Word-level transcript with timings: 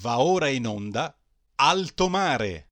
Va 0.00 0.20
ora 0.20 0.46
in 0.48 0.64
onda 0.66 1.12
Alto 1.56 2.08
Mare. 2.08 2.68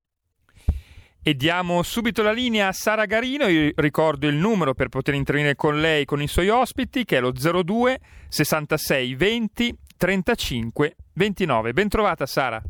E 1.20 1.34
diamo 1.34 1.82
subito 1.82 2.22
la 2.22 2.30
linea 2.30 2.68
a 2.68 2.72
Sara 2.72 3.04
Garino, 3.04 3.48
io 3.48 3.72
ricordo 3.74 4.28
il 4.28 4.36
numero 4.36 4.74
per 4.74 4.88
poter 4.88 5.14
intervenire 5.14 5.56
con 5.56 5.80
lei, 5.80 6.04
con 6.04 6.22
i 6.22 6.28
suoi 6.28 6.50
ospiti, 6.50 7.04
che 7.04 7.16
è 7.16 7.20
lo 7.20 7.32
02 7.32 7.98
66 8.28 9.14
20 9.16 9.76
35 9.96 10.96
29. 11.14 11.72
Bentrovata 11.72 12.26
Sara. 12.26 12.62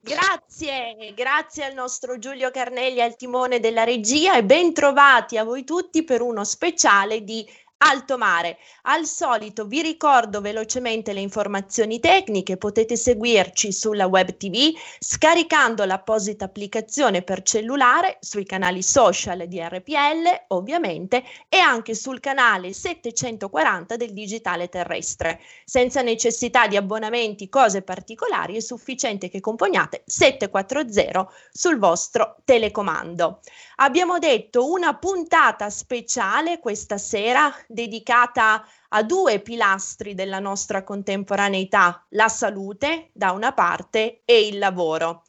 Grazie, 0.00 1.14
grazie 1.14 1.64
al 1.64 1.74
nostro 1.74 2.18
Giulio 2.18 2.50
Carnelli 2.50 3.00
al 3.00 3.16
timone 3.16 3.60
della 3.60 3.84
regia 3.84 4.36
e 4.36 4.44
bentrovati 4.44 5.38
a 5.38 5.44
voi 5.44 5.64
tutti 5.64 6.02
per 6.02 6.20
uno 6.22 6.44
speciale 6.44 7.22
di 7.22 7.46
Alto 7.78 8.16
Mare. 8.16 8.56
Al 8.82 9.04
solito 9.04 9.66
vi 9.66 9.82
ricordo 9.82 10.40
velocemente 10.40 11.12
le 11.12 11.20
informazioni 11.20 12.00
tecniche, 12.00 12.56
potete 12.56 12.96
seguirci 12.96 13.72
sulla 13.72 14.06
web 14.06 14.36
TV 14.36 14.72
scaricando 14.98 15.84
l'apposita 15.84 16.46
applicazione 16.46 17.22
per 17.22 17.42
cellulare 17.42 18.16
sui 18.20 18.44
canali 18.44 18.82
social 18.82 19.46
di 19.46 19.60
RPL 19.60 20.44
ovviamente 20.48 21.24
e 21.48 21.58
anche 21.58 21.94
sul 21.94 22.20
canale 22.20 22.72
740 22.72 23.96
del 23.96 24.12
digitale 24.12 24.68
terrestre. 24.68 25.40
Senza 25.64 26.00
necessità 26.00 26.66
di 26.66 26.76
abbonamenti, 26.76 27.48
cose 27.48 27.82
particolari, 27.82 28.56
è 28.56 28.60
sufficiente 28.60 29.28
che 29.28 29.40
componiate 29.40 30.04
740 30.06 31.28
sul 31.52 31.78
vostro 31.78 32.36
telecomando. 32.44 33.40
Abbiamo 33.76 34.18
detto 34.18 34.70
una 34.70 34.96
puntata 34.96 35.68
speciale 35.68 36.60
questa 36.60 36.96
sera 36.96 37.52
dedicata 37.66 38.64
a 38.90 39.02
due 39.02 39.40
pilastri 39.40 40.14
della 40.14 40.38
nostra 40.38 40.84
contemporaneità, 40.84 42.04
la 42.10 42.28
salute 42.28 43.10
da 43.12 43.32
una 43.32 43.52
parte 43.52 44.22
e 44.24 44.46
il 44.46 44.58
lavoro. 44.58 45.24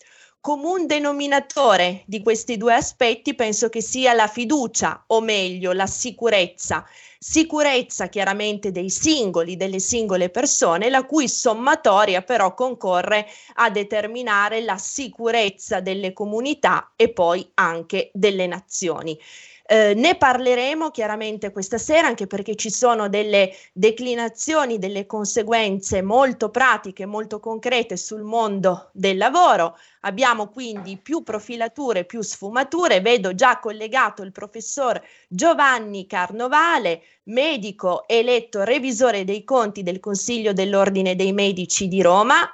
Comun 0.46 0.86
denominatore 0.86 2.04
di 2.06 2.22
questi 2.22 2.56
due 2.56 2.76
aspetti 2.76 3.34
penso 3.34 3.68
che 3.68 3.82
sia 3.82 4.14
la 4.14 4.28
fiducia, 4.28 5.06
o 5.08 5.20
meglio 5.20 5.72
la 5.72 5.88
sicurezza. 5.88 6.86
Sicurezza 7.18 8.10
chiaramente 8.10 8.72
dei 8.72 8.92
singoli, 8.92 9.56
delle 9.56 9.80
singole 9.80 10.30
persone, 10.30 10.92
la 10.92 11.04
cui 11.04 11.28
sommatoria 11.28 12.22
però 12.22 12.54
concorre 12.54 13.26
a 13.56 13.72
determinare 13.72 14.62
la 14.62 14.78
sicurezza 14.78 15.80
delle 15.80 16.14
comunità 16.14 16.92
e 16.96 17.12
poi 17.12 17.50
anche 17.56 18.12
delle 18.14 18.46
nazioni. 18.46 19.20
Eh, 19.68 19.96
ne 19.96 20.16
parleremo 20.16 20.92
chiaramente 20.92 21.52
questa 21.52 21.80
sera 21.80 22.06
anche 22.06 22.28
perché 22.28 22.56
ci 22.56 22.70
sono 22.70 23.10
delle 23.10 23.52
declinazioni, 23.74 24.78
delle 24.78 25.08
conseguenze 25.08 26.04
molto 26.04 26.52
pratiche, 26.52 27.08
molto 27.08 27.40
concrete 27.40 27.98
sul 27.98 28.22
mondo 28.22 28.92
del 28.94 29.18
lavoro. 29.18 29.76
Abbiamo 30.02 30.50
quindi 30.50 30.98
più 30.98 31.24
profilature, 31.24 32.06
più 32.06 32.22
sfumature. 32.22 33.02
Vedo 33.02 33.34
già 33.34 33.58
collegato 33.58 34.22
il 34.22 34.32
professor 34.32 35.02
Giovanni 35.28 36.06
Carnovale, 36.06 37.02
medico 37.24 38.08
eletto 38.08 38.64
revisore 38.64 39.24
dei 39.24 39.44
conti 39.44 39.82
del 39.82 40.00
Consiglio 40.00 40.54
dell'Ordine 40.54 41.16
dei 41.16 41.34
Medici 41.34 41.88
di 41.88 42.04
Roma. 42.04 42.48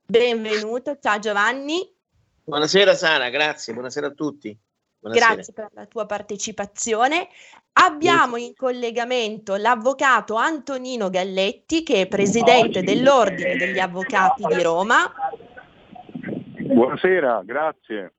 Benvenuto, 0.00 0.96
ciao 1.00 1.18
Giovanni. 1.18 1.92
Buonasera 2.44 2.94
Sara, 2.94 3.30
grazie, 3.30 3.72
buonasera 3.72 4.06
a 4.06 4.12
tutti. 4.12 4.56
Buonasera. 5.02 5.34
Grazie 5.34 5.52
per 5.52 5.68
la 5.72 5.86
tua 5.86 6.06
partecipazione. 6.06 7.26
Abbiamo 7.72 8.36
in 8.36 8.54
collegamento 8.54 9.56
l'avvocato 9.56 10.36
Antonino 10.36 11.10
Galletti, 11.10 11.82
che 11.82 12.02
è 12.02 12.06
presidente 12.06 12.84
dell'Ordine 12.84 13.56
degli 13.56 13.80
Avvocati 13.80 14.44
di 14.46 14.62
Roma. 14.62 15.12
Buonasera, 16.60 17.42
grazie. 17.44 18.12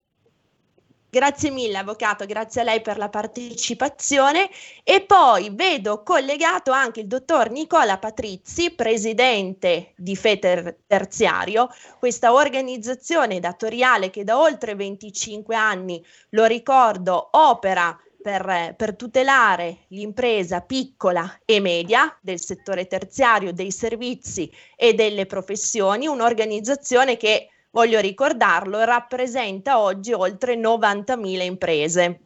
Grazie 1.13 1.51
mille 1.51 1.77
avvocato, 1.77 2.25
grazie 2.25 2.61
a 2.61 2.63
lei 2.63 2.81
per 2.81 2.97
la 2.97 3.07
partecipazione. 3.07 4.49
E 4.83 5.01
poi 5.01 5.51
vedo 5.51 6.01
collegato 6.01 6.71
anche 6.71 7.01
il 7.01 7.07
dottor 7.07 7.51
Nicola 7.51 7.99
Patrizzi, 7.99 8.71
presidente 8.71 9.93
di 9.95 10.15
FETER 10.15 10.75
Terziario, 10.87 11.69
questa 11.99 12.33
organizzazione 12.33 13.39
datoriale 13.39 14.09
che 14.09 14.23
da 14.23 14.39
oltre 14.39 14.73
25 14.73 15.55
anni, 15.55 16.03
lo 16.29 16.45
ricordo, 16.45 17.29
opera 17.33 17.95
per, 18.19 18.73
per, 18.75 18.95
tutelare 18.95 19.85
l'impresa 19.89 20.61
piccola 20.61 21.41
e 21.45 21.59
media 21.59 22.17
del 22.21 22.39
settore 22.39 22.87
terziario, 22.87 23.53
dei 23.53 23.69
servizi 23.69 24.51
e 24.75 24.95
delle 24.95 25.27
professioni, 25.27 26.07
un'organizzazione 26.07 27.17
che 27.17 27.49
voglio 27.73 27.99
ricordarlo, 27.99 28.83
rappresenta 28.83 29.79
oggi 29.79 30.13
oltre 30.13 30.55
90.000 30.55 31.41
imprese. 31.43 32.19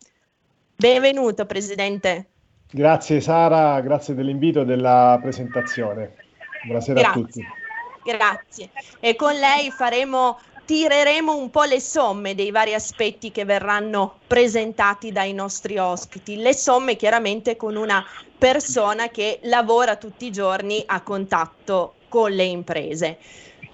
Benvenuto 0.76 1.46
Presidente. 1.46 2.28
Grazie 2.70 3.22
Sara, 3.22 3.80
grazie 3.80 4.14
dell'invito 4.14 4.62
e 4.62 4.66
della 4.66 5.18
presentazione. 5.22 6.16
Buonasera 6.66 7.00
grazie. 7.00 7.10
a 7.10 7.24
tutti. 7.24 7.48
Grazie. 8.04 8.70
E 9.00 9.16
con 9.16 9.34
lei 9.34 9.72
faremo 9.72 10.38
tireremo 10.66 11.34
un 11.34 11.50
po' 11.50 11.64
le 11.64 11.80
somme 11.80 12.36
dei 12.36 12.52
vari 12.52 12.74
aspetti 12.74 13.32
che 13.32 13.46
verranno 13.46 14.20
presentati 14.28 15.14
dai 15.14 15.32
nostri 15.32 15.78
ospiti. 15.78 16.36
Le 16.36 16.54
somme 16.54 16.98
chiaramente 16.98 17.56
con 17.56 17.78
una 17.78 18.04
persona 18.38 19.08
che 19.08 19.40
lavora 19.44 19.96
tutti 19.96 20.26
i 20.26 20.32
giorni 20.32 20.84
a 20.86 21.02
contatto 21.02 21.94
con 22.10 22.32
le 22.32 22.44
imprese. 22.44 23.18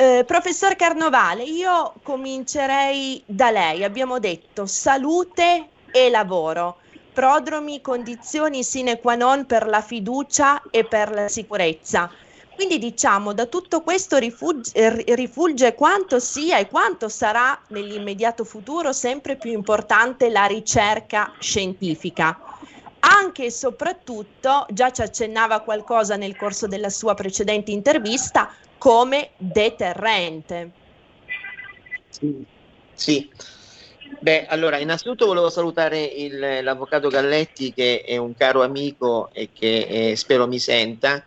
Eh, 0.03 0.25
professor 0.25 0.75
Carnovale, 0.75 1.43
io 1.43 1.93
comincerei 2.03 3.23
da 3.25 3.51
lei. 3.51 3.85
Abbiamo 3.85 4.19
detto 4.19 4.65
salute 4.65 5.69
e 5.93 6.09
lavoro, 6.09 6.79
prodromi, 7.13 7.79
condizioni 7.79 8.65
sine 8.65 8.99
qua 8.99 9.15
non 9.15 9.45
per 9.45 9.65
la 9.65 9.79
fiducia 9.79 10.61
e 10.71 10.83
per 10.83 11.09
la 11.13 11.29
sicurezza. 11.29 12.11
Quindi 12.53 12.79
diciamo, 12.79 13.31
da 13.31 13.45
tutto 13.45 13.79
questo 13.79 14.17
rifugge, 14.17 15.05
rifulge 15.15 15.73
quanto 15.73 16.19
sia 16.19 16.57
e 16.57 16.67
quanto 16.67 17.07
sarà 17.07 17.57
nell'immediato 17.69 18.43
futuro 18.43 18.91
sempre 18.91 19.37
più 19.37 19.53
importante 19.53 20.29
la 20.29 20.43
ricerca 20.47 21.31
scientifica. 21.39 22.37
Anche 22.99 23.45
e 23.45 23.51
soprattutto, 23.51 24.65
già 24.69 24.91
ci 24.91 25.01
accennava 25.01 25.61
qualcosa 25.61 26.17
nel 26.17 26.35
corso 26.35 26.67
della 26.67 26.89
sua 26.89 27.13
precedente 27.13 27.71
intervista, 27.71 28.53
come 28.83 29.29
deterrente. 29.37 30.71
Sì, 32.09 32.45
sì. 32.93 33.31
Beh, 34.19 34.45
allora, 34.45 34.77
innanzitutto 34.77 35.25
volevo 35.25 35.49
salutare 35.49 36.03
il, 36.03 36.59
l'avvocato 36.61 37.07
Galletti, 37.07 37.71
che 37.71 38.01
è 38.01 38.17
un 38.17 38.35
caro 38.35 38.61
amico 38.61 39.29
e 39.31 39.51
che 39.53 40.09
eh, 40.09 40.15
spero 40.17 40.47
mi 40.47 40.59
senta, 40.59 41.23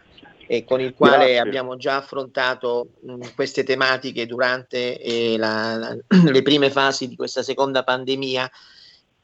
e 0.47 0.65
con 0.65 0.83
il 0.83 0.93
quale 0.93 1.17
Grazie. 1.17 1.39
abbiamo 1.39 1.77
già 1.79 1.97
affrontato 1.97 2.89
mh, 3.01 3.29
queste 3.35 3.65
tematiche 3.65 4.27
durante 4.27 5.01
eh, 5.01 5.39
la, 5.39 5.77
la, 5.77 5.97
le 6.31 6.43
prime 6.43 6.71
fasi 6.71 7.09
di 7.09 7.17
questa 7.17 7.43
seconda 7.43 7.83
pandemia 7.85 8.51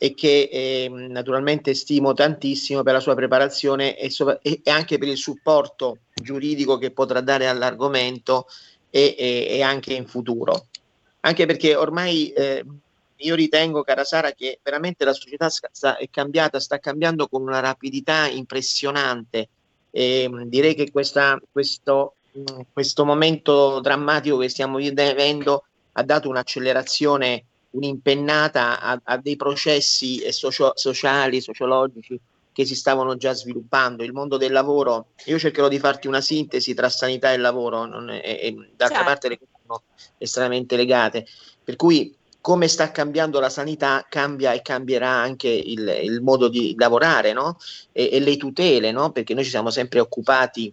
e 0.03 0.15
che 0.15 0.49
eh, 0.51 0.89
naturalmente 0.89 1.75
stimo 1.75 2.13
tantissimo 2.13 2.83
per 2.83 2.95
la 2.95 2.99
sua 2.99 3.15
preparazione 3.15 3.97
e, 3.97 4.11
so- 4.11 4.43
e, 4.43 4.61
anche 4.65 4.99
per 4.99 5.07
il 5.07 5.17
supporto 5.17 5.99
giuridico 6.13 6.77
che 6.77 6.91
potrà 6.91 7.21
dare 7.21 7.47
all'argomento 7.47 8.47
e, 8.91 9.15
e, 9.17 9.47
e 9.49 9.62
anche 9.62 9.95
in 9.95 10.09
futuro. 10.09 10.67
Anche 11.21 11.47
perché 11.47 11.77
ormai 11.77 12.33
eh, 12.33 12.65
io 13.15 13.35
ritengo, 13.37 13.85
cara 13.85 14.03
Sara, 14.03 14.33
che 14.33 14.59
veramente 14.61 15.05
la 15.05 15.12
società 15.12 15.49
sta, 15.49 15.97
è 15.97 16.09
cambiata, 16.11 16.59
sta 16.59 16.81
cambiando 16.81 17.29
con 17.29 17.43
una 17.43 17.61
rapidità 17.61 18.27
impressionante. 18.27 19.51
E, 19.93 20.29
direi 20.47 20.75
che 20.75 20.91
questa, 20.91 21.41
questo, 21.49 22.15
questo 22.73 23.05
momento 23.05 23.79
drammatico 23.79 24.39
che 24.39 24.49
stiamo 24.49 24.79
vivendo 24.79 25.62
ha 25.93 26.03
dato 26.03 26.29
un'accelerazione 26.29 27.44
un'impennata 27.73 28.81
a, 28.81 29.01
a 29.03 29.17
dei 29.19 29.37
processi 29.37 30.31
socio, 30.33 30.73
sociali, 30.75 31.41
sociologici 31.41 32.19
che 32.53 32.65
si 32.65 32.75
stavano 32.75 33.17
già 33.17 33.33
sviluppando. 33.33 34.05
Il 34.05 34.13
mondo 34.13 34.37
del 34.37 34.53
lavoro, 34.53 35.09
io 35.27 35.39
cercherò 35.39 35.69
di 35.69 35.79
farti 35.79 36.07
una 36.07 36.21
sintesi 36.21 36.75
tra 36.75 36.89
sanità 36.89 37.33
e 37.33 37.39
lavoro, 37.39 38.07
è, 38.09 38.21
e, 38.43 38.55
d'altra 38.77 38.99
certo. 38.99 39.05
parte 39.05 39.29
le 39.29 39.39
cose 39.39 39.51
sono 39.63 39.83
estremamente 40.19 40.77
legate. 40.77 41.27
Per 41.65 41.77
cui 41.77 42.15
come 42.43 42.67
sta 42.67 42.91
cambiando 42.91 43.39
la 43.39 43.49
sanità, 43.49 44.05
cambia 44.09 44.53
e 44.53 44.63
cambierà 44.63 45.09
anche 45.09 45.49
il, 45.49 46.01
il 46.03 46.21
modo 46.23 46.49
di 46.49 46.75
lavorare 46.77 47.33
no? 47.33 47.57
e, 47.93 48.11
e, 48.13 48.19
le 48.19 48.37
tutele, 48.37 48.91
no? 48.91 49.13
perché 49.13 49.33
noi 49.33 49.45
ci 49.45 49.51
siamo 49.51 49.71
sempre 49.71 50.01
occupati, 50.01 50.73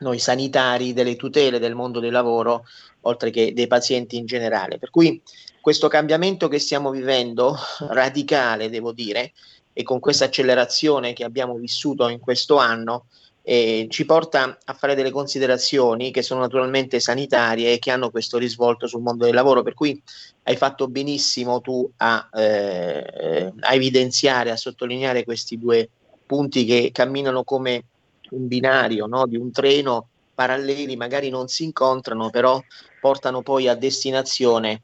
noi 0.00 0.18
sanitari, 0.18 0.92
delle 0.92 1.16
tutele 1.16 1.58
del 1.58 1.74
mondo 1.74 1.98
del 1.98 2.12
lavoro, 2.12 2.66
oltre 3.02 3.30
che 3.30 3.54
dei 3.54 3.66
pazienti 3.66 4.18
in 4.18 4.26
generale. 4.26 4.78
Per 4.78 4.90
cui 4.90 5.20
questo 5.62 5.86
cambiamento 5.86 6.48
che 6.48 6.58
stiamo 6.58 6.90
vivendo, 6.90 7.56
radicale 7.88 8.68
devo 8.68 8.92
dire, 8.92 9.32
e 9.72 9.84
con 9.84 10.00
questa 10.00 10.26
accelerazione 10.26 11.14
che 11.14 11.24
abbiamo 11.24 11.54
vissuto 11.54 12.08
in 12.08 12.18
questo 12.18 12.58
anno, 12.58 13.06
eh, 13.44 13.86
ci 13.88 14.04
porta 14.04 14.58
a 14.64 14.74
fare 14.74 14.94
delle 14.94 15.10
considerazioni 15.10 16.10
che 16.10 16.22
sono 16.22 16.40
naturalmente 16.40 17.00
sanitarie 17.00 17.72
e 17.72 17.78
che 17.78 17.90
hanno 17.90 18.10
questo 18.10 18.38
risvolto 18.38 18.86
sul 18.86 19.02
mondo 19.02 19.24
del 19.24 19.34
lavoro, 19.34 19.62
per 19.62 19.74
cui 19.74 20.00
hai 20.42 20.56
fatto 20.56 20.88
benissimo 20.88 21.60
tu 21.60 21.88
a, 21.96 22.28
eh, 22.34 23.52
a 23.60 23.74
evidenziare, 23.74 24.50
a 24.50 24.56
sottolineare 24.56 25.24
questi 25.24 25.58
due 25.58 25.88
punti 26.26 26.64
che 26.64 26.90
camminano 26.92 27.44
come 27.44 27.84
un 28.30 28.48
binario 28.48 29.06
no? 29.06 29.26
di 29.26 29.36
un 29.36 29.52
treno 29.52 30.08
paralleli, 30.34 30.96
magari 30.96 31.28
non 31.28 31.46
si 31.46 31.64
incontrano, 31.64 32.30
però 32.30 32.60
portano 33.00 33.42
poi 33.42 33.68
a 33.68 33.74
destinazione 33.74 34.82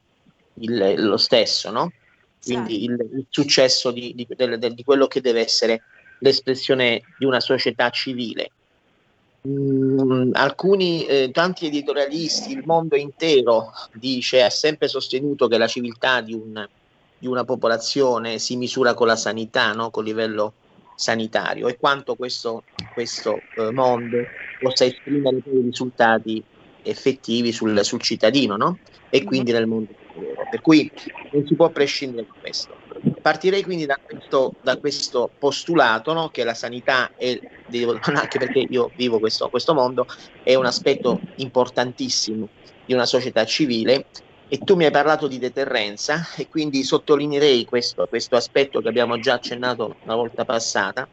il, 0.59 0.95
lo 0.97 1.17
stesso, 1.17 1.71
no? 1.71 1.91
quindi 2.41 2.83
il, 2.85 2.91
il, 2.91 3.25
successo 3.29 3.91
di, 3.91 4.13
di, 4.15 4.27
del, 4.35 4.57
del, 4.57 4.73
di 4.73 4.83
quello 4.83 5.07
che 5.07 5.21
deve 5.21 5.41
essere 5.41 5.83
l'espressione 6.19 7.01
di 7.17 7.25
una 7.25 7.39
società 7.39 7.89
civile. 7.89 8.51
Mm, 9.47 10.31
alcuni, 10.33 11.05
eh, 11.05 11.31
tanti 11.31 11.67
editorialisti, 11.67 12.51
il 12.51 12.63
mondo 12.65 12.95
intero 12.95 13.71
dice, 13.93 14.43
ha 14.43 14.49
sempre 14.49 14.87
sostenuto 14.87 15.47
che 15.47 15.57
la 15.57 15.67
civiltà 15.67 16.21
di, 16.21 16.33
un, 16.33 16.67
di 17.17 17.27
una 17.27 17.45
popolazione 17.45 18.37
si 18.39 18.55
misura 18.57 18.93
con 18.93 19.07
la 19.07 19.15
sanità, 19.15 19.71
no? 19.73 19.91
con 19.91 20.03
livello 20.03 20.53
sanitario 20.95 21.69
e 21.69 21.77
quanto 21.77 22.15
questo, 22.15 22.63
questo 22.93 23.39
eh, 23.55 23.71
mondo 23.71 24.17
possa 24.59 24.83
esprimere 24.83 25.37
poi 25.37 25.61
risultati 25.61 26.43
effettivi 26.81 27.53
sul, 27.53 27.85
sul 27.85 28.01
cittadino 28.01 28.57
no? 28.57 28.79
e 29.09 29.23
quindi 29.23 29.53
nel 29.53 29.65
mondo 29.65 29.93
per 30.49 30.61
cui 30.61 30.91
non 31.31 31.45
si 31.45 31.55
può 31.55 31.69
prescindere 31.69 32.27
da 32.27 32.39
questo. 32.39 32.75
Partirei 33.21 33.63
quindi 33.63 33.85
da 33.85 33.97
questo, 34.01 34.53
da 34.61 34.77
questo 34.77 35.29
postulato 35.37 36.13
no? 36.13 36.29
che 36.29 36.43
la 36.43 36.53
sanità, 36.53 37.11
è, 37.15 37.39
anche 38.13 38.39
perché 38.39 38.65
io 38.69 38.91
vivo 38.95 39.19
questo, 39.19 39.49
questo 39.49 39.73
mondo, 39.73 40.07
è 40.43 40.55
un 40.55 40.65
aspetto 40.65 41.19
importantissimo 41.35 42.49
di 42.85 42.93
una 42.93 43.05
società 43.05 43.45
civile 43.45 44.05
e 44.51 44.57
tu 44.57 44.75
mi 44.75 44.85
hai 44.85 44.91
parlato 44.91 45.27
di 45.27 45.37
deterrenza 45.37 46.27
e 46.35 46.47
quindi 46.47 46.83
sottolineerei 46.83 47.65
questo, 47.65 48.07
questo 48.07 48.35
aspetto 48.35 48.81
che 48.81 48.87
abbiamo 48.87 49.19
già 49.19 49.35
accennato 49.35 49.97
la 50.05 50.15
volta 50.15 50.43
passata 50.43 51.07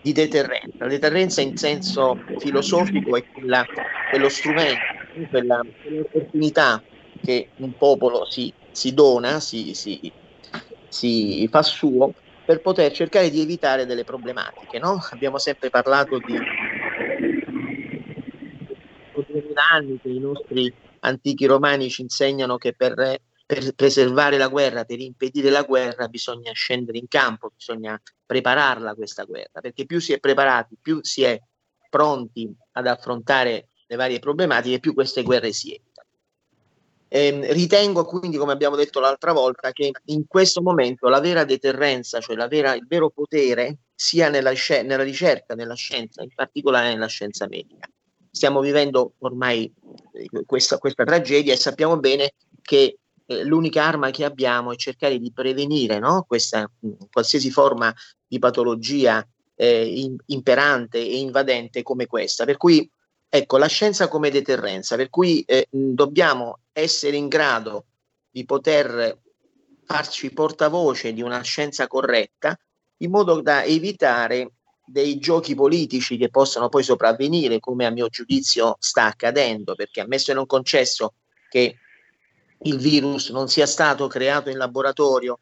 di 0.00 0.12
deterrenza. 0.12 0.76
La 0.78 0.86
deterrenza 0.86 1.40
in 1.40 1.56
senso 1.56 2.16
filosofico 2.38 3.16
è 3.16 3.24
quella, 3.24 3.66
quello 4.10 4.28
strumento, 4.28 4.84
quella, 5.30 5.60
quell'opportunità 5.82 6.80
che 7.22 7.50
un 7.56 7.76
popolo 7.76 8.24
si, 8.24 8.52
si 8.70 8.94
dona, 8.94 9.40
si, 9.40 9.74
si, 9.74 10.12
si, 10.88 11.48
fa 11.50 11.62
suo 11.62 12.14
per 12.44 12.60
poter 12.60 12.92
cercare 12.92 13.30
di 13.30 13.40
evitare 13.40 13.86
delle 13.86 14.04
problematiche. 14.04 14.78
No? 14.78 14.98
Abbiamo 15.10 15.38
sempre 15.38 15.70
parlato 15.70 16.18
di 16.18 16.38
anni 19.72 19.98
che 20.00 20.08
i 20.08 20.18
nostri 20.18 20.72
antichi 21.00 21.46
romani 21.46 21.88
ci 21.88 22.02
insegnano 22.02 22.56
che 22.56 22.74
per, 22.74 23.20
per 23.46 23.74
preservare 23.74 24.36
la 24.36 24.48
guerra, 24.48 24.84
per 24.84 25.00
impedire 25.00 25.50
la 25.50 25.62
guerra, 25.62 26.08
bisogna 26.08 26.52
scendere 26.52 26.98
in 26.98 27.08
campo, 27.08 27.52
bisogna 27.54 28.00
prepararla 28.24 28.94
questa 28.94 29.24
guerra, 29.24 29.60
perché 29.60 29.86
più 29.86 30.00
si 30.00 30.12
è 30.12 30.18
preparati, 30.18 30.76
più 30.80 30.98
si 31.02 31.22
è 31.22 31.40
pronti 31.88 32.52
ad 32.72 32.86
affrontare 32.86 33.68
le 33.86 33.96
varie 33.96 34.18
problematiche, 34.18 34.80
più 34.80 34.94
queste 34.94 35.22
guerre 35.22 35.52
si 35.52 35.68
evitano. 35.68 35.85
Eh, 37.08 37.52
ritengo 37.52 38.04
quindi, 38.04 38.36
come 38.36 38.52
abbiamo 38.52 38.76
detto 38.76 39.00
l'altra 39.00 39.32
volta, 39.32 39.72
che 39.72 39.92
in 40.06 40.26
questo 40.26 40.60
momento 40.60 41.08
la 41.08 41.20
vera 41.20 41.44
deterrenza, 41.44 42.20
cioè 42.20 42.36
vera, 42.48 42.74
il 42.74 42.86
vero 42.86 43.10
potere, 43.10 43.78
sia 43.94 44.28
nella, 44.28 44.52
nella, 44.82 45.02
ricerca, 45.02 45.54
nella 45.54 45.74
scienza, 45.74 46.22
in 46.22 46.30
particolare 46.34 46.88
nella 46.88 47.06
scienza 47.06 47.46
medica. 47.48 47.88
Stiamo 48.30 48.60
vivendo 48.60 49.14
ormai 49.18 49.72
eh, 50.12 50.44
questa, 50.44 50.78
questa 50.78 51.04
tragedia 51.04 51.54
e 51.54 51.56
sappiamo 51.56 51.96
bene 51.98 52.34
che 52.60 52.98
eh, 53.24 53.44
l'unica 53.44 53.84
arma 53.84 54.10
che 54.10 54.24
abbiamo 54.24 54.72
è 54.72 54.76
cercare 54.76 55.18
di 55.18 55.32
prevenire 55.32 55.98
no? 55.98 56.24
questa 56.26 56.70
mh, 56.78 57.06
qualsiasi 57.10 57.50
forma 57.50 57.94
di 58.26 58.38
patologia 58.38 59.26
eh, 59.54 59.86
in, 59.86 60.16
imperante 60.26 60.98
e 60.98 61.18
invadente 61.18 61.82
come 61.82 62.06
questa. 62.06 62.44
Per 62.44 62.56
cui 62.56 62.88
Ecco, 63.28 63.58
la 63.58 63.66
scienza 63.66 64.08
come 64.08 64.30
deterrenza, 64.30 64.96
per 64.96 65.10
cui 65.10 65.42
eh, 65.42 65.66
dobbiamo 65.70 66.60
essere 66.72 67.16
in 67.16 67.28
grado 67.28 67.86
di 68.30 68.44
poter 68.44 69.18
farci 69.84 70.32
portavoce 70.32 71.12
di 71.12 71.22
una 71.22 71.42
scienza 71.42 71.86
corretta 71.86 72.58
in 72.98 73.10
modo 73.10 73.40
da 73.40 73.64
evitare 73.64 74.52
dei 74.84 75.18
giochi 75.18 75.54
politici 75.54 76.16
che 76.16 76.30
possano 76.30 76.68
poi 76.68 76.82
sopravvenire, 76.82 77.60
come 77.60 77.86
a 77.86 77.90
mio 77.90 78.08
giudizio 78.08 78.76
sta 78.78 79.06
accadendo, 79.06 79.74
perché 79.74 80.00
ammesso 80.00 80.30
e 80.30 80.34
non 80.34 80.46
concesso 80.46 81.14
che 81.48 81.76
il 82.62 82.78
virus 82.78 83.30
non 83.30 83.48
sia 83.48 83.66
stato 83.66 84.06
creato 84.06 84.48
in 84.48 84.56
laboratorio 84.56 85.40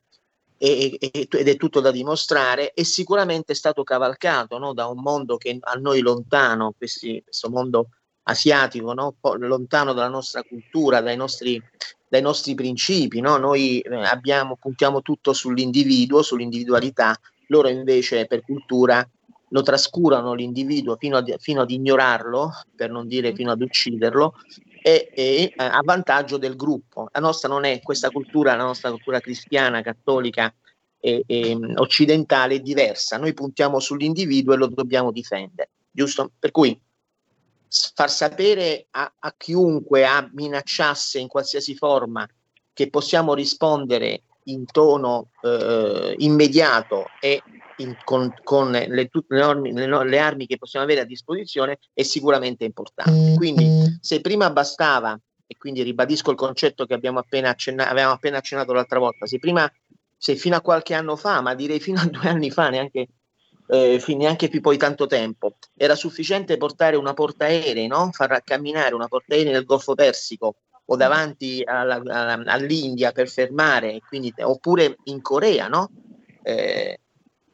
e, 0.65 0.97
e, 0.99 1.29
ed 1.31 1.49
è 1.49 1.57
tutto 1.57 1.81
da 1.81 1.91
dimostrare, 1.91 2.73
è 2.73 2.83
sicuramente 2.85 3.53
stato 3.53 3.83
cavalcato 3.83 4.57
no, 4.57 4.73
da 4.73 4.87
un 4.87 5.03
mondo 5.03 5.37
che 5.37 5.59
a 5.61 5.75
noi 5.75 6.01
lontano, 6.01 6.73
questi, 6.75 7.21
questo 7.23 7.51
mondo 7.51 7.89
asiatico, 8.23 8.95
no, 8.95 9.17
lontano 9.21 9.93
dalla 9.93 10.09
nostra 10.09 10.43
cultura, 10.43 11.03
dai 11.03 11.17
nostri, 11.17 11.63
dai 12.09 12.23
nostri 12.23 12.55
principi. 12.55 13.21
No? 13.21 13.37
Noi 13.37 13.81
eh, 13.81 13.95
abbiamo, 13.95 14.57
puntiamo 14.57 15.03
tutto 15.03 15.35
sull'individuo, 15.35 16.23
sull'individualità, 16.23 17.15
loro 17.49 17.69
invece 17.69 18.25
per 18.25 18.41
cultura 18.41 19.07
lo 19.49 19.63
trascurano 19.63 20.33
l'individuo 20.33 20.97
fino, 20.97 21.19
a, 21.19 21.25
fino 21.39 21.61
ad 21.61 21.71
ignorarlo, 21.71 22.51
per 22.75 22.91
non 22.91 23.07
dire 23.07 23.35
fino 23.35 23.51
ad 23.51 23.61
ucciderlo, 23.61 24.33
e, 24.87 25.09
e, 25.15 25.53
a 25.57 25.81
vantaggio 25.83 26.37
del 26.37 26.57
gruppo. 26.57 27.09
La 27.11 27.21
nostra 27.21 27.49
non 27.49 27.65
è 27.65 27.81
questa 27.81 28.11
cultura, 28.11 28.55
la 28.55 28.65
nostra 28.65 28.91
cultura 28.91 29.19
cristiana, 29.19 29.81
cattolica 29.81 30.55
e, 31.01 31.25
e 31.27 31.59
occidentale 31.77 32.57
è 32.57 32.61
diversa. 32.61 33.17
Noi 33.17 33.33
puntiamo 33.33 33.81
sull'individuo 33.81 34.53
e 34.53 34.57
lo 34.59 34.67
dobbiamo 34.67 35.11
difendere, 35.11 35.71
giusto? 35.91 36.33
Per 36.39 36.51
cui 36.51 36.79
far 37.95 38.11
sapere 38.11 38.89
a, 38.91 39.11
a 39.21 39.35
chiunque 39.35 40.05
a 40.05 40.29
minacciasse 40.31 41.19
in 41.19 41.29
qualsiasi 41.29 41.75
forma 41.75 42.29
che 42.75 42.91
possiamo 42.91 43.33
rispondere 43.33 44.25
in 44.45 44.67
tono 44.67 45.31
eh, 45.41 46.15
immediato 46.19 47.07
e 47.23 47.43
in, 47.79 47.97
con, 48.05 48.33
con 48.43 48.71
le, 48.71 49.09
tutte 49.09 49.35
le, 49.35 49.41
normi, 49.41 49.73
le, 49.73 49.87
le, 49.87 50.19
armi 50.19 50.47
che 50.47 50.59
possiamo 50.59 50.85
avere 50.85 51.01
a 51.01 51.05
disposizione 51.05 51.79
è 51.93 52.03
sicuramente 52.03 52.65
importante. 52.65 53.35
Quindi 53.37 53.99
se 54.01 54.21
prima 54.21 54.51
bastava, 54.51 55.19
e 55.47 55.57
quindi 55.57 55.83
ribadisco 55.83 56.31
il 56.31 56.37
concetto 56.37 56.87
che 56.87 56.95
abbiamo 56.95 57.19
appena 57.19 57.51
accennato, 57.51 57.91
avevamo 57.91 58.15
appena 58.15 58.39
accennato 58.39 58.73
l'altra 58.73 58.99
volta, 58.99 59.27
se 59.27 59.39
prima, 59.39 59.71
se 60.17 60.37
fino 60.37 60.57
a 60.57 60.61
qualche 60.61 60.95
anno 60.95 61.17
fa, 61.17 61.41
ma 61.41 61.55
direi 61.55 61.81
fino 61.81 62.01
a 62.01 62.07
due 62.07 62.29
anni 62.29 62.51
fa, 62.51 62.69
neanche, 62.71 63.09
eh, 63.69 64.03
neanche 64.17 64.49
più 64.49 64.61
poi 64.61 64.77
tanto 64.77 65.07
tempo, 65.07 65.57
era 65.77 65.95
sufficiente 65.95 66.57
portare 66.57 66.97
una 66.97 67.13
portaerei, 67.13 67.87
no? 67.87 68.11
far 68.13 68.43
camminare 68.43 68.95
una 68.95 69.09
portaerei 69.09 69.53
nel 69.53 69.65
Golfo 69.65 69.95
Persico 69.95 70.57
o 70.87 70.97
davanti 70.97 71.63
alla, 71.65 71.95
alla, 71.95 72.43
all'India 72.45 73.13
per 73.13 73.29
fermare, 73.29 74.01
quindi, 74.07 74.33
oppure 74.39 74.97
in 75.05 75.23
Corea, 75.23 75.67
no? 75.69 75.91
Eh, 76.43 77.01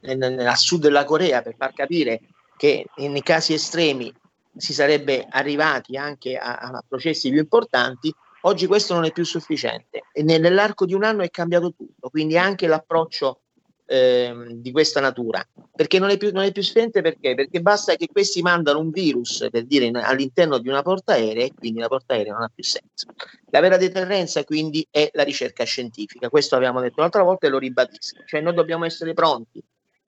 a 0.02 0.56
sud 0.56 0.82
della 0.82 1.04
Corea 1.04 1.42
per 1.42 1.54
far 1.56 1.72
capire 1.72 2.20
che 2.56 2.86
nei 2.96 3.22
casi 3.22 3.54
estremi 3.54 4.12
si 4.56 4.72
sarebbe 4.72 5.26
arrivati 5.28 5.96
anche 5.96 6.36
a, 6.36 6.56
a 6.56 6.84
processi 6.86 7.30
più 7.30 7.38
importanti, 7.38 8.12
oggi 8.42 8.66
questo 8.66 8.94
non 8.94 9.04
è 9.04 9.12
più 9.12 9.24
sufficiente 9.24 10.02
e 10.12 10.22
nell'arco 10.22 10.84
di 10.84 10.94
un 10.94 11.04
anno 11.04 11.22
è 11.22 11.30
cambiato 11.30 11.72
tutto, 11.74 12.08
quindi 12.10 12.36
anche 12.36 12.66
l'approccio 12.66 13.40
eh, 13.86 14.32
di 14.50 14.70
questa 14.70 15.00
natura, 15.00 15.44
perché 15.74 15.98
non 15.98 16.10
è, 16.10 16.16
più, 16.16 16.30
non 16.32 16.44
è 16.44 16.52
più 16.52 16.62
sufficiente 16.62 17.00
perché? 17.00 17.34
Perché 17.34 17.60
basta 17.60 17.96
che 17.96 18.06
questi 18.06 18.40
mandano 18.42 18.78
un 18.78 18.90
virus 18.90 19.48
per 19.50 19.64
dire 19.64 19.86
in, 19.86 19.96
all'interno 19.96 20.58
di 20.58 20.68
una 20.68 20.82
portaerei 20.82 21.46
e 21.46 21.54
quindi 21.54 21.80
la 21.80 21.88
portaerei 21.88 22.30
non 22.30 22.42
ha 22.42 22.50
più 22.54 22.62
senso. 22.62 23.08
La 23.50 23.60
vera 23.60 23.76
deterrenza 23.76 24.44
quindi 24.44 24.86
è 24.90 25.10
la 25.14 25.24
ricerca 25.24 25.64
scientifica, 25.64 26.28
questo 26.28 26.56
abbiamo 26.56 26.80
detto 26.80 27.00
l'altra 27.00 27.22
volta 27.22 27.46
e 27.46 27.50
lo 27.50 27.58
ribadisco, 27.58 28.22
cioè 28.26 28.40
noi 28.40 28.54
dobbiamo 28.54 28.84
essere 28.84 29.12
pronti 29.12 29.60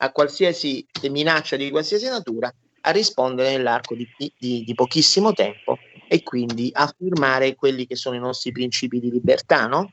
a 0.03 0.11
qualsiasi 0.11 0.85
minaccia 1.09 1.57
di 1.57 1.71
qualsiasi 1.71 2.09
natura 2.09 2.53
a 2.85 2.91
rispondere 2.91 3.53
nell'arco 3.53 3.95
di, 3.95 4.09
di, 4.17 4.65
di 4.65 4.75
pochissimo 4.75 5.33
tempo 5.33 5.79
e 6.09 6.23
quindi 6.25 6.71
affermare 6.73 7.55
quelli 7.55 7.87
che 7.87 7.95
sono 7.95 8.17
i 8.17 8.19
nostri 8.19 8.51
principi 8.51 8.99
di 8.99 9.11
libertà, 9.11 9.67
no? 9.67 9.93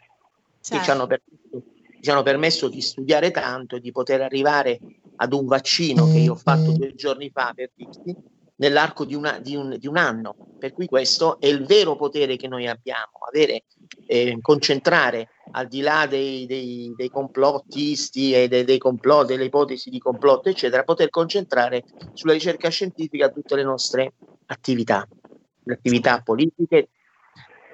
Certo. 0.61 0.77
Che 0.77 0.83
ci 0.83 0.89
hanno, 0.89 1.05
permesso, 1.05 1.63
ci 2.01 2.09
hanno, 2.09 2.23
permesso, 2.23 2.67
di 2.67 2.81
studiare 2.81 3.29
tanto 3.29 3.75
e 3.75 3.79
di 3.79 3.91
poter 3.91 4.21
arrivare 4.21 4.79
ad 5.17 5.33
un 5.33 5.45
vaccino 5.45 6.11
che 6.11 6.17
io 6.17 6.33
ho 6.33 6.35
fatto 6.35 6.71
due 6.71 6.95
giorni 6.95 7.29
fa 7.29 7.53
per 7.55 7.69
dirti, 7.75 8.15
nell'arco 8.59 9.05
di, 9.05 9.15
una, 9.15 9.39
di, 9.39 9.55
un, 9.55 9.75
di, 9.77 9.87
un, 9.87 9.97
anno. 9.97 10.35
Per 10.57 10.73
cui 10.73 10.87
questo 10.87 11.39
è 11.39 11.47
il 11.47 11.65
vero 11.65 11.95
potere 11.95 12.35
che 12.35 12.47
noi 12.47 12.67
abbiamo, 12.67 13.19
avere, 13.27 13.63
eh, 14.05 14.37
concentrare 14.41 15.29
al 15.51 15.67
di 15.67 15.81
là 15.81 16.05
dei, 16.07 16.45
dei, 16.45 16.93
dei 16.95 17.09
complottisti 17.09 18.33
e 18.33 18.47
dei, 18.47 18.63
dei 18.63 18.77
complot, 18.77 19.27
delle 19.27 19.45
ipotesi 19.45 19.89
di 19.89 19.99
complotto, 19.99 20.49
eccetera, 20.49 20.83
poter 20.83 21.09
concentrare 21.09 21.83
sulla 22.13 22.33
ricerca 22.33 22.69
scientifica 22.69 23.29
tutte 23.29 23.55
le 23.55 23.63
nostre 23.63 24.13
attività, 24.47 25.07
le 25.63 25.73
attività 25.73 26.21
politiche. 26.21 26.89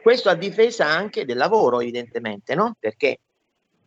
Questo 0.02 0.30
a 0.30 0.36
difesa 0.36 0.86
anche 0.86 1.26
del 1.26 1.38
lavoro, 1.38 1.80
evidentemente, 1.80 2.54
no? 2.54 2.76
Perché 2.80 3.20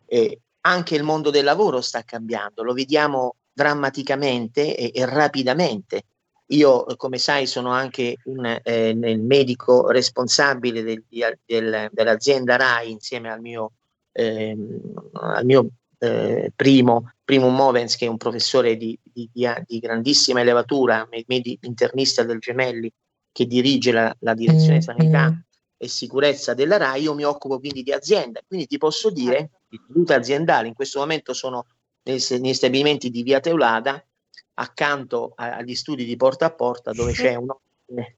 eh, 0.05 0.39
anche 0.61 0.95
il 0.95 1.03
mondo 1.03 1.29
del 1.29 1.45
lavoro 1.45 1.79
sta 1.79 2.03
cambiando, 2.03 2.61
lo 2.61 2.73
vediamo 2.73 3.35
drammaticamente 3.53 4.75
e, 4.75 4.91
e 4.93 5.05
rapidamente. 5.05 6.03
Io, 6.51 6.83
come 6.95 7.17
sai, 7.17 7.45
sono 7.45 7.69
anche 7.71 8.17
un 8.25 8.59
eh, 8.63 8.93
medico 8.93 9.89
responsabile 9.91 10.81
del, 10.81 11.03
del, 11.45 11.89
dell'azienda 11.91 12.55
RAI 12.55 12.91
insieme 12.91 13.31
al 13.31 13.39
mio 13.39 13.73
eh, 14.11 14.55
al 15.13 15.45
mio 15.45 15.69
eh, 15.99 16.51
primo, 16.55 17.13
primo 17.23 17.49
Movens, 17.49 17.95
che 17.95 18.05
è 18.05 18.09
un 18.09 18.17
professore 18.17 18.75
di, 18.77 18.97
di, 19.01 19.29
di, 19.31 19.47
di 19.65 19.79
grandissima 19.79 20.41
elevatura, 20.41 21.07
medi, 21.27 21.57
internista 21.61 22.23
del 22.23 22.39
Gemelli, 22.39 22.91
che 23.31 23.45
dirige 23.45 23.91
la, 23.91 24.13
la 24.19 24.33
direzione 24.33 24.77
mm, 24.77 24.81
sanità 24.81 25.29
mm. 25.29 25.39
e 25.77 25.87
sicurezza 25.87 26.53
della 26.53 26.77
RAI, 26.77 27.03
io 27.03 27.13
mi 27.13 27.23
occupo 27.23 27.59
quindi 27.59 27.83
di 27.83 27.91
azienda, 27.91 28.41
quindi 28.45 28.67
ti 28.67 28.77
posso 28.77 29.09
dire, 29.09 29.51
di 29.67 29.79
salute 29.87 30.13
aziendale, 30.13 30.67
in 30.67 30.73
questo 30.73 30.99
momento 30.99 31.33
sono 31.33 31.65
negli 32.03 32.53
stabilimenti 32.53 33.09
di 33.09 33.23
Via 33.23 33.39
Teulada, 33.39 34.03
accanto 34.59 35.33
agli 35.35 35.75
studi 35.75 36.05
di 36.05 36.15
porta 36.15 36.45
a 36.45 36.51
porta, 36.51 36.91
dove 36.91 37.13
c'è 37.13 37.35
un 37.35 37.47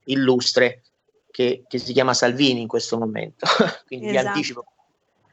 illustre 0.04 0.82
che, 1.30 1.64
che 1.66 1.78
si 1.78 1.92
chiama 1.92 2.14
Salvini 2.14 2.60
in 2.60 2.68
questo 2.68 2.98
momento, 2.98 3.46
quindi 3.86 4.08
esatto. 4.08 4.22
vi 4.22 4.28
anticipo 4.28 4.64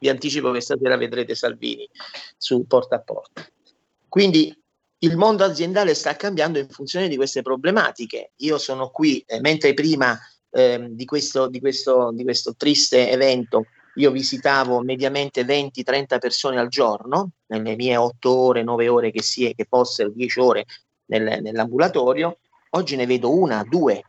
vi 0.00 0.08
anticipo 0.08 0.50
che 0.50 0.60
stasera 0.60 0.96
vedrete 0.96 1.34
Salvini 1.34 1.88
su 2.36 2.66
porta 2.66 2.96
a 2.96 3.00
porta. 3.00 3.46
Quindi 4.08 4.56
il 5.02 5.16
mondo 5.16 5.44
aziendale 5.44 5.94
sta 5.94 6.16
cambiando 6.16 6.58
in 6.58 6.68
funzione 6.68 7.06
di 7.06 7.16
queste 7.16 7.42
problematiche. 7.42 8.32
Io 8.36 8.58
sono 8.58 8.88
qui, 8.88 9.22
eh, 9.26 9.40
mentre 9.40 9.74
prima 9.74 10.18
eh, 10.50 10.88
di, 10.90 11.04
questo, 11.04 11.48
di, 11.48 11.60
questo, 11.60 12.12
di 12.12 12.24
questo 12.24 12.54
triste 12.56 13.10
evento 13.10 13.66
io 13.96 14.10
visitavo 14.10 14.80
mediamente 14.80 15.42
20-30 15.42 16.18
persone 16.18 16.58
al 16.58 16.68
giorno, 16.68 17.32
nelle 17.46 17.74
mie 17.74 17.96
8 17.96 18.34
ore, 18.34 18.62
9 18.62 18.88
ore 18.88 19.10
che, 19.10 19.20
sia, 19.20 19.52
che 19.52 19.66
fossero, 19.68 20.10
10 20.10 20.40
ore 20.40 20.64
nel, 21.10 21.42
nell'ambulatorio, 21.42 22.38
oggi 22.70 22.96
ne 22.96 23.06
vedo 23.06 23.32
una, 23.32 23.64
due, 23.68 24.02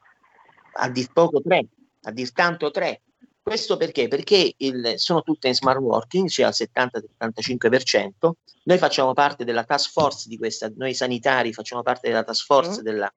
a 0.73 0.89
dir 0.89 1.11
poco 1.11 1.41
tre, 1.41 1.65
a 2.03 2.11
dir 2.11 2.31
tanto 2.31 2.71
tre, 2.71 3.01
questo 3.41 3.75
perché? 3.75 4.07
Perché 4.07 4.53
il, 4.57 4.93
sono 4.97 5.23
tutte 5.23 5.47
in 5.47 5.55
smart 5.55 5.79
working, 5.79 6.29
cioè 6.29 6.45
al 6.45 6.53
70-75%. 6.55 8.31
Noi 8.63 8.77
facciamo 8.77 9.13
parte 9.13 9.43
della 9.43 9.63
task 9.63 9.91
force 9.91 10.29
di 10.29 10.37
questa, 10.37 10.71
noi 10.75 10.93
sanitari 10.93 11.51
facciamo 11.51 11.81
parte 11.81 12.07
della 12.07 12.23
task 12.23 12.45
force 12.45 12.81
mm. 12.81 12.83
della, 12.83 13.11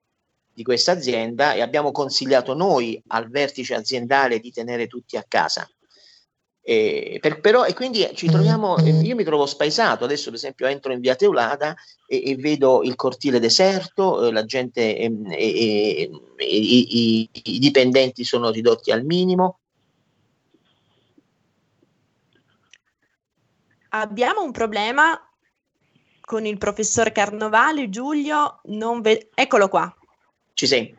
di 0.51 0.63
questa 0.63 0.93
azienda 0.93 1.53
e 1.53 1.61
abbiamo 1.61 1.91
consigliato 1.91 2.55
noi 2.55 3.01
al 3.07 3.29
vertice 3.29 3.75
aziendale 3.75 4.39
di 4.39 4.51
tenere 4.51 4.87
tutti 4.87 5.15
a 5.15 5.23
casa. 5.27 5.69
E, 6.67 7.19
per, 7.21 7.41
però, 7.41 7.63
e 7.63 7.75
quindi 7.75 8.09
ci 8.15 8.25
troviamo, 8.25 8.75
io 8.79 9.13
mi 9.13 9.23
trovo 9.23 9.45
spaesato, 9.45 10.03
adesso 10.03 10.25
per 10.25 10.39
esempio 10.39 10.65
entro 10.65 10.91
in 10.91 10.99
via 10.99 11.13
Teulada 11.13 11.75
e, 12.07 12.31
e 12.31 12.35
vedo 12.37 12.81
il 12.81 12.95
cortile 12.95 13.39
deserto, 13.39 14.25
eh, 14.25 14.31
la 14.31 14.45
gente, 14.45 14.97
eh, 14.97 15.11
eh, 15.29 16.09
i, 16.39 17.29
i, 17.31 17.59
dipendenti 17.59 18.23
sono 18.23 18.49
ridotti 18.49 18.89
al 18.89 19.05
minimo, 19.05 19.59
abbiamo 23.89 24.41
un 24.41 24.51
problema 24.51 25.19
con 26.21 26.47
il 26.47 26.57
professor 26.57 27.11
Carnovale, 27.11 27.89
Giulio, 27.89 28.61
ve- 29.01 29.29
eccolo 29.35 29.69
qua. 29.69 29.95
Ci 30.53 30.65
sei. 30.65 30.95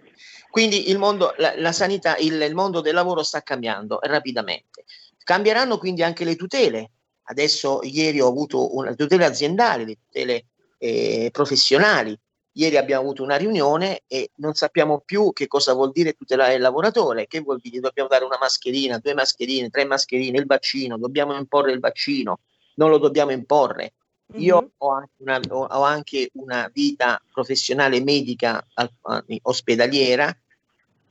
Quindi 0.49 0.91
il 0.91 0.99
mondo, 0.99 1.35
la, 1.39 1.55
la 1.59 1.73
sanità, 1.73 2.17
il, 2.19 2.41
il, 2.41 2.55
mondo 2.55 2.81
del 2.81 2.95
lavoro 2.95 3.25
sta 3.25 3.43
cambiando 3.43 3.99
rapidamente. 4.03 4.76
Cambieranno 5.27 5.77
quindi 5.79 6.05
anche 6.05 6.23
le 6.23 6.37
tutele. 6.37 6.93
Adesso, 7.25 7.81
ieri 7.83 8.21
ho 8.21 8.29
avuto 8.29 8.77
una 8.77 8.95
tutele 8.95 9.25
aziendali, 9.25 9.85
le 9.85 9.97
tutele 10.07 10.45
eh, 10.79 11.31
professionali. 11.33 12.17
Ieri 12.53 12.77
abbiamo 12.77 13.03
avuto 13.03 13.25
una 13.25 13.35
riunione 13.35 14.03
e 14.07 14.31
non 14.37 14.55
sappiamo 14.55 15.03
più 15.05 15.33
che 15.33 15.49
cosa 15.49 15.73
vuol 15.73 15.91
dire 15.91 16.13
tutelare 16.13 16.55
il 16.55 16.61
lavoratore, 16.61 17.27
che 17.27 17.41
vuol 17.41 17.59
dire 17.61 17.81
dobbiamo 17.81 18.09
dare 18.09 18.25
una 18.25 18.39
mascherina, 18.41 18.99
due 18.99 19.15
mascherine, 19.15 19.69
tre 19.69 19.85
mascherine, 19.85 20.39
il 20.39 20.47
vaccino, 20.47 20.97
dobbiamo 20.97 21.37
imporre 21.37 21.73
il 21.73 21.81
vaccino, 21.81 22.39
non 22.77 22.91
lo 22.91 22.99
dobbiamo 22.99 23.33
imporre. 23.33 23.95
Mm-hmm. 24.33 24.43
Io 24.43 24.71
ho 24.77 24.91
anche, 24.93 25.13
una, 25.17 25.41
ho 25.51 25.83
anche, 25.83 26.31
una, 26.35 26.71
vita 26.73 27.21
professionale 27.33 28.01
medica 28.01 28.65
ospedaliera, 29.43 30.33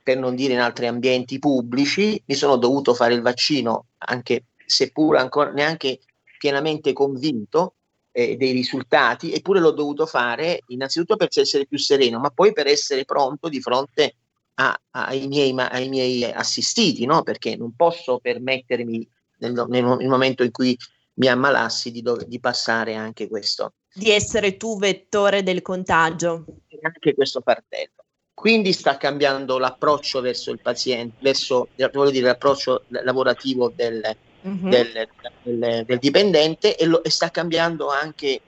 per 0.06 0.18
non 0.18 0.36
dire 0.36 0.52
in 0.52 0.60
altri 0.60 0.86
ambienti 0.86 1.40
pubblici, 1.40 2.22
mi 2.26 2.36
sono 2.36 2.54
dovuto 2.58 2.94
fare 2.94 3.14
il 3.14 3.22
vaccino, 3.22 3.86
anche 3.98 4.44
seppur 4.64 5.16
ancora 5.16 5.50
neanche 5.50 5.98
pienamente 6.38 6.92
convinto 6.92 7.74
eh, 8.12 8.36
dei 8.36 8.52
risultati, 8.52 9.32
eppure 9.32 9.58
l'ho 9.58 9.72
dovuto 9.72 10.06
fare 10.06 10.60
innanzitutto 10.68 11.16
per 11.16 11.26
essere 11.32 11.66
più 11.66 11.76
sereno, 11.76 12.20
ma 12.20 12.30
poi 12.30 12.52
per 12.52 12.68
essere 12.68 13.04
pronto 13.04 13.48
di 13.48 13.60
fronte 13.60 14.14
a, 14.54 14.80
ai, 14.92 15.26
miei, 15.26 15.52
ai, 15.56 15.88
miei, 15.88 16.22
assistiti, 16.22 17.04
no? 17.04 17.24
perché 17.24 17.56
non 17.56 17.74
posso 17.74 18.20
permettermi 18.20 19.08
nel, 19.38 19.66
nel 19.68 19.82
momento 19.82 20.44
in 20.44 20.52
cui 20.52 20.78
mi 21.14 21.26
ammalassi 21.26 21.90
di, 21.90 22.00
dove, 22.00 22.26
di 22.28 22.38
passare 22.38 22.94
anche 22.94 23.26
questo. 23.26 23.72
Di 23.92 24.12
essere 24.12 24.56
tu 24.56 24.78
vettore 24.78 25.42
del 25.42 25.62
contagio. 25.62 26.44
Anche 26.80 27.12
questo 27.12 27.40
fardello. 27.40 27.95
Quindi 28.36 28.74
sta 28.74 28.98
cambiando 28.98 29.56
l'approccio 29.56 30.20
verso 30.20 30.50
il 30.50 30.60
paziente, 30.60 31.16
verso 31.20 31.68
dire, 31.74 32.20
l'approccio 32.20 32.82
lavorativo 32.88 33.72
del, 33.74 34.14
uh-huh. 34.42 34.68
del, 34.68 35.08
del, 35.42 35.84
del 35.86 35.98
dipendente 35.98 36.76
e, 36.76 36.84
lo, 36.84 37.02
e, 37.02 37.08
sta 37.08 37.30
cambiando 37.30 37.88
anche 37.88 38.42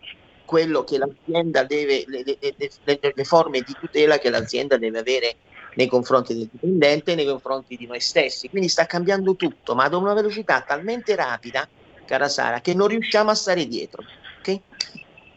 quello 0.45 0.85
che 0.85 0.99
l'azienda 0.99 1.65
deve, 1.65 2.05
le, 2.07 2.23
le, 2.23 2.55
le, 2.85 3.13
le, 3.15 3.25
forme 3.25 3.63
di 3.63 3.75
tutela 3.81 4.19
che 4.19 4.29
l'azienda 4.29 4.77
deve 4.77 4.99
avere 4.99 5.37
nei 5.77 5.87
confronti 5.87 6.35
del 6.35 6.51
dipendente 6.53 7.13
e 7.13 7.15
nei 7.15 7.27
confronti 7.27 7.75
di 7.75 7.87
noi 7.87 8.01
stessi. 8.01 8.51
Quindi 8.51 8.69
sta 8.69 8.85
cambiando 8.85 9.37
tutto, 9.37 9.75
ma 9.75 9.85
ad 9.85 9.95
una 9.95 10.13
velocità 10.13 10.61
talmente 10.61 11.17
rapida 11.17 11.67
cara 12.05 12.29
Sara, 12.29 12.61
che 12.61 12.75
non 12.75 12.89
riusciamo 12.89 13.31
a 13.31 13.35
stare 13.35 13.67
dietro. 13.67 14.03
Okay? 14.41 14.61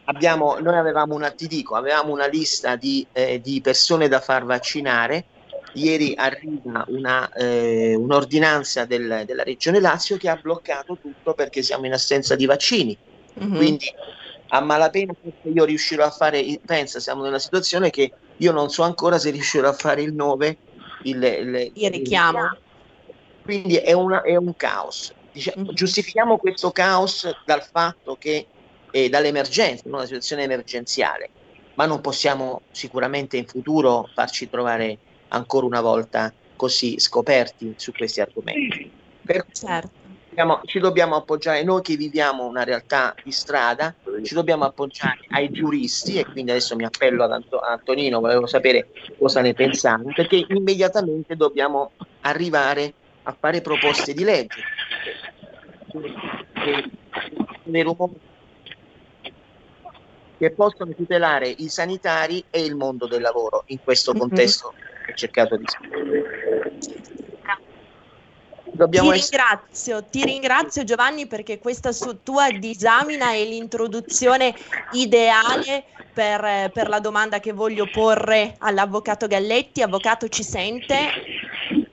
Abbiamo, 0.04 0.58
noi 0.58 0.76
avevamo 0.76 1.14
una, 1.14 1.30
ti 1.30 1.46
dico, 1.46 1.74
avevamo 1.76 2.12
una 2.12 2.26
lista 2.26 2.76
di, 2.76 3.06
eh, 3.12 3.40
di 3.40 3.60
persone 3.60 4.08
da 4.08 4.20
far 4.20 4.44
vaccinare. 4.44 5.26
Ieri 5.74 6.14
arriva 6.16 6.84
una, 6.88 7.32
eh, 7.32 7.94
un'ordinanza 7.94 8.84
del, 8.84 9.22
della 9.24 9.42
Regione 9.42 9.80
Lazio 9.80 10.16
che 10.16 10.28
ha 10.28 10.36
bloccato 10.36 10.98
tutto 11.00 11.34
perché 11.34 11.62
siamo 11.62 11.86
in 11.86 11.92
assenza 11.92 12.34
di 12.34 12.46
vaccini. 12.46 12.96
Mm-hmm. 13.40 13.56
Quindi 13.56 13.86
a 14.48 14.60
malapena 14.60 15.14
io 15.42 15.64
riuscirò 15.64 16.04
a 16.04 16.10
fare, 16.10 16.60
pensa, 16.66 17.00
siamo 17.00 17.22
nella 17.22 17.38
situazione 17.38 17.90
che 17.90 18.12
io 18.36 18.52
non 18.52 18.68
so 18.68 18.82
ancora 18.82 19.18
se 19.18 19.30
riuscirò 19.30 19.68
a 19.68 19.72
fare 19.72 20.02
il 20.02 20.12
9, 20.12 20.56
il, 21.04 21.22
il, 21.22 21.70
il 21.74 21.90
richiamo. 21.90 22.56
Quindi 23.42 23.76
è, 23.76 23.92
una, 23.92 24.22
è 24.22 24.36
un 24.36 24.54
caos 24.56 25.12
diciamo, 25.32 25.72
giustifichiamo 25.72 26.36
questo 26.36 26.70
caos 26.70 27.28
dal 27.44 27.62
fatto 27.62 28.16
che 28.16 28.46
eh, 28.92 29.08
dall'emergenza, 29.08 29.82
una 29.86 30.04
situazione 30.04 30.44
emergenziale, 30.44 31.30
ma 31.74 31.86
non 31.86 32.00
possiamo 32.00 32.62
sicuramente 32.70 33.36
in 33.36 33.46
futuro 33.46 34.08
farci 34.14 34.48
trovare 34.48 34.98
ancora 35.28 35.66
una 35.66 35.80
volta 35.80 36.32
così 36.54 37.00
scoperti 37.00 37.74
su 37.76 37.90
questi 37.92 38.20
argomenti. 38.20 38.90
Per 39.24 39.46
certo. 39.50 40.00
Diciamo, 40.28 40.60
ci 40.64 40.78
dobbiamo 40.78 41.16
appoggiare 41.16 41.62
noi 41.62 41.82
che 41.82 41.96
viviamo 41.96 42.46
una 42.46 42.64
realtà 42.64 43.14
di 43.22 43.32
strada, 43.32 43.94
ci 44.22 44.32
dobbiamo 44.32 44.64
appoggiare 44.64 45.18
ai 45.30 45.50
giuristi 45.50 46.18
e 46.18 46.24
quindi 46.24 46.52
adesso 46.52 46.74
mi 46.74 46.84
appello 46.84 47.24
ad 47.24 47.32
Anto- 47.32 47.60
Antonino, 47.60 48.20
volevo 48.20 48.46
sapere 48.46 48.88
cosa 49.18 49.42
ne 49.42 49.52
pensate, 49.52 50.10
perché 50.14 50.46
immediatamente 50.48 51.36
dobbiamo 51.36 51.92
arrivare 52.22 52.94
a 53.24 53.36
fare 53.38 53.60
proposte 53.60 54.14
di 54.14 54.24
legge 54.24 54.64
che 60.42 60.50
possono 60.50 60.92
tutelare 60.92 61.46
i 61.46 61.68
sanitari 61.68 62.42
e 62.50 62.64
il 62.64 62.74
mondo 62.74 63.06
del 63.06 63.20
lavoro 63.20 63.62
in 63.66 63.78
questo 63.80 64.12
mhm. 64.12 64.18
contesto 64.18 64.72
mm-hmm. 64.74 65.04
che 65.04 65.12
ho 65.12 65.14
cercato 65.14 65.56
di 65.56 65.64
spiegare. 65.68 66.78
Dobbiamo 68.72 69.12
ti, 69.12 69.18
essere... 69.18 69.42
ringrazio, 69.42 70.04
ti 70.10 70.24
ringrazio 70.24 70.82
Giovanni 70.82 71.28
perché 71.28 71.60
questa 71.60 71.92
tua 72.24 72.50
disamina 72.50 73.30
è 73.30 73.44
l'introduzione 73.44 74.52
ideale 74.92 75.84
per, 76.12 76.70
per 76.72 76.88
la 76.88 76.98
domanda 76.98 77.38
che 77.38 77.52
voglio 77.52 77.86
porre 77.88 78.56
all'avvocato 78.58 79.28
Galletti. 79.28 79.82
Avvocato 79.82 80.26
ci 80.26 80.42
sente? 80.42 80.96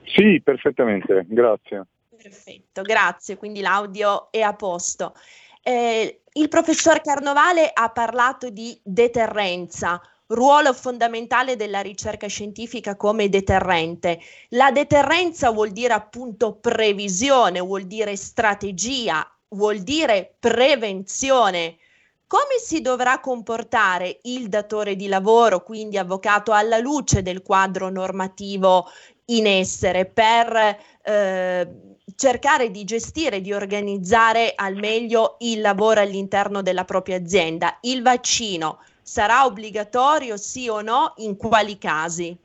Sì, 0.06 0.40
perfettamente, 0.42 1.24
grazie. 1.28 1.84
Perfetto, 2.20 2.82
grazie, 2.82 3.36
quindi 3.36 3.60
l'audio 3.60 4.32
è 4.32 4.40
a 4.40 4.54
posto. 4.54 5.14
Eh, 5.62 6.22
il 6.32 6.48
professor 6.48 7.00
Carnovale 7.00 7.70
ha 7.72 7.90
parlato 7.90 8.50
di 8.50 8.78
deterrenza, 8.82 10.00
ruolo 10.28 10.72
fondamentale 10.72 11.56
della 11.56 11.80
ricerca 11.80 12.28
scientifica 12.28 12.96
come 12.96 13.28
deterrente. 13.28 14.20
La 14.50 14.70
deterrenza 14.70 15.50
vuol 15.50 15.70
dire 15.70 15.92
appunto 15.92 16.54
previsione, 16.54 17.60
vuol 17.60 17.82
dire 17.82 18.16
strategia, 18.16 19.28
vuol 19.48 19.80
dire 19.80 20.36
prevenzione. 20.38 21.76
Come 22.26 22.58
si 22.62 22.80
dovrà 22.80 23.18
comportare 23.18 24.20
il 24.22 24.48
datore 24.48 24.94
di 24.94 25.08
lavoro, 25.08 25.64
quindi 25.64 25.98
avvocato 25.98 26.52
alla 26.52 26.78
luce 26.78 27.22
del 27.22 27.42
quadro 27.42 27.88
normativo 27.88 28.86
in 29.26 29.48
essere, 29.48 30.06
per 30.06 30.78
eh, 31.02 31.68
cercare 32.16 32.70
di 32.70 32.84
gestire, 32.84 33.40
di 33.40 33.52
organizzare 33.52 34.52
al 34.54 34.76
meglio 34.76 35.36
il 35.40 35.60
lavoro 35.60 36.00
all'interno 36.00 36.62
della 36.62 36.84
propria 36.84 37.16
azienda? 37.16 37.78
Il 37.82 38.02
vaccino 38.02 38.78
sarà 39.02 39.44
obbligatorio 39.44 40.36
sì 40.36 40.68
o 40.68 40.80
no? 40.82 41.14
In 41.16 41.36
quali 41.36 41.78
casi? 41.78 42.36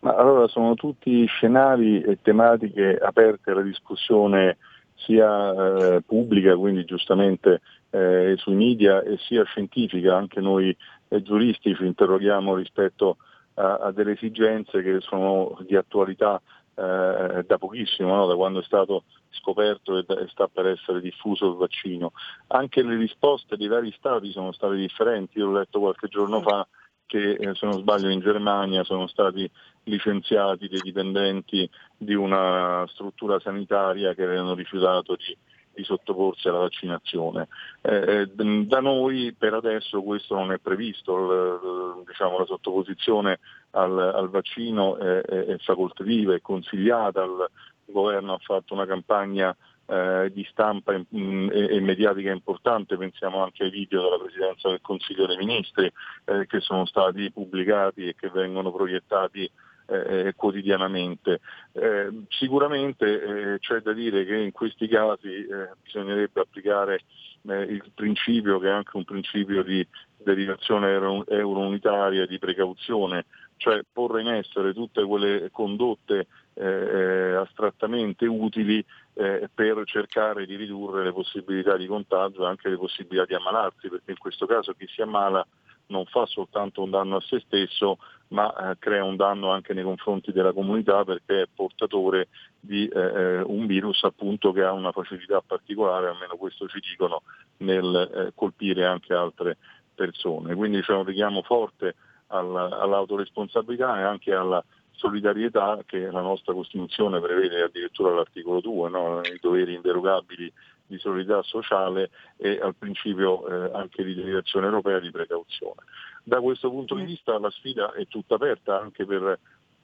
Ma 0.00 0.14
allora 0.14 0.46
sono 0.46 0.74
tutti 0.74 1.26
scenari 1.26 2.00
e 2.02 2.18
tematiche 2.22 2.96
aperte 3.00 3.50
alla 3.50 3.62
discussione 3.62 4.56
sia 4.94 5.96
eh, 5.96 6.02
pubblica, 6.02 6.56
quindi 6.56 6.84
giustamente 6.84 7.60
eh, 7.90 8.34
sui 8.36 8.54
media, 8.54 9.02
e 9.02 9.16
sia 9.18 9.44
scientifica. 9.44 10.14
Anche 10.16 10.40
noi 10.40 10.76
eh, 11.08 11.22
giuristi 11.22 11.74
ci 11.74 11.84
interroghiamo 11.84 12.54
rispetto 12.54 13.16
a, 13.54 13.76
a, 13.76 13.92
delle 13.92 14.12
esigenze 14.12 14.82
che 14.82 15.00
sono 15.00 15.58
di 15.66 15.74
attualità 15.74 16.40
eh, 16.78 17.44
da 17.44 17.58
pochissimo, 17.58 18.14
no? 18.14 18.26
da 18.26 18.36
quando 18.36 18.60
è 18.60 18.62
stato 18.62 19.04
scoperto 19.30 19.98
e, 19.98 20.04
sta 20.28 20.46
per 20.46 20.66
essere 20.66 21.00
diffuso 21.00 21.48
il 21.48 21.56
vaccino. 21.56 22.12
Anche 22.48 22.82
le 22.82 22.96
risposte 22.96 23.56
dei 23.56 23.66
vari 23.66 23.92
stati 23.96 24.30
sono 24.30 24.52
state 24.52 24.76
differenti. 24.76 25.38
Io 25.38 25.48
ho 25.48 25.52
letto 25.52 25.80
qualche 25.80 26.08
giorno 26.08 26.40
fa 26.40 26.66
che 27.06 27.32
eh, 27.32 27.54
se 27.54 27.66
non 27.66 27.80
sbaglio 27.80 28.10
in 28.10 28.20
Germania 28.20 28.84
sono 28.84 29.06
stati 29.06 29.50
licenziati 29.84 30.68
dei 30.68 30.80
dipendenti 30.80 31.68
di 31.96 32.14
una 32.14 32.86
struttura 32.88 33.40
sanitaria 33.40 34.14
che 34.14 34.22
avevano 34.22 34.54
rifiutato 34.54 35.16
di, 35.16 35.36
di 35.74 35.82
sottoporsi 35.82 36.48
alla 36.48 36.58
vaccinazione. 36.58 37.48
Eh, 37.80 38.20
eh 38.20 38.26
da 38.66 38.80
noi 38.80 39.34
per 39.36 39.54
adesso 39.54 40.02
questo 40.02 40.34
non 40.34 40.52
è 40.52 40.58
previsto, 40.58 42.04
diciamo, 42.06 42.38
la 42.38 42.44
sottoposizione 42.44 43.40
al, 43.70 43.98
al 43.98 44.30
vaccino 44.30 44.96
è, 44.96 45.20
è, 45.20 45.56
facoltativa, 45.58 46.34
è 46.34 46.40
consigliata, 46.40 47.22
il 47.22 47.48
governo 47.84 48.34
ha 48.34 48.38
fatto 48.38 48.74
una 48.74 48.86
campagna 48.86 49.54
eh, 49.86 50.30
di 50.32 50.46
stampa 50.50 50.92
e, 50.92 51.06
e, 51.10 51.80
mediatica 51.80 52.30
importante, 52.30 52.96
pensiamo 52.96 53.42
anche 53.42 53.64
ai 53.64 53.70
video 53.70 54.02
della 54.02 54.18
Presidenza 54.18 54.68
del 54.68 54.80
Consiglio 54.82 55.26
dei 55.26 55.38
Ministri 55.38 55.90
eh, 56.26 56.46
che 56.46 56.60
sono 56.60 56.84
stati 56.84 57.30
pubblicati 57.30 58.06
e 58.06 58.14
che 58.14 58.28
vengono 58.30 58.70
proiettati 58.70 59.50
eh, 59.88 60.34
quotidianamente. 60.36 61.40
Eh, 61.72 62.24
sicuramente 62.28 63.06
eh, 63.54 63.58
c'è 63.58 63.80
da 63.80 63.92
dire 63.92 64.24
che 64.24 64.36
in 64.36 64.52
questi 64.52 64.86
casi 64.86 65.28
eh, 65.28 65.70
bisognerebbe 65.82 66.40
applicare 66.40 67.00
eh, 67.48 67.62
il 67.62 67.90
principio 67.94 68.58
che 68.58 68.68
è 68.68 68.72
anche 68.72 68.96
un 68.96 69.04
principio 69.04 69.62
di 69.62 69.86
derivazione 70.18 70.92
euro-unitaria 70.92 72.26
di 72.26 72.38
precauzione, 72.38 73.24
cioè 73.58 73.82
porre 73.92 74.22
in 74.22 74.28
essere 74.28 74.72
tutte 74.72 75.04
quelle 75.04 75.50
condotte 75.50 76.26
eh, 76.54 77.34
astrattamente 77.34 78.26
utili 78.26 78.84
eh, 79.14 79.48
per 79.52 79.82
cercare 79.84 80.46
di 80.46 80.56
ridurre 80.56 81.04
le 81.04 81.12
possibilità 81.12 81.76
di 81.76 81.86
contagio 81.86 82.44
e 82.44 82.48
anche 82.48 82.70
le 82.70 82.76
possibilità 82.76 83.26
di 83.26 83.34
ammalarsi, 83.34 83.88
perché 83.88 84.12
in 84.12 84.18
questo 84.18 84.46
caso 84.46 84.72
chi 84.72 84.86
si 84.88 85.02
ammala 85.02 85.46
non 85.88 86.04
fa 86.06 86.26
soltanto 86.26 86.82
un 86.82 86.90
danno 86.90 87.16
a 87.16 87.20
se 87.20 87.40
stesso, 87.40 87.98
ma 88.28 88.70
eh, 88.70 88.78
crea 88.78 89.04
un 89.04 89.16
danno 89.16 89.50
anche 89.50 89.72
nei 89.72 89.84
confronti 89.84 90.32
della 90.32 90.52
comunità 90.52 91.04
perché 91.04 91.42
è 91.42 91.48
portatore 91.52 92.28
di 92.60 92.86
eh, 92.86 93.00
eh, 93.00 93.40
un 93.40 93.66
virus 93.66 94.02
appunto 94.04 94.52
che 94.52 94.62
ha 94.62 94.72
una 94.72 94.92
facilità 94.92 95.42
particolare, 95.44 96.08
almeno 96.08 96.36
questo 96.36 96.68
ci 96.68 96.80
dicono, 96.80 97.22
nel 97.58 98.10
eh, 98.14 98.32
colpire 98.34 98.84
anche 98.84 99.14
altre 99.14 99.56
persone. 99.94 100.54
Quindi 100.54 100.82
c'è 100.82 100.92
un 100.92 101.04
richiamo 101.04 101.42
forte 101.42 101.94
all'autoresponsabilità 102.28 103.98
e 103.98 104.02
anche 104.02 104.32
alla 104.32 104.62
solidarietà 104.92 105.80
che 105.86 106.10
la 106.10 106.20
nostra 106.20 106.52
Costituzione 106.52 107.20
prevede 107.20 107.62
addirittura 107.62 108.10
all'articolo 108.10 108.60
2, 108.60 108.90
no? 108.90 109.20
i 109.22 109.38
doveri 109.40 109.74
inderogabili 109.74 110.52
di 110.86 110.98
solidarietà 110.98 111.46
sociale 111.46 112.10
e 112.36 112.58
al 112.60 112.74
principio 112.74 113.46
eh, 113.46 113.70
anche 113.74 114.02
di 114.02 114.14
delegazione 114.14 114.66
europea 114.66 114.98
di 114.98 115.10
precauzione. 115.10 115.82
Da 116.24 116.40
questo 116.40 116.70
punto 116.70 116.94
di 116.94 117.04
vista 117.04 117.38
la 117.38 117.50
sfida 117.50 117.92
è 117.92 118.06
tutta 118.06 118.34
aperta 118.34 118.80
anche 118.80 119.04
per, 119.06 119.38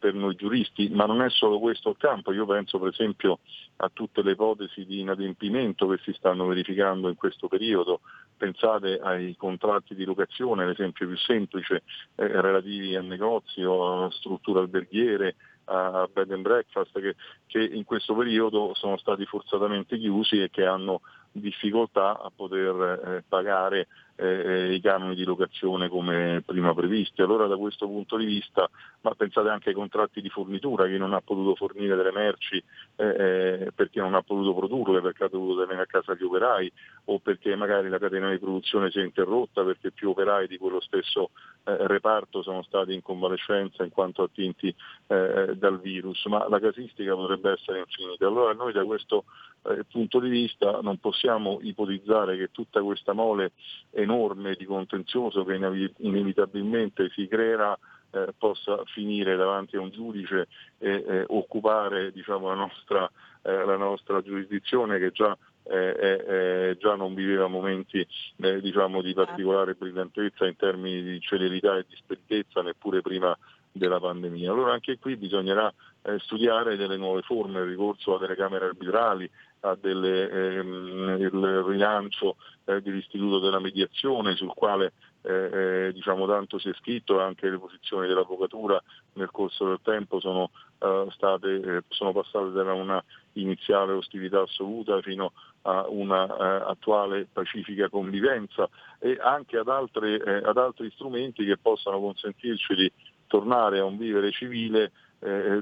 per 0.04 0.12
noi 0.12 0.34
giuristi, 0.34 0.90
ma 0.90 1.06
non 1.06 1.22
è 1.22 1.30
solo 1.30 1.58
questo 1.58 1.88
il 1.88 1.96
campo, 1.96 2.30
io 2.30 2.44
penso 2.44 2.78
per 2.78 2.88
esempio 2.88 3.38
a 3.76 3.88
tutte 3.90 4.20
le 4.20 4.32
ipotesi 4.32 4.84
di 4.84 5.00
inadempimento 5.00 5.88
che 5.88 5.98
si 6.02 6.12
stanno 6.12 6.44
verificando 6.44 7.08
in 7.08 7.14
questo 7.14 7.48
periodo, 7.48 8.00
pensate 8.36 9.00
ai 9.00 9.34
contratti 9.34 9.94
di 9.94 10.04
locazione, 10.04 10.66
l'esempio 10.66 11.06
più 11.06 11.16
semplice, 11.16 11.84
eh, 12.16 12.26
relativi 12.26 12.94
a 12.96 13.00
negozi 13.00 13.62
o 13.62 14.04
a 14.04 14.10
strutture 14.10 14.60
alberghiere, 14.60 15.36
a 15.64 16.06
bed 16.12 16.32
and 16.32 16.42
breakfast 16.42 17.00
che, 17.00 17.14
che, 17.46 17.64
in 17.64 17.84
questo 17.84 18.14
periodo 18.14 18.74
sono 18.74 18.98
stati 18.98 19.24
forzatamente 19.24 19.96
chiusi 19.96 20.42
e 20.42 20.50
che 20.50 20.66
hanno 20.66 21.00
difficoltà 21.32 22.20
a 22.20 22.30
poter 22.34 23.06
eh, 23.06 23.24
pagare 23.26 23.86
eh, 24.16 24.74
i 24.74 24.80
canoni 24.80 25.14
di 25.14 25.24
locazione 25.24 25.88
come 25.88 26.42
prima 26.44 26.74
previsti. 26.74 27.22
Allora 27.22 27.46
da 27.46 27.56
questo 27.56 27.86
punto 27.86 28.16
di 28.16 28.24
vista, 28.24 28.68
ma 29.02 29.14
pensate 29.14 29.48
anche 29.48 29.70
ai 29.70 29.74
contratti 29.74 30.20
di 30.20 30.28
fornitura, 30.28 30.86
chi 30.86 30.96
non 30.96 31.14
ha 31.14 31.20
potuto 31.20 31.54
fornire 31.54 31.96
delle 31.96 32.12
merci 32.12 32.62
eh, 32.96 33.06
eh, 33.06 33.72
perché 33.74 34.00
non 34.00 34.14
ha 34.14 34.22
potuto 34.22 34.54
produrre, 34.54 35.00
perché 35.00 35.24
ha 35.24 35.28
dovuto 35.28 35.62
tenere 35.62 35.82
a 35.82 35.86
casa 35.86 36.14
gli 36.14 36.22
operai 36.22 36.70
o 37.06 37.18
perché 37.18 37.56
magari 37.56 37.88
la 37.88 37.98
catena 37.98 38.30
di 38.30 38.38
produzione 38.38 38.90
si 38.90 39.00
è 39.00 39.02
interrotta 39.02 39.64
perché 39.64 39.90
più 39.90 40.10
operai 40.10 40.46
di 40.46 40.58
quello 40.58 40.80
stesso 40.80 41.30
eh, 41.64 41.76
reparto 41.88 42.42
sono 42.42 42.62
stati 42.62 42.94
in 42.94 43.02
convalescenza 43.02 43.82
in 43.82 43.90
quanto 43.90 44.22
attinti 44.22 44.74
eh, 45.08 45.54
dal 45.56 45.80
virus, 45.80 46.24
ma 46.26 46.48
la 46.48 46.60
casistica 46.60 47.14
potrebbe 47.14 47.52
essere 47.52 47.80
infinita. 47.80 48.26
Allora 48.26 48.52
noi 48.52 48.72
da 48.72 48.84
questo 48.84 49.24
eh, 49.62 49.84
punto 49.90 50.20
di 50.20 50.28
vista 50.28 50.80
non 50.80 50.98
possiamo 50.98 51.58
ipotizzare 51.62 52.36
che 52.36 52.50
tutta 52.52 52.80
questa 52.82 53.12
mole 53.12 53.52
enorme 53.90 54.54
di 54.54 54.66
contenzioso 54.66 55.44
che 55.44 55.54
inevitabilmente 55.54 57.10
si 57.10 57.26
creerà 57.26 57.76
eh, 58.14 58.32
possa 58.38 58.82
finire 58.86 59.36
davanti 59.36 59.76
a 59.76 59.80
un 59.80 59.90
giudice 59.90 60.46
e 60.78 61.04
eh, 61.06 61.24
occupare 61.28 62.12
diciamo, 62.12 62.48
la, 62.48 62.54
nostra, 62.54 63.10
eh, 63.42 63.64
la, 63.64 63.76
nostra, 63.76 64.22
giurisdizione 64.22 64.98
che 64.98 65.10
già, 65.10 65.36
eh, 65.64 66.76
già 66.78 66.94
non 66.94 67.14
viveva 67.14 67.48
momenti 67.48 68.06
eh, 68.36 68.60
diciamo, 68.60 69.02
di 69.02 69.14
particolare 69.14 69.74
brillantezza 69.74 70.46
in 70.46 70.56
termini 70.56 71.02
di 71.02 71.20
celerità 71.20 71.76
e 71.76 71.84
di 71.88 71.96
speditezza 71.96 72.62
neppure 72.62 73.00
prima 73.00 73.36
della 73.72 73.98
pandemia. 73.98 74.52
Allora 74.52 74.72
anche 74.72 74.98
qui 74.98 75.16
bisognerà 75.16 75.72
eh, 76.02 76.18
studiare 76.20 76.76
delle 76.76 76.96
nuove 76.96 77.22
forme, 77.22 77.60
il 77.60 77.66
ricorso 77.66 78.14
a 78.14 78.18
delle 78.18 78.36
camere 78.36 78.66
arbitrali, 78.66 79.28
a 79.60 79.76
delle, 79.80 80.30
ehm, 80.30 81.16
il 81.18 81.62
rilancio 81.66 82.36
eh, 82.66 82.80
dell'istituto 82.80 83.40
della 83.40 83.58
mediazione 83.58 84.36
sul 84.36 84.52
quale 84.54 84.92
eh, 85.26 85.86
eh, 85.86 85.92
diciamo 85.94 86.26
tanto 86.26 86.58
si 86.58 86.68
è 86.68 86.74
scritto, 86.74 87.18
anche 87.18 87.48
le 87.48 87.58
posizioni 87.58 88.06
dell'avvocatura 88.06 88.80
nel 89.14 89.30
corso 89.30 89.66
del 89.66 89.80
tempo 89.82 90.20
sono, 90.20 90.50
eh, 90.78 91.06
state, 91.12 91.60
eh, 91.60 91.82
sono 91.88 92.12
passate 92.12 92.50
da 92.50 92.74
una 92.74 93.02
iniziale 93.32 93.92
ostilità 93.92 94.42
assoluta 94.42 95.00
fino 95.00 95.32
a 95.62 95.86
una 95.88 96.26
eh, 96.26 96.70
attuale 96.70 97.26
pacifica 97.32 97.88
convivenza 97.88 98.68
e 98.98 99.18
anche 99.18 99.56
ad, 99.56 99.68
altre, 99.68 100.42
ad 100.42 100.58
altri 100.58 100.90
strumenti 100.90 101.46
che 101.46 101.56
possano 101.56 102.00
consentirci 102.00 102.74
di 102.74 102.92
tornare 103.26 103.78
a 103.78 103.84
un 103.84 103.96
vivere 103.96 104.30
civile 104.30 104.92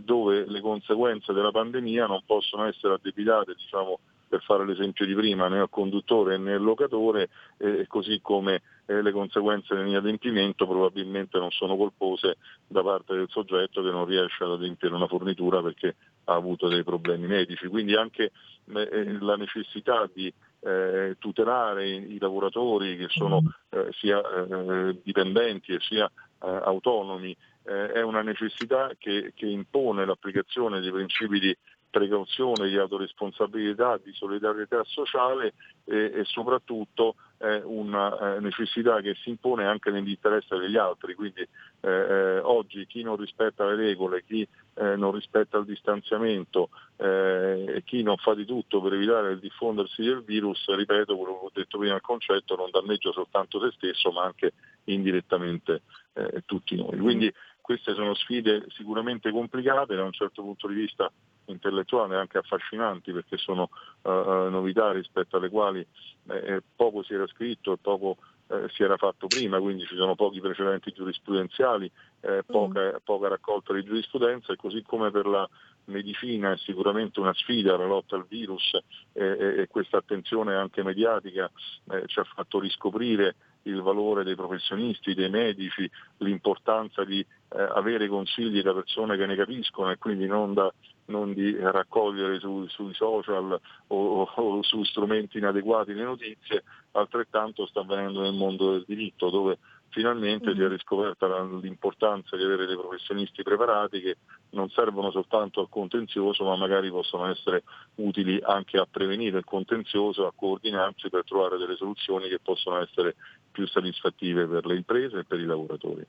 dove 0.03 0.44
le 0.44 0.61
conseguenze 0.61 1.33
della 1.33 1.53
pandemia 1.53 2.07
non 2.07 2.20
possono 2.27 2.64
essere 2.64 2.94
addebitate, 2.94 3.55
diciamo, 3.55 4.01
per 4.33 4.42
fare 4.44 4.64
l'esempio 4.64 5.05
di 5.05 5.14
prima, 5.14 5.46
né 5.48 5.59
al 5.59 5.68
conduttore 5.68 6.38
né 6.38 6.55
al 6.55 6.62
locatore, 6.62 7.29
eh, 7.59 7.85
così 7.87 8.18
come 8.22 8.62
eh, 8.87 9.03
le 9.03 9.12
conseguenze 9.12 9.75
dell'inadempimento 9.75 10.66
probabilmente 10.66 11.38
non 11.38 11.51
sono 11.51 11.77
colpose 11.77 12.37
da 12.66 12.83
parte 12.83 13.14
del 13.14 13.29
soggetto 13.29 13.83
che 13.83 13.90
non 13.90 14.05
riesce 14.05 14.42
ad 14.45 14.53
adempiere 14.53 14.95
una 14.95 15.07
fornitura 15.07 15.62
perché 15.62 15.95
ha 16.25 16.35
avuto 16.35 16.68
dei 16.68 16.83
problemi 16.83 17.27
medici. 17.27 17.66
Quindi 17.68 17.95
anche 17.95 18.33
eh, 18.75 18.88
eh, 18.92 19.18
la 19.21 19.37
necessità 19.37 20.09
di 20.12 20.33
eh, 20.61 21.16
tutelare 21.18 21.88
i, 21.88 22.14
i, 22.14 22.18
lavoratori 22.18 22.97
che 22.97 23.07
sono 23.09 23.42
eh, 23.71 23.88
sia 23.92 24.21
eh, 24.21 24.99
dipendenti 25.03 25.73
e 25.73 25.79
sia 25.81 26.11
autonomi 26.45 27.37
è 27.64 28.01
una 28.01 28.23
necessità 28.23 28.90
che, 28.99 29.31
che, 29.33 29.47
impone 29.47 30.05
l'applicazione 30.05 30.81
dei 30.81 30.90
principi 30.90 31.38
di 31.38 31.57
precauzione, 31.92 32.68
di 32.68 32.78
autoresponsabilità, 32.78 34.00
di 34.02 34.12
solidarietà 34.14 34.83
sociale 34.85 35.52
e, 35.85 36.11
e 36.14 36.24
soprattutto 36.24 37.16
è 37.37 37.61
una 37.64 38.37
eh, 38.37 38.40
necessità 38.40 39.00
che 39.00 39.14
si 39.22 39.28
impone 39.28 39.66
anche 39.66 39.90
nell'interesse 39.90 40.57
degli 40.57 40.76
altri, 40.76 41.14
quindi 41.14 41.42
eh, 41.42 41.48
eh, 41.90 42.38
oggi 42.38 42.87
chi 42.87 43.02
non 43.02 43.16
rispetta 43.16 43.66
le 43.66 43.74
regole, 43.74 44.24
chi 44.24 44.46
eh, 44.74 44.96
non 44.96 45.12
rispetta 45.12 45.59
il 45.59 45.66
distanziamento 45.66 46.70
eh, 46.96 47.64
e 47.76 47.83
chi 47.85 48.02
non 48.02 48.16
fa 48.16 48.35
di 48.35 48.46
tutto 48.46 48.81
per 48.81 48.94
evitare 48.94 49.33
il 49.33 49.40
diffondersi 49.40 50.02
del 50.02 50.22
virus, 50.22 50.64
ripeto 50.66 51.16
quello 51.16 51.40
che 51.40 51.44
ho 51.46 51.50
detto 51.52 51.78
prima 51.78 51.96
il 51.96 52.00
concetto, 52.00 52.57
non 52.57 52.70
danneggia 52.70 53.12
soltanto 53.12 53.61
se 53.61 53.72
stesso 53.72 54.12
ma 54.12 54.24
anche 54.24 54.52
indirettamente 54.85 55.83
eh, 56.14 56.42
tutti 56.46 56.76
noi. 56.76 56.96
Quindi 56.96 57.33
queste 57.61 57.94
sono 57.94 58.14
sfide 58.14 58.66
sicuramente 58.70 59.31
complicate 59.31 59.94
da 59.94 60.05
un 60.05 60.12
certo 60.12 60.42
punto 60.42 60.68
di 60.68 60.74
vista 60.74 61.11
intellettuale 61.46 62.16
anche 62.16 62.38
affascinanti 62.38 63.12
perché 63.12 63.37
sono 63.37 63.70
uh, 64.02 64.11
novità 64.48 64.92
rispetto 64.92 65.37
alle 65.37 65.48
quali 65.48 65.87
eh, 66.28 66.62
poco 66.74 67.02
si 67.02 67.14
era 67.14 67.26
scritto 67.26 67.72
e 67.72 67.78
poco 67.81 68.16
eh, 68.52 68.68
si 68.74 68.83
era 68.83 68.96
fatto 68.96 69.28
prima, 69.28 69.59
quindi 69.61 69.87
ci 69.87 69.96
sono 69.96 70.14
pochi 70.14 70.40
precedenti 70.40 70.92
giurisprudenziali, 70.92 71.90
eh, 72.20 72.42
poca, 72.44 72.92
mm. 72.92 72.96
poca, 73.02 73.28
raccolta 73.28 73.72
di 73.72 73.83
giurisprudenza 73.83 74.52
e 74.52 74.57
così 74.57 74.83
come 74.83 75.11
per 75.11 75.26
la 75.26 75.48
medicina 75.87 76.52
è 76.52 76.57
sicuramente 76.59 77.18
una 77.18 77.33
sfida 77.35 77.76
la 77.76 77.87
lotta 77.87 78.14
al 78.14 78.26
virus 78.28 78.78
e, 79.12 79.66
questa 79.68 79.96
attenzione 79.96 80.55
anche 80.55 80.83
mediatica 80.85 81.50
eh, 81.90 82.05
ci 82.07 82.20
ha 82.20 82.24
fatto 82.24 82.61
riscoprire 82.61 83.35
il 83.62 83.81
valore 83.81 84.22
dei 84.22 84.35
professionisti, 84.35 85.14
dei 85.14 85.31
medici, 85.31 85.88
l'importanza 86.18 87.05
di 87.05 87.20
eh, 87.20 87.26
avere 87.74 88.07
consigli 88.09 88.61
da 88.62 88.74
persone 88.74 89.16
che 89.16 89.26
ne 89.26 89.37
capiscono 89.37 89.90
e 89.90 89.98
quindi 89.98 90.26
non, 90.26 90.52
da, 90.52 90.72
non 91.07 91.33
di 91.35 91.57
raccogliere 91.59 92.38
su, 92.38 92.67
sui 92.69 92.95
social 92.95 93.61
o, 93.88 94.23
o, 94.23 94.62
su 94.62 94.83
strumenti 94.85 95.38
inadeguati 95.38 95.93
le 95.93 96.05
notizie, 96.05 96.62
altrettanto 96.93 97.67
sta 97.67 97.81
avvenendo 97.81 98.21
nel 98.21 98.35
mondo 98.35 98.73
del 98.73 98.85
diritto 98.87 99.31
dove 99.31 99.59
finalmente 99.93 100.47
mm-hmm. 100.47 100.57
si 100.57 100.62
è 100.62 100.69
riscoperta 100.69 101.43
l'importanza 101.45 102.37
di 102.37 102.43
avere 102.43 102.67
dei 102.67 102.77
professionisti 102.77 103.43
preparati 103.43 104.01
che 104.01 104.17
non 104.51 104.69
servono 104.71 105.11
soltanto 105.11 105.61
al 105.61 105.69
contenzioso 105.69 106.45
ma 106.45 106.57
magari 106.57 106.91
possono 106.91 107.27
essere 107.27 107.62
utili 107.97 108.41
anche 108.43 108.79
a 108.79 108.87
prevenire 108.91 109.38
il 109.38 109.45
contenzioso, 109.45 110.27
a 110.27 110.33
coordinarsi 110.35 111.11
per 111.11 111.25
trovare 111.25 111.59
delle 111.59 111.77
soluzioni 111.77 112.29
che 112.29 112.38
possono 112.43 112.81
essere 112.81 113.17
più 113.51 113.67
soddisfattive 113.67 114.47
per 114.47 114.67
le 114.67 114.77
imprese 114.77 115.19
e 115.19 115.25
per 115.25 115.38
i 115.38 115.45
lavoratori. 115.45 116.07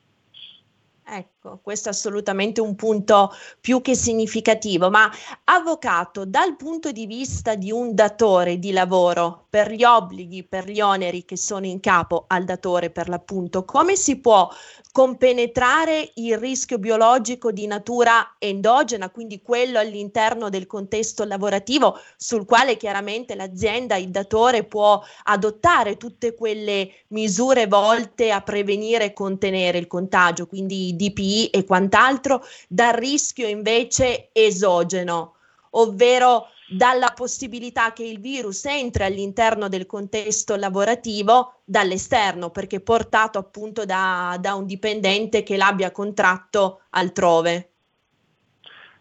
Ecco, 1.06 1.60
questo 1.62 1.88
è 1.88 1.92
assolutamente 1.92 2.62
un 2.62 2.74
punto 2.74 3.30
più 3.60 3.82
che 3.82 3.94
significativo, 3.94 4.88
ma 4.88 5.10
avvocato, 5.44 6.24
dal 6.24 6.56
punto 6.56 6.92
di 6.92 7.06
vista 7.06 7.54
di 7.56 7.70
un 7.70 7.94
datore 7.94 8.58
di 8.58 8.72
lavoro, 8.72 9.46
per 9.50 9.70
gli 9.70 9.84
obblighi, 9.84 10.44
per 10.44 10.68
gli 10.68 10.80
oneri 10.80 11.26
che 11.26 11.36
sono 11.36 11.66
in 11.66 11.80
capo 11.80 12.24
al 12.26 12.44
datore 12.44 12.90
per 12.90 13.10
l'appunto, 13.10 13.64
come 13.66 13.96
si 13.96 14.18
può 14.18 14.48
compenetrare 14.90 16.12
il 16.14 16.38
rischio 16.38 16.78
biologico 16.78 17.52
di 17.52 17.66
natura 17.66 18.36
endogena, 18.38 19.10
quindi 19.10 19.42
quello 19.42 19.78
all'interno 19.78 20.48
del 20.48 20.66
contesto 20.66 21.24
lavorativo 21.24 21.98
sul 22.16 22.46
quale 22.46 22.76
chiaramente 22.76 23.34
l'azienda, 23.34 23.96
il 23.96 24.10
datore 24.10 24.64
può 24.64 25.02
adottare 25.24 25.96
tutte 25.96 26.34
quelle 26.34 26.90
misure 27.08 27.66
volte 27.66 28.30
a 28.30 28.40
prevenire 28.40 29.06
e 29.06 29.12
contenere 29.12 29.78
il 29.78 29.86
contagio, 29.86 30.46
quindi 30.46 30.93
DPI 30.94 31.48
e 31.48 31.64
quant'altro, 31.64 32.42
dal 32.68 32.94
rischio 32.94 33.46
invece 33.46 34.30
esogeno, 34.32 35.36
ovvero 35.70 36.48
dalla 36.68 37.12
possibilità 37.14 37.92
che 37.92 38.04
il 38.04 38.20
virus 38.20 38.64
entri 38.64 39.04
all'interno 39.04 39.68
del 39.68 39.86
contesto 39.86 40.56
lavorativo 40.56 41.60
dall'esterno, 41.64 42.50
perché 42.50 42.80
portato 42.80 43.38
appunto 43.38 43.84
da, 43.84 44.36
da 44.40 44.54
un 44.54 44.66
dipendente 44.66 45.42
che 45.42 45.56
l'abbia 45.56 45.90
contratto 45.90 46.82
altrove. 46.90 47.70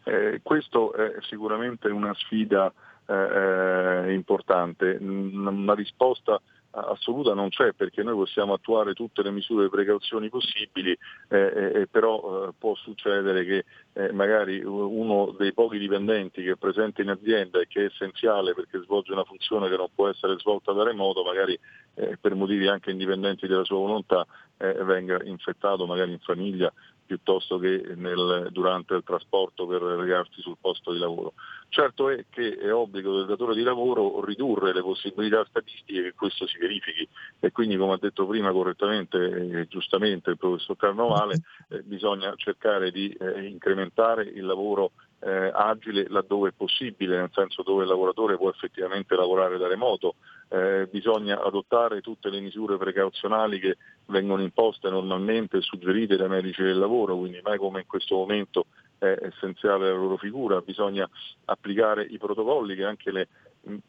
Eh, 0.03 0.41
questo 0.43 0.93
è 0.93 1.15
sicuramente 1.21 1.88
una 1.88 2.13
sfida 2.13 2.71
eh, 3.08 4.08
eh 4.08 4.13
importante, 4.13 4.97
una 4.99 5.73
risposta 5.73 6.41
assoluta 6.73 7.33
non 7.33 7.49
c'è 7.49 7.73
perché 7.73 8.01
noi 8.01 8.15
possiamo 8.15 8.53
attuare 8.53 8.93
tutte 8.93 9.21
le 9.21 9.31
misure 9.31 9.63
di 9.63 9.69
precauzioni 9.69 10.29
possibili, 10.29 10.97
eh, 11.29 11.71
eh, 11.75 11.88
però 11.88 12.47
eh, 12.47 12.53
può 12.57 12.75
succedere 12.75 13.45
che 13.45 13.65
eh, 13.93 14.12
magari 14.12 14.63
uno 14.63 15.36
dei 15.38 15.53
pochi 15.53 15.77
dipendenti 15.77 16.43
che 16.43 16.51
è 16.51 16.55
presente 16.55 17.01
in 17.01 17.09
azienda 17.09 17.59
e 17.59 17.67
che 17.67 17.81
è 17.81 17.86
essenziale 17.86 18.53
perché 18.53 18.79
svolge 18.81 19.12
una 19.12 19.23
funzione 19.23 19.69
che 19.69 19.77
non 19.77 19.89
può 19.93 20.09
essere 20.09 20.38
svolta 20.39 20.71
da 20.71 20.83
remoto, 20.83 21.23
magari 21.23 21.57
eh, 21.95 22.17
per 22.19 22.33
motivi 22.33 22.67
anche 22.67 22.91
indipendenti 22.91 23.45
dalla 23.45 23.63
sua 23.63 23.77
volontà, 23.77 24.25
eh, 24.57 24.73
venga 24.83 25.19
infettato 25.23 25.86
magari 25.86 26.12
in 26.12 26.19
famiglia 26.19 26.73
piuttosto 27.05 27.59
che 27.59 27.93
nel, 27.95 28.47
durante 28.51 28.95
il 28.95 29.03
trasporto 29.03 29.67
per 29.67 29.81
recarsi 29.81 30.41
sul 30.41 30.57
posto 30.59 30.91
di 30.91 30.99
lavoro. 30.99 31.33
Certo 31.73 32.07
è 32.07 32.25
che 32.29 32.55
è 32.55 32.71
obbligo 32.71 33.17
del 33.17 33.25
datore 33.25 33.55
di 33.55 33.63
lavoro 33.63 34.23
ridurre 34.23 34.75
le 34.75 34.83
possibilità 34.83 35.43
statistiche 35.49 36.03
che 36.03 36.13
questo 36.13 36.45
si 36.45 36.59
verifichi. 36.59 37.09
E 37.39 37.51
quindi 37.51 37.77
come 37.77 37.93
ha 37.93 37.97
detto 37.99 38.27
prima 38.27 38.51
correttamente 38.51 39.17
e 39.17 39.67
giustamente 39.67 40.29
il 40.29 40.38
professor 40.38 40.77
Carnovale 40.77 41.41
eh, 41.69 41.81
bisogna 41.81 42.31
cercare 42.36 42.91
di 42.91 43.09
eh, 43.19 43.47
incrementare 43.47 44.21
il 44.21 44.45
lavoro 44.45 44.91
eh, 45.21 45.49
agile 45.51 46.05
laddove 46.09 46.49
è 46.49 46.53
possibile, 46.55 47.17
nel 47.17 47.31
senso 47.33 47.63
dove 47.63 47.81
il 47.81 47.89
lavoratore 47.89 48.38
può 48.38 48.51
effettivamente 48.51 49.15
lavorare 49.15 49.57
da 49.57 49.67
remoto, 49.67 50.13
eh, 50.49 50.88
bisogna 50.91 51.41
adottare 51.41 52.01
tutte 52.01 52.29
le 52.29 52.39
misure 52.39 52.77
precauzionali 52.77 53.59
che 53.59 53.77
vengono 54.07 54.43
imposte 54.43 54.91
normalmente 54.91 55.57
e 55.57 55.62
suggerite 55.62 56.17
dai 56.17 56.29
medici 56.29 56.62
del 56.62 56.77
lavoro, 56.77 57.17
quindi 57.17 57.39
mai 57.41 57.57
come 57.57 57.79
in 57.79 57.88
questo 57.88 58.15
momento 58.15 58.67
è 59.03 59.25
essenziale 59.25 59.89
la 59.89 59.97
loro 59.97 60.17
figura, 60.17 60.61
bisogna 60.61 61.09
applicare 61.45 62.03
i 62.03 62.17
protocolli 62.17 62.75
che 62.75 62.85
anche 62.85 63.11
le 63.11 63.27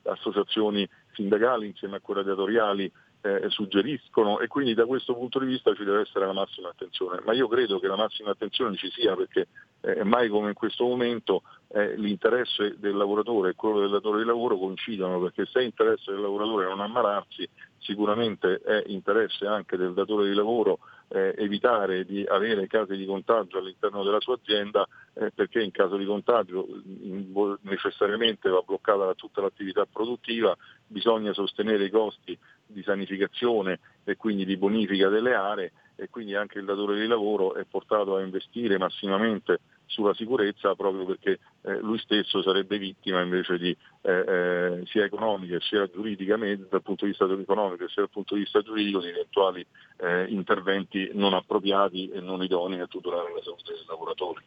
associazioni 0.02 0.88
sindacali 1.12 1.66
insieme 1.66 1.96
a 1.96 2.00
quelle 2.00 2.24
datoriali 2.24 2.90
eh, 3.20 3.48
suggeriscono 3.48 4.40
e 4.40 4.48
quindi 4.48 4.74
da 4.74 4.84
questo 4.84 5.14
punto 5.14 5.38
di 5.38 5.46
vista 5.46 5.74
ci 5.74 5.84
deve 5.84 6.02
essere 6.02 6.26
la 6.26 6.32
massima 6.32 6.68
attenzione, 6.68 7.22
ma 7.24 7.32
io 7.32 7.48
credo 7.48 7.80
che 7.80 7.86
la 7.86 7.96
massima 7.96 8.30
attenzione 8.30 8.76
ci 8.76 8.90
sia 8.90 9.16
perché 9.16 9.48
eh, 9.80 10.04
mai 10.04 10.28
come 10.28 10.48
in 10.48 10.54
questo 10.54 10.84
momento 10.84 11.42
eh, 11.68 11.96
l'interesse 11.96 12.76
del 12.78 12.94
lavoratore 12.94 13.50
e 13.50 13.54
quello 13.54 13.80
del 13.80 13.90
datore 13.90 14.18
di 14.18 14.26
lavoro 14.26 14.58
coincidono, 14.58 15.20
perché 15.20 15.46
se 15.46 15.60
è 15.60 15.62
interesse 15.62 16.10
del 16.10 16.20
lavoratore 16.20 16.68
non 16.68 16.80
ammalarsi, 16.80 17.48
sicuramente 17.78 18.60
è 18.62 18.82
interesse 18.86 19.46
anche 19.46 19.76
del 19.76 19.94
datore 19.94 20.28
di 20.28 20.34
lavoro 20.34 20.80
eh, 21.08 21.34
evitare 21.38 22.04
di 22.04 22.24
avere 22.26 22.66
casi 22.66 22.96
di 22.96 23.06
contagio 23.06 23.58
all'interno 23.58 24.02
della 24.02 24.20
sua 24.20 24.34
azienda 24.34 24.86
eh, 25.14 25.30
perché 25.32 25.62
in 25.62 25.70
caso 25.70 25.96
di 25.96 26.04
contagio 26.04 26.66
in, 26.84 27.56
necessariamente 27.62 28.48
va 28.48 28.62
bloccata 28.64 29.14
tutta 29.14 29.40
l'attività 29.40 29.86
produttiva, 29.86 30.56
bisogna 30.86 31.32
sostenere 31.32 31.84
i 31.84 31.90
costi 31.90 32.36
di 32.66 32.82
sanificazione 32.82 33.80
e 34.04 34.16
quindi 34.16 34.44
di 34.44 34.56
bonifica 34.56 35.08
delle 35.08 35.34
aree 35.34 35.72
e 35.96 36.08
quindi 36.10 36.34
anche 36.34 36.58
il 36.58 36.64
datore 36.64 36.98
di 36.98 37.06
lavoro 37.06 37.54
è 37.54 37.64
portato 37.64 38.16
a 38.16 38.22
investire 38.22 38.78
massimamente 38.78 39.60
sulla 39.86 40.14
sicurezza 40.14 40.74
proprio 40.74 41.04
perché 41.04 41.38
eh, 41.62 41.78
lui 41.80 41.98
stesso 41.98 42.42
sarebbe 42.42 42.78
vittima 42.78 43.20
invece 43.20 43.58
di 43.58 43.76
eh, 44.02 44.12
eh, 44.12 44.82
sia 44.86 45.04
economica 45.04 45.58
sia 45.60 45.88
giuridica 45.88 46.36
dal 46.36 46.82
punto 46.82 47.04
di 47.04 47.10
vista 47.10 47.24
economico 47.24 47.88
sia 47.88 48.02
dal 48.02 48.10
punto 48.10 48.34
di 48.34 48.40
vista 48.40 48.62
giuridico 48.62 49.00
di 49.00 49.08
eventuali 49.08 49.66
eh, 49.98 50.26
interventi 50.28 51.10
non 51.12 51.34
appropriati 51.34 52.10
e 52.10 52.20
non 52.20 52.42
idonei 52.42 52.80
a 52.80 52.86
tutelare 52.86 53.32
la 53.34 53.42
salute 53.42 53.72
del 53.72 53.84
lavoratore. 53.86 54.42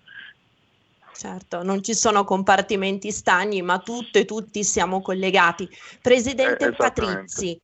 Certo, 1.17 1.63
non 1.63 1.81
ci 1.81 1.95
sono 1.95 2.23
compartimenti 2.23 3.11
stagni, 3.11 3.63
ma 3.63 3.79
tutte 3.79 4.19
e 4.19 4.25
tutti 4.25 4.63
siamo 4.63 5.01
collegati. 5.01 5.67
Presidente 5.99 6.67
eh, 6.67 6.73
Patrizzi, 6.73 7.59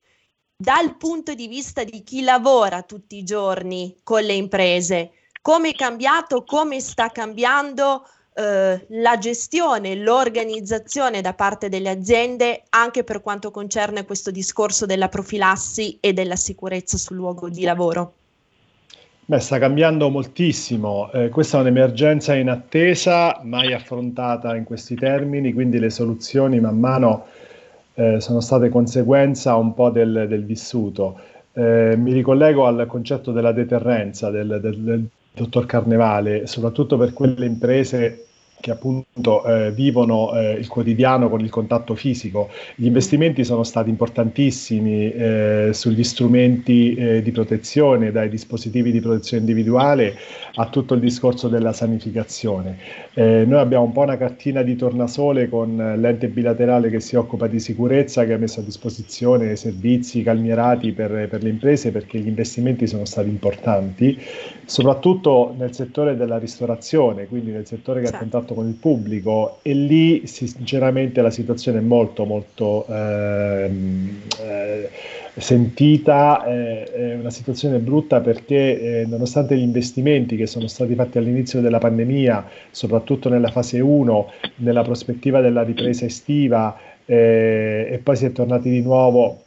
dal 0.55 0.97
punto 0.97 1.35
di 1.35 1.47
vista 1.47 1.83
di 1.83 2.01
chi 2.01 2.23
lavora 2.23 2.81
tutti 2.81 3.15
i 3.15 3.23
giorni 3.23 3.97
con 4.01 4.23
le 4.23 4.33
imprese, 4.33 5.11
come 5.43 5.71
è 5.71 5.73
cambiato, 5.73 6.45
come 6.45 6.79
sta 6.79 7.09
cambiando 7.09 8.05
eh, 8.33 8.85
la 8.87 9.17
gestione, 9.17 9.93
l'organizzazione 9.93 11.19
da 11.19 11.33
parte 11.33 11.67
delle 11.67 11.89
aziende 11.89 12.63
anche 12.69 13.03
per 13.03 13.21
quanto 13.21 13.51
concerne 13.51 14.05
questo 14.05 14.31
discorso 14.31 14.85
della 14.85 15.09
profilassi 15.09 15.97
e 15.99 16.13
della 16.13 16.37
sicurezza 16.37 16.97
sul 16.97 17.17
luogo 17.17 17.49
di 17.49 17.63
lavoro? 17.63 18.13
Beh, 19.25 19.39
sta 19.41 19.59
cambiando 19.59 20.09
moltissimo. 20.09 21.11
Eh, 21.11 21.27
questa 21.27 21.57
è 21.57 21.61
un'emergenza 21.61 22.35
in 22.35 22.47
attesa, 22.47 23.41
mai 23.43 23.73
affrontata 23.73 24.55
in 24.55 24.63
questi 24.63 24.95
termini, 24.95 25.51
quindi 25.51 25.77
le 25.77 25.89
soluzioni 25.89 26.61
man 26.61 26.79
mano 26.79 27.25
eh, 27.95 28.21
sono 28.21 28.39
state 28.39 28.69
conseguenza 28.69 29.57
un 29.57 29.73
po' 29.73 29.89
del, 29.89 30.25
del 30.29 30.45
vissuto. 30.45 31.19
Eh, 31.51 31.95
mi 31.97 32.13
ricollego 32.13 32.65
al 32.65 32.85
concetto 32.87 33.33
della 33.33 33.51
deterrenza 33.51 34.29
del, 34.29 34.59
del 34.61 35.09
dottor 35.33 35.65
Carnevale, 35.65 36.47
soprattutto 36.47 36.97
per 36.97 37.13
quelle 37.13 37.45
imprese 37.45 38.27
che 38.63 38.71
appunto 38.71 39.43
eh, 39.43 39.73
vivono 39.73 40.33
eh, 40.33 40.53
il 40.53 40.69
quotidiano 40.69 41.27
con 41.27 41.41
il 41.41 41.49
contatto 41.49 41.95
fisico. 41.95 42.49
Gli 42.75 42.85
investimenti 42.85 43.43
sono 43.43 43.63
stati 43.63 43.89
importantissimi 43.89 45.11
eh, 45.11 45.69
sugli 45.73 46.05
strumenti 46.05 46.95
eh, 46.95 47.21
di 47.21 47.31
protezione, 47.31 48.13
dai 48.13 48.29
dispositivi 48.29 48.93
di 48.93 49.01
protezione 49.01 49.41
individuale 49.41 50.15
a 50.55 50.69
tutto 50.69 50.93
il 50.93 51.01
discorso 51.01 51.49
della 51.49 51.73
sanificazione. 51.73 52.77
Eh, 53.13 53.43
noi 53.45 53.59
abbiamo 53.59 53.83
un 53.83 53.91
po' 53.91 54.03
una 54.03 54.15
cartina 54.15 54.61
di 54.61 54.77
tornasole 54.77 55.49
con 55.49 55.75
l'ente 55.97 56.29
bilaterale 56.29 56.89
che 56.89 57.01
si 57.01 57.17
occupa 57.17 57.47
di 57.47 57.59
sicurezza, 57.59 58.23
che 58.23 58.31
ha 58.31 58.37
messo 58.37 58.61
a 58.61 58.63
disposizione 58.63 59.57
servizi 59.57 60.23
calmierati 60.23 60.93
per, 60.93 61.27
per 61.27 61.43
le 61.43 61.49
imprese 61.49 61.91
perché 61.91 62.17
gli 62.17 62.27
investimenti 62.27 62.87
sono 62.87 63.03
stati 63.03 63.27
importanti, 63.27 64.17
soprattutto 64.63 65.53
nel 65.57 65.75
settore 65.75 66.15
della 66.15 66.37
ristorazione, 66.37 67.27
quindi 67.27 67.51
nel 67.51 67.67
settore 67.67 67.99
che 67.99 68.05
certo. 68.05 68.23
ha 68.23 68.29
contatto 68.29 68.52
con 68.53 68.67
il 68.67 68.73
pubblico 68.73 69.59
e 69.61 69.73
lì 69.73 70.27
sinceramente 70.27 71.21
la 71.21 71.29
situazione 71.29 71.79
è 71.79 71.81
molto 71.81 72.25
molto 72.25 72.85
ehm, 72.87 74.21
eh, 74.39 74.89
sentita, 75.35 76.45
eh, 76.45 76.83
è 76.83 77.15
una 77.15 77.29
situazione 77.29 77.79
brutta 77.79 78.21
perché 78.21 79.01
eh, 79.01 79.05
nonostante 79.05 79.57
gli 79.57 79.61
investimenti 79.61 80.35
che 80.35 80.47
sono 80.47 80.67
stati 80.67 80.95
fatti 80.95 81.17
all'inizio 81.17 81.61
della 81.61 81.79
pandemia, 81.79 82.45
soprattutto 82.71 83.29
nella 83.29 83.49
fase 83.49 83.79
1, 83.79 84.31
nella 84.57 84.83
prospettiva 84.83 85.41
della 85.41 85.63
ripresa 85.63 86.05
estiva 86.05 86.77
eh, 87.05 87.87
e 87.91 87.97
poi 87.97 88.15
si 88.15 88.25
è 88.25 88.31
tornati 88.31 88.69
di 88.69 88.81
nuovo 88.81 89.42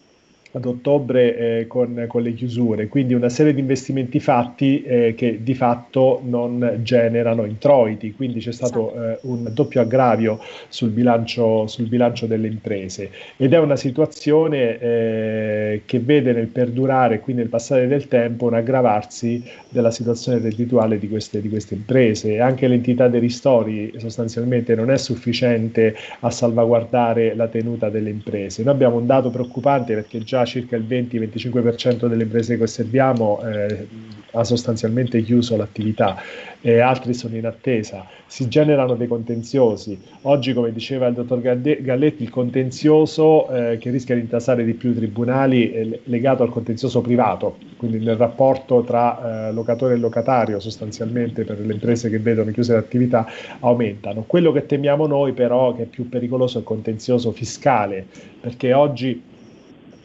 ad 0.57 0.64
ottobre 0.64 1.37
eh, 1.37 1.66
con, 1.66 2.07
con, 2.09 2.23
le 2.23 2.33
chiusure, 2.33 2.88
quindi 2.88 3.12
una 3.12 3.29
serie 3.29 3.53
di 3.53 3.61
investimenti 3.61 4.21
fatti 4.21 4.83
eh, 4.83 5.14
che 5.14 5.42
di 5.42 5.55
fatto 5.55 6.23
non 6.25 6.79
generano 6.83 7.45
introiti, 7.45 8.14
quindi 8.14 8.40
c'è 8.40 8.53
stato 8.53 8.90
esatto. 8.90 9.11
eh, 9.11 9.19
un 9.23 9.51
doppio 9.53 9.83
aggravio 9.83 10.40
sul 10.69 10.90
bilancio, 10.90 11.66
sul 11.66 11.87
bilancio, 11.87 12.27
delle 12.27 12.47
imprese 12.47 13.11
ed 13.37 13.53
è 13.53 13.59
una 13.59 13.77
situazione 13.77 14.79
eh, 14.79 15.83
che 15.85 16.01
vede 16.01 16.33
nel 16.33 16.47
perdurare, 16.47 17.21
quindi 17.21 17.42
nel 17.42 17.51
passare 17.51 17.87
del 17.87 18.09
tempo, 18.09 18.47
un 18.47 18.55
aggravarsi 18.55 19.42
della 19.69 19.90
situazione 19.90 20.38
reddituale 20.38 20.99
di 20.99 21.09
queste, 21.09 21.42
di 21.42 21.51
queste 21.51 21.75
imprese. 21.75 22.40
Anche 22.40 22.66
l'entità 22.66 23.09
dei 23.09 23.21
ristori 23.21 23.92
sostanzialmente 23.99 24.75
non 24.75 24.90
è 24.90 24.97
sufficiente 24.97 25.95
a 26.21 26.31
salvaguardare 26.31 27.35
la 27.35 27.49
tenuta 27.49 27.90
delle 27.90 28.11
imprese. 28.11 28.62
Noi 28.62 28.73
abbiamo 28.73 28.97
un 28.97 29.07
dato 29.07 29.29
preoccupante 29.29 29.95
perché 29.95 30.21
già 30.21 30.46
circa 30.47 30.77
il 30.77 30.85
20-25% 30.85 32.07
delle 32.07 32.23
imprese 32.23 32.57
che 32.57 32.63
osserviamo 32.63 33.43
eh, 33.43 33.87
ha 34.33 34.45
sostanzialmente 34.45 35.23
chiuso 35.23 35.57
l'attività 35.57 36.17
e 36.61 36.81
altri 36.81 37.15
sono 37.15 37.37
in 37.37 37.47
attesa. 37.47 38.07
Si 38.27 38.49
generano 38.49 38.95
dei 38.95 39.07
contenziosi. 39.07 39.99
Oggi, 40.23 40.53
come 40.53 40.73
diceva 40.73 41.07
il 41.07 41.15
dottor 41.15 41.41
Galletti, 41.41 42.23
il 42.23 42.31
contenzioso 42.31 43.49
eh, 43.49 43.79
che 43.79 43.91
rischia 43.91 44.15
di 44.15 44.23
intasare 44.23 44.65
di 44.65 44.75
più 44.75 44.91
i 44.91 44.95
tribunali 44.95 45.71
è 45.71 46.01
legato 46.05 46.43
al 46.43 46.51
contenzioso 46.51 47.01
privato, 47.01 47.57
quindi 47.77 47.99
nel 47.99 48.17
rapporto 48.17 48.83
tra 48.83 49.49
eh, 49.49 49.53
locatore 49.53 49.95
e 49.95 49.99
locatario 49.99 50.59
sostanzialmente 50.61 51.45
per 51.45 51.61
le 51.61 51.73
imprese 51.73 52.11
che 52.11 52.19
vedono 52.19 52.51
chiuse 52.51 52.75
l'attività 52.75 53.27
aumentano. 53.61 54.25
Quello 54.27 54.53
che 54.53 54.67
temiamo 54.67 55.07
noi 55.07 55.33
però 55.33 55.75
che 55.75 55.85
è 55.85 55.87
più 55.87 56.09
pericoloso 56.09 56.59
è 56.59 56.61
il 56.61 56.67
contenzioso 56.67 57.31
fiscale, 57.31 58.05
perché 58.41 58.73
oggi 58.73 59.23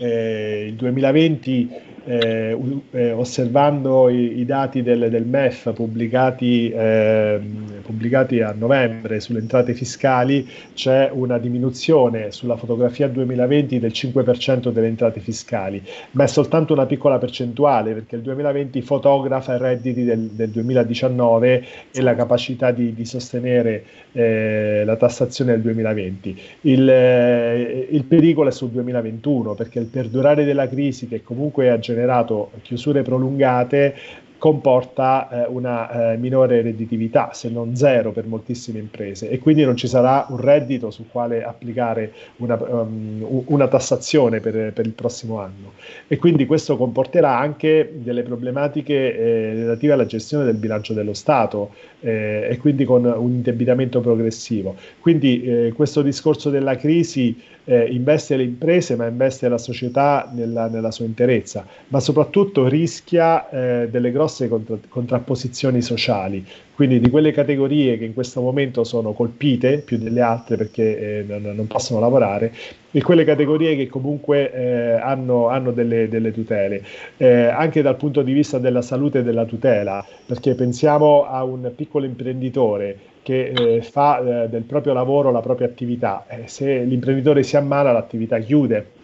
eh, 0.01 0.65
il 0.69 0.75
2020 0.75 1.69
eh, 2.03 2.57
eh, 2.91 3.11
osservando 3.11 4.09
i, 4.09 4.39
i, 4.39 4.45
dati 4.45 4.81
del, 4.81 5.09
del 5.09 5.25
MEF 5.25 5.73
pubblicati, 5.73 6.69
eh, 6.69 7.39
pubblicati, 7.83 8.41
a 8.41 8.53
novembre 8.57 9.19
sulle 9.19 9.39
entrate 9.39 9.73
fiscali, 9.73 10.47
c'è 10.73 11.09
una 11.11 11.37
diminuzione 11.37 12.31
sulla 12.31 12.57
fotografia 12.57 13.07
2020 13.07 13.79
del 13.79 13.91
5% 13.91 14.69
delle 14.69 14.87
entrate 14.87 15.19
fiscali, 15.19 15.81
ma 16.11 16.23
è 16.23 16.27
soltanto 16.27 16.73
una 16.73 16.85
piccola 16.85 17.17
percentuale 17.17 17.93
perché 17.93 18.15
il 18.15 18.21
2020 18.23 18.81
fotografa 18.81 19.55
i 19.55 19.59
redditi 19.59 20.03
del, 20.03 20.29
del 20.31 20.49
2019 20.49 21.65
e 21.91 22.01
la 22.01 22.15
capacità 22.15 22.71
di, 22.71 22.93
di 22.93 23.05
sostenere 23.05 23.83
eh, 24.13 24.83
la 24.85 24.95
tassazione 24.95 25.51
del 25.51 25.61
2020. 25.61 26.41
Il, 26.61 26.89
eh, 26.89 27.87
il 27.89 28.03
pericolo 28.03 28.49
è 28.49 28.51
sul 28.51 28.69
2021 28.69 29.53
perché 29.53 29.79
il 29.79 29.85
perdurare 29.85 30.45
della 30.45 30.67
crisi 30.67 31.07
che 31.07 31.23
comunque 31.23 31.69
ha 31.69 31.79
generato 31.93 32.51
chiusure 32.61 33.01
prolungate 33.01 33.95
comporta 34.41 35.29
eh, 35.29 35.47
una 35.49 36.13
eh, 36.13 36.17
minore 36.17 36.63
redditività, 36.63 37.29
se 37.31 37.47
non 37.47 37.75
zero 37.75 38.11
per 38.11 38.25
moltissime 38.25 38.79
imprese 38.79 39.29
e 39.29 39.37
quindi 39.37 39.63
non 39.63 39.77
ci 39.77 39.87
sarà 39.87 40.25
un 40.29 40.37
reddito 40.37 40.89
sul 40.89 41.05
quale 41.11 41.43
applicare 41.43 42.11
una, 42.37 42.57
um, 42.59 43.43
una 43.45 43.67
tassazione 43.67 44.39
per, 44.39 44.73
per, 44.73 44.87
il 44.87 44.93
prossimo 44.93 45.39
anno 45.39 45.73
e 46.07 46.17
quindi 46.17 46.47
questo 46.47 46.75
comporterà 46.75 47.37
anche 47.37 47.91
delle 47.93 48.23
problematiche 48.23 49.15
eh, 49.15 49.53
relative 49.53 49.93
alla 49.93 50.07
gestione 50.07 50.43
del 50.43 50.55
bilancio 50.55 50.93
dello 50.93 51.13
Stato 51.13 51.75
eh, 51.99 52.47
e 52.49 52.57
quindi 52.57 52.83
con 52.83 53.05
un 53.05 53.29
indebitamento 53.29 54.01
progressivo. 54.01 54.75
Quindi 55.01 55.43
eh, 55.43 55.73
questo 55.75 56.01
discorso 56.01 56.49
della 56.49 56.77
crisi 56.77 57.39
eh, 57.65 57.85
investe 57.91 58.35
le 58.37 58.43
imprese 58.43 58.95
ma 58.95 59.07
investe 59.07 59.47
la 59.49 59.57
società 59.57 60.29
nella, 60.33 60.67
nella 60.67 60.91
sua 60.91 61.05
interezza, 61.05 61.65
ma 61.87 61.99
soprattutto 61.99 62.67
rischia 62.67 63.47
delle 63.51 64.11
grosse 64.11 64.19
grosse 64.21 64.47
contra- 64.47 64.77
contrapposizioni 64.87 65.81
sociali, 65.81 66.45
quindi 66.73 66.99
di 66.99 67.09
quelle 67.09 67.31
categorie 67.31 67.97
che 67.97 68.05
in 68.05 68.13
questo 68.13 68.41
momento 68.41 68.83
sono 68.83 69.13
colpite 69.13 69.79
più 69.79 69.97
delle 69.97 70.21
altre 70.21 70.55
perché 70.55 71.19
eh, 71.19 71.23
non, 71.27 71.41
non, 71.55 71.67
possono 71.67 71.99
lavorare, 71.99 72.53
e 72.91 73.01
quelle 73.01 73.23
categorie 73.23 73.75
che 73.75 73.87
comunque 73.87 74.51
eh, 74.51 74.91
hanno, 74.93 75.47
hanno 75.47 75.71
delle, 75.71 76.07
delle, 76.07 76.31
tutele, 76.31 76.83
eh, 77.17 77.45
anche 77.45 77.81
dal 77.81 77.97
punto 77.97 78.21
di 78.21 78.33
vista 78.33 78.57
della 78.57 78.81
salute 78.81 79.19
e 79.19 79.23
della 79.23 79.45
tutela, 79.45 80.05
perché 80.25 80.55
pensiamo 80.55 81.25
a 81.25 81.43
un 81.43 81.71
piccolo 81.75 82.05
imprenditore 82.05 83.09
che 83.23 83.51
eh, 83.55 83.81
fa 83.81 84.19
eh, 84.43 84.49
del 84.49 84.63
proprio 84.63 84.93
lavoro 84.93 85.31
la 85.31 85.41
propria 85.41 85.67
attività, 85.67 86.25
eh, 86.27 86.47
se 86.47 86.83
l'imprenditore 86.83 87.43
si 87.43 87.57
ammala 87.57 87.91
l'attività 87.91 88.39
chiude 88.39 88.99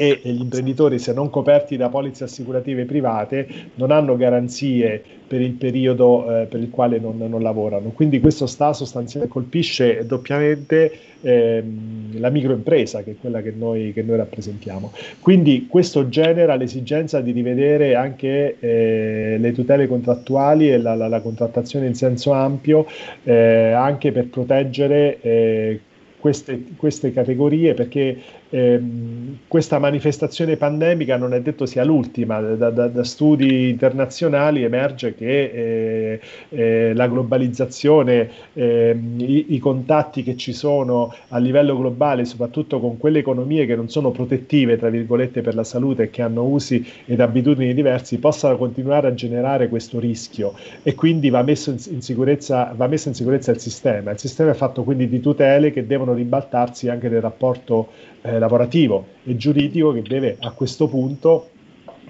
e 0.00 0.20
gli 0.22 0.40
imprenditori, 0.40 1.00
se 1.00 1.12
non 1.12 1.28
coperti 1.28 1.76
da 1.76 1.88
polizze 1.88 2.22
assicurative 2.22 2.84
private, 2.84 3.48
non 3.74 3.90
hanno 3.90 4.16
garanzie 4.16 5.02
per 5.26 5.40
il 5.40 5.54
periodo 5.54 6.42
eh, 6.42 6.44
per 6.44 6.60
il 6.60 6.70
quale 6.70 7.00
non, 7.00 7.16
non, 7.18 7.42
lavorano. 7.42 7.88
Quindi 7.90 8.20
questo 8.20 8.46
sta 8.46 8.72
sostanzialmente 8.72 9.34
colpisce 9.34 10.06
doppiamente 10.06 10.92
ehm, 11.20 12.20
la 12.20 12.30
microimpresa, 12.30 13.02
che 13.02 13.10
è 13.10 13.14
quella 13.20 13.42
che 13.42 13.52
noi, 13.56 13.92
che 13.92 14.02
noi, 14.02 14.18
rappresentiamo. 14.18 14.92
Quindi 15.18 15.66
questo 15.68 16.08
genera 16.08 16.54
l'esigenza 16.54 17.20
di 17.20 17.32
rivedere 17.32 17.96
anche 17.96 18.56
eh, 18.60 19.36
le 19.36 19.52
tutele 19.52 19.88
contrattuali 19.88 20.70
e 20.70 20.78
la, 20.78 20.94
la, 20.94 21.08
la, 21.08 21.20
contrattazione 21.20 21.86
in 21.86 21.96
senso 21.96 22.30
ampio, 22.30 22.86
eh, 23.24 23.72
anche 23.72 24.12
per 24.12 24.28
proteggere 24.28 25.18
eh, 25.20 25.80
queste, 26.18 26.64
queste, 26.76 27.12
categorie 27.12 27.74
perché 27.74 28.16
ehm, 28.50 29.38
questa 29.48 29.78
manifestazione 29.78 30.56
pandemica 30.56 31.16
non 31.16 31.34
è 31.34 31.40
detto 31.40 31.66
sia 31.66 31.84
l'ultima, 31.84 32.40
da, 32.40 32.70
da, 32.70 32.88
da 32.88 33.04
studi 33.04 33.68
internazionali 33.70 34.62
emerge 34.62 35.14
che 35.14 35.44
eh, 35.44 36.20
eh, 36.50 36.92
la 36.94 37.08
globalizzazione, 37.08 38.30
eh, 38.54 38.98
i, 39.16 39.46
i, 39.54 39.58
contatti 39.58 40.22
che 40.22 40.36
ci 40.36 40.52
sono 40.52 41.14
a 41.28 41.38
livello 41.38 41.76
globale, 41.76 42.24
soprattutto 42.24 42.80
con 42.80 42.96
quelle 42.96 43.20
economie 43.20 43.66
che 43.66 43.76
non 43.76 43.88
sono 43.88 44.10
protettive, 44.10 44.78
tra 44.78 44.88
virgolette, 44.88 45.40
per 45.40 45.54
la 45.54 45.64
salute 45.64 46.04
e 46.04 46.10
che 46.10 46.22
hanno 46.22 46.44
usi 46.44 46.84
ed 47.04 47.20
abitudini 47.20 47.74
diversi, 47.74 48.18
possano 48.18 48.56
continuare 48.56 49.08
a 49.08 49.14
generare 49.14 49.68
questo 49.68 49.98
rischio 49.98 50.54
e 50.82 50.94
quindi 50.94 51.30
va 51.30 51.42
messo 51.42 51.70
in, 51.70 51.78
in 51.90 52.02
sicurezza, 52.02 52.72
va 52.76 52.86
messo 52.86 53.08
in 53.08 53.14
sicurezza 53.14 53.50
il 53.50 53.60
sistema. 53.60 54.10
Il 54.10 54.18
sistema 54.18 54.50
è 54.50 54.54
fatto 54.54 54.82
quindi 54.84 55.08
di 55.08 55.20
tutele 55.20 55.72
che 55.72 55.86
devono 55.86 56.14
ribaltarsi 56.14 56.88
anche 56.88 57.08
nel 57.08 57.20
rapporto 57.20 57.88
eh, 58.22 58.38
lavorativo 58.38 59.06
e 59.24 59.36
giuridico 59.36 59.92
che 59.92 60.02
deve 60.02 60.36
a 60.40 60.50
questo 60.52 60.88
punto 60.88 61.50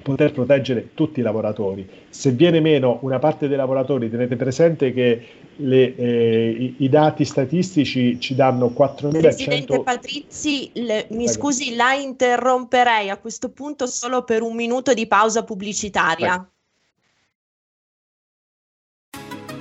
poter 0.02 0.32
proteggere 0.32 0.90
tutti 0.94 1.20
i 1.20 1.22
lavoratori. 1.22 1.88
Se 2.08 2.30
viene 2.30 2.60
meno 2.60 2.98
una 3.02 3.18
parte 3.18 3.48
dei 3.48 3.56
lavoratori, 3.56 4.08
tenete 4.08 4.36
presente 4.36 4.92
che 4.92 5.26
le, 5.56 5.94
eh, 5.96 6.50
i, 6.50 6.74
i, 6.78 6.88
dati 6.88 7.24
statistici 7.24 8.18
ci 8.20 8.34
danno 8.34 8.72
4.100... 8.76 9.18
Presidente 9.18 9.82
Patrizi, 9.82 10.70
le, 10.74 11.06
mi 11.10 11.24
Prego. 11.24 11.30
scusi, 11.32 11.74
la 11.74 11.92
interromperei 11.94 13.10
a 13.10 13.18
questo 13.18 13.50
punto 13.50 13.86
solo 13.86 14.24
per 14.24 14.42
un 14.42 14.54
minuto 14.54 14.94
di 14.94 15.06
pausa 15.06 15.44
pubblicitaria. 15.44 16.34
Prego. 16.36 16.56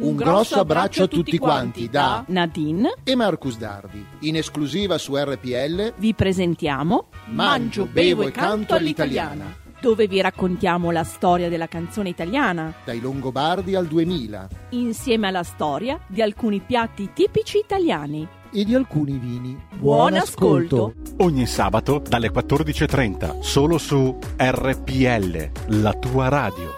Un 0.00 0.14
grosso 0.14 0.60
abbraccio 0.60 1.04
a 1.04 1.06
tutti 1.08 1.38
quanti 1.38 1.88
da 1.88 2.24
Nadine 2.28 2.94
e 3.02 3.16
Marcus 3.16 3.58
Dardi. 3.58 4.04
In 4.20 4.36
esclusiva 4.36 4.96
su 4.96 5.16
RPL 5.16 5.94
vi 5.96 6.14
presentiamo 6.14 7.08
Mangio, 7.26 7.84
bevo 7.84 8.22
e 8.22 8.30
canto 8.30 8.74
all'italiana. 8.74 9.56
Dove 9.80 10.06
vi 10.06 10.20
raccontiamo 10.20 10.92
la 10.92 11.02
storia 11.02 11.48
della 11.48 11.66
canzone 11.66 12.10
italiana. 12.10 12.72
Dai 12.84 13.00
Longobardi 13.00 13.74
al 13.74 13.86
2000. 13.86 14.48
Insieme 14.70 15.26
alla 15.26 15.42
storia 15.42 15.98
di 16.06 16.22
alcuni 16.22 16.60
piatti 16.60 17.10
tipici 17.12 17.58
italiani. 17.58 18.26
E 18.52 18.64
di 18.64 18.74
alcuni 18.76 19.18
vini. 19.18 19.60
Buon, 19.74 20.14
ascolto. 20.14 20.94
Ogni 21.18 21.46
sabato 21.46 22.00
dalle 22.06 22.30
14.30 22.30 23.40
solo 23.40 23.78
su 23.78 24.16
RPL, 24.36 25.50
la 25.80 25.92
tua 25.94 26.28
radio. 26.28 26.77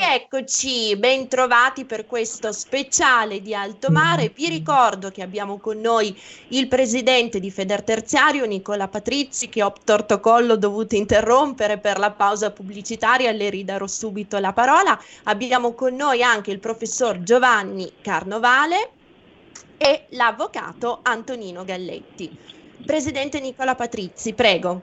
Eccoci, 0.00 0.96
ben 0.96 1.28
trovati 1.28 1.84
per 1.84 2.06
questo 2.06 2.52
speciale 2.52 3.42
di 3.42 3.54
Alto 3.54 3.90
Mare. 3.90 4.32
Vi 4.34 4.48
ricordo 4.48 5.10
che 5.10 5.22
abbiamo 5.22 5.58
con 5.58 5.78
noi 5.80 6.16
il 6.48 6.66
presidente 6.68 7.38
di 7.38 7.50
Federterziario 7.50 8.46
Nicola 8.46 8.88
Patrizzi 8.88 9.48
che 9.48 9.62
ho 9.62 9.72
torto 9.84 10.20
collo 10.20 10.56
dovuto 10.56 10.94
interrompere 10.94 11.78
per 11.78 11.98
la 11.98 12.10
pausa 12.10 12.50
pubblicitaria, 12.50 13.32
le 13.32 13.50
ridarò 13.50 13.86
subito 13.86 14.38
la 14.38 14.52
parola. 14.52 14.98
Abbiamo 15.24 15.72
con 15.74 15.94
noi 15.94 16.22
anche 16.22 16.50
il 16.50 16.58
professor 16.58 17.22
Giovanni 17.22 17.92
Carnovale 18.00 18.90
e 19.76 20.06
l'avvocato 20.10 21.00
Antonino 21.02 21.64
Galletti. 21.64 22.34
Presidente 22.86 23.40
Nicola 23.40 23.74
Patrizzi, 23.74 24.32
prego. 24.32 24.82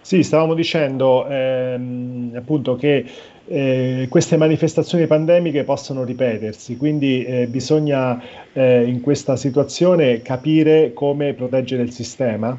Sì, 0.00 0.22
stavamo 0.22 0.54
dicendo 0.54 1.26
ehm, 1.26 2.34
appunto 2.36 2.76
che 2.76 3.04
eh, 3.48 4.06
queste 4.08 4.36
manifestazioni 4.36 5.06
pandemiche 5.06 5.64
possono 5.64 6.04
ripetersi, 6.04 6.76
quindi 6.76 7.24
eh, 7.24 7.46
bisogna 7.46 8.20
eh, 8.52 8.84
in 8.84 9.00
questa 9.00 9.36
situazione 9.36 10.22
capire 10.22 10.92
come 10.92 11.34
proteggere 11.34 11.82
il 11.82 11.92
sistema. 11.92 12.58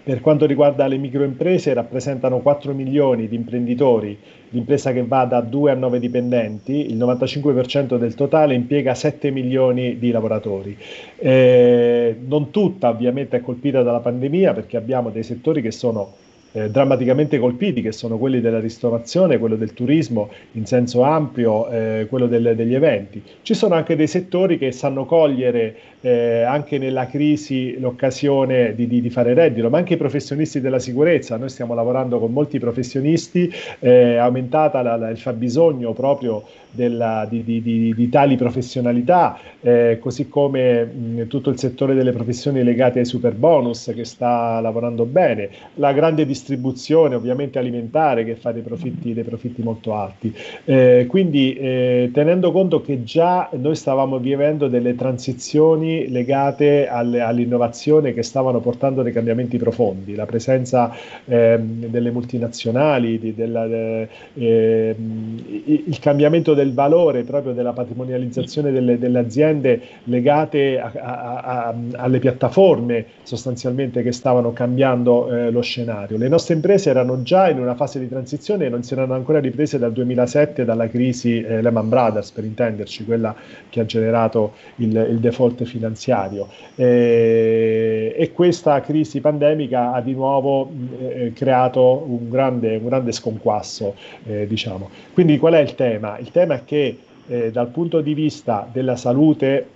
Per 0.00 0.20
quanto 0.20 0.46
riguarda 0.46 0.86
le 0.86 0.96
microimprese, 0.96 1.74
rappresentano 1.74 2.38
4 2.38 2.72
milioni 2.72 3.26
di 3.26 3.34
imprenditori, 3.34 4.16
l'impresa 4.50 4.92
che 4.92 5.04
va 5.04 5.24
da 5.24 5.40
2 5.40 5.72
a 5.72 5.74
9 5.74 5.98
dipendenti, 5.98 6.88
il 6.88 6.96
95% 6.96 7.96
del 7.98 8.14
totale 8.14 8.54
impiega 8.54 8.94
7 8.94 9.30
milioni 9.30 9.98
di 9.98 10.10
lavoratori. 10.12 10.76
Eh, 11.16 12.16
non 12.26 12.50
tutta 12.50 12.90
ovviamente 12.90 13.38
è 13.38 13.40
colpita 13.40 13.82
dalla 13.82 13.98
pandemia 13.98 14.54
perché 14.54 14.76
abbiamo 14.76 15.10
dei 15.10 15.24
settori 15.24 15.60
che 15.62 15.72
sono 15.72 16.14
eh, 16.58 16.70
drammaticamente 16.70 17.38
colpiti, 17.38 17.82
che 17.82 17.92
sono 17.92 18.18
quelli 18.18 18.40
della 18.40 18.60
ristorazione, 18.60 19.38
quello 19.38 19.56
del 19.56 19.72
turismo 19.72 20.30
in 20.52 20.66
senso 20.66 21.02
ampio, 21.02 21.68
eh, 21.70 22.06
quello 22.08 22.26
del, 22.26 22.54
degli 22.56 22.74
eventi. 22.74 23.22
Ci 23.42 23.54
sono 23.54 23.74
anche 23.74 23.96
dei 23.96 24.06
settori 24.06 24.58
che 24.58 24.72
sanno 24.72 25.04
cogliere 25.04 25.76
eh, 26.00 26.42
anche 26.42 26.78
nella 26.78 27.06
crisi 27.06 27.78
l'occasione 27.78 28.74
di, 28.74 28.86
di, 28.86 29.00
di, 29.00 29.10
fare 29.10 29.34
reddito, 29.34 29.68
ma 29.68 29.78
anche 29.78 29.94
i 29.94 29.96
professionisti 29.96 30.60
della 30.60 30.78
sicurezza. 30.78 31.36
Noi 31.36 31.48
stiamo 31.48 31.74
lavorando 31.74 32.18
con 32.18 32.32
molti 32.32 32.58
professionisti, 32.58 33.52
è 33.78 34.16
aumentata 34.16 34.82
la, 34.82 34.96
la, 34.96 35.10
il 35.10 35.18
fabbisogno 35.18 35.92
proprio 35.92 36.44
della, 36.70 37.26
di, 37.28 37.44
di, 37.44 38.08
tali 38.08 38.36
professionalità, 38.36 39.38
eh, 39.60 39.98
così 40.00 40.28
come 40.28 40.84
mh, 40.84 41.26
tutto 41.26 41.50
il 41.50 41.58
settore 41.58 41.94
delle 41.94 42.12
professioni 42.12 42.62
legate 42.62 43.00
ai 43.00 43.04
super 43.04 43.34
bonus 43.34 43.92
che 43.94 44.04
sta 44.04 44.60
lavorando 44.60 45.04
bene, 45.04 45.48
la 45.74 45.92
grande 45.92 46.26
distribuzione 46.26 47.14
ovviamente 47.14 47.58
alimentare 47.58 48.24
che 48.24 48.36
fa 48.36 48.52
dei 48.52 48.62
profitti, 48.62 49.14
dei 49.14 49.24
profitti 49.24 49.62
molto 49.62 49.94
alti. 49.94 50.34
Eh, 50.64 51.06
quindi 51.08 51.54
eh, 51.54 52.10
tenendo 52.12 52.52
conto 52.52 52.80
che 52.80 53.02
già 53.04 53.48
noi 53.52 53.74
stavamo 53.74 54.18
vivendo 54.18 54.68
delle 54.68 54.94
transizioni 54.94 56.08
legate 56.08 56.88
alle, 56.88 57.20
all'innovazione 57.20 58.12
che 58.12 58.22
stavano 58.22 58.60
portando 58.60 59.02
dei 59.02 59.12
cambiamenti 59.12 59.56
profondi, 59.58 60.14
la 60.14 60.26
presenza 60.26 60.94
eh, 61.24 61.58
delle 61.58 62.10
multinazionali, 62.10 63.18
di, 63.18 63.34
della, 63.34 63.64
eh, 63.66 64.08
eh, 64.34 64.96
il 64.96 65.98
cambiamento 66.00 66.54
del 66.68 66.74
valore 66.74 67.22
proprio 67.22 67.52
della 67.52 67.72
patrimonializzazione 67.72 68.70
delle, 68.70 68.98
delle 68.98 69.18
aziende 69.18 69.80
legate 70.04 70.78
a, 70.78 70.92
a, 70.94 71.36
a, 71.40 71.74
alle 71.96 72.18
piattaforme 72.18 73.06
sostanzialmente 73.22 74.02
che 74.02 74.12
stavano 74.12 74.52
cambiando 74.52 75.30
eh, 75.30 75.50
lo 75.50 75.62
scenario. 75.62 76.18
Le 76.18 76.28
nostre 76.28 76.54
imprese 76.54 76.90
erano 76.90 77.22
già 77.22 77.48
in 77.48 77.58
una 77.58 77.74
fase 77.74 77.98
di 77.98 78.08
transizione 78.08 78.66
e 78.66 78.68
non 78.68 78.82
si 78.82 78.92
erano 78.92 79.14
ancora 79.14 79.40
riprese 79.40 79.78
dal 79.78 79.92
2007 79.92 80.64
dalla 80.64 80.88
crisi 80.88 81.40
eh, 81.40 81.62
Lehman 81.62 81.88
Brothers, 81.88 82.30
per 82.30 82.44
intenderci, 82.44 83.04
quella 83.04 83.34
che 83.68 83.80
ha 83.80 83.84
generato 83.84 84.52
il, 84.76 84.94
il 85.10 85.18
default 85.18 85.64
finanziario 85.64 86.48
eh, 86.74 88.14
e 88.16 88.32
questa 88.32 88.80
crisi 88.80 89.20
pandemica 89.20 89.92
ha 89.92 90.00
di 90.00 90.12
nuovo 90.12 90.70
eh, 90.98 91.32
creato 91.34 92.04
un 92.06 92.28
grande, 92.28 92.76
un 92.76 92.86
grande 92.86 93.12
sconquasso. 93.12 93.94
Eh, 94.26 94.46
diciamo. 94.46 94.90
Quindi 95.12 95.38
qual 95.38 95.54
è 95.54 95.60
il 95.60 95.74
tema? 95.74 96.18
Il 96.18 96.30
tema 96.30 96.47
è 96.54 96.64
che 96.64 96.98
eh, 97.26 97.50
dal 97.50 97.68
punto 97.68 98.00
di 98.00 98.14
vista 98.14 98.68
della 98.70 98.96
salute 98.96 99.66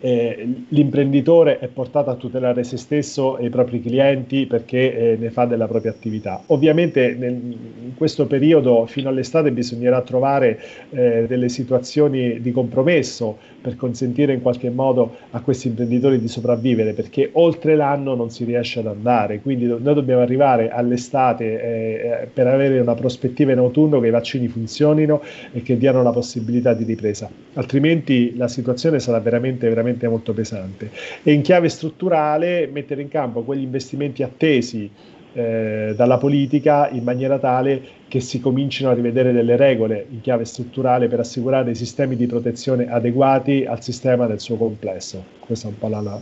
eh, 0.00 0.46
l'imprenditore 0.68 1.58
è 1.58 1.68
portato 1.68 2.10
a 2.10 2.14
tutelare 2.14 2.64
se 2.64 2.76
stesso 2.76 3.36
e 3.38 3.46
i 3.46 3.50
propri 3.50 3.80
clienti 3.80 4.46
perché 4.46 5.12
eh, 5.12 5.16
ne 5.16 5.30
fa 5.30 5.44
della 5.44 5.66
propria 5.66 5.90
attività. 5.90 6.42
Ovviamente 6.46 7.14
nel, 7.18 7.32
in 7.32 7.94
questo 7.96 8.26
periodo 8.26 8.86
fino 8.86 9.08
all'estate 9.08 9.50
bisognerà 9.50 10.02
trovare 10.02 10.60
eh, 10.90 11.26
delle 11.26 11.48
situazioni 11.48 12.40
di 12.40 12.52
compromesso 12.52 13.36
per 13.60 13.76
consentire 13.76 14.32
in 14.32 14.40
qualche 14.40 14.70
modo 14.70 15.16
a 15.30 15.40
questi 15.40 15.68
imprenditori 15.68 16.20
di 16.20 16.28
sopravvivere 16.28 16.92
perché 16.92 17.30
oltre 17.32 17.74
l'anno 17.74 18.14
non 18.14 18.30
si 18.30 18.44
riesce 18.44 18.78
ad 18.78 18.86
andare, 18.86 19.40
quindi 19.40 19.66
do- 19.66 19.78
noi 19.82 19.94
dobbiamo 19.94 20.22
arrivare 20.22 20.70
all'estate 20.70 22.22
eh, 22.22 22.28
per 22.32 22.46
avere 22.46 22.78
una 22.78 22.94
prospettiva 22.94 23.52
in 23.52 23.58
autunno 23.58 23.98
che 24.00 24.06
i 24.06 24.10
vaccini 24.10 24.46
funzionino 24.46 25.20
e 25.52 25.62
che 25.62 25.76
diano 25.76 26.02
la 26.02 26.12
possibilità 26.12 26.72
di 26.72 26.84
ripresa, 26.84 27.28
altrimenti 27.54 28.36
la 28.36 28.48
situazione 28.48 29.00
sarà 29.00 29.18
veramente 29.18 29.68
veramente 29.68 29.87
veramente 29.88 30.08
molto 30.08 30.32
pesante. 30.32 30.90
E 31.22 31.32
in 31.32 31.42
chiave 31.42 31.68
strutturale 31.68 32.68
mettere 32.70 33.02
in 33.02 33.08
campo 33.08 33.42
quegli 33.42 33.62
investimenti 33.62 34.22
attesi 34.22 34.90
eh, 35.32 35.92
dalla 35.96 36.18
politica 36.18 36.88
in 36.90 37.02
maniera 37.02 37.38
tale 37.38 37.96
che 38.08 38.20
si 38.20 38.40
comincino 38.40 38.90
a 38.90 38.94
rivedere 38.94 39.32
delle 39.32 39.56
regole 39.56 40.06
in 40.10 40.20
chiave 40.20 40.44
strutturale 40.44 41.08
per 41.08 41.20
assicurare 41.20 41.64
dei 41.64 41.74
sistemi 41.74 42.16
di 42.16 42.26
protezione 42.26 42.90
adeguati 42.90 43.64
al 43.66 43.82
sistema 43.82 44.26
nel 44.26 44.40
suo 44.40 44.56
complesso. 44.56 45.22
Questo 45.38 45.68
è 45.68 45.70
un 45.70 45.78
po' 45.78 45.88
la, 45.88 46.00
la, 46.00 46.20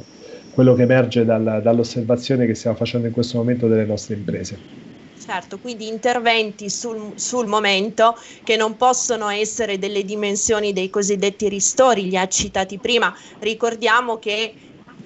quello 0.53 0.75
che 0.75 0.83
emerge 0.83 1.25
dal, 1.25 1.61
dall'osservazione 1.62 2.47
che 2.47 2.55
stiamo 2.55 2.77
facendo 2.77 3.07
in 3.07 3.12
questo 3.12 3.39
momento 3.39 3.69
delle 3.69 3.85
nostre 3.85 4.17
imprese. 4.17 4.86
Certo, 5.29 5.59
quindi 5.59 5.89
interventi 5.89 6.70
sul, 6.70 7.12
sul, 7.16 7.49
momento 7.49 8.14
che 8.45 8.55
non 8.55 8.77
possono 8.77 9.29
essere 9.29 9.77
delle 9.77 10.05
dimensioni 10.05 10.72
dei 10.72 10.89
cosiddetti 10.89 11.49
ristori, 11.49 12.05
li 12.09 12.16
ha 12.16 12.29
citati 12.29 12.79
prima. 12.79 13.12
Ricordiamo 13.41 14.18
che 14.18 14.55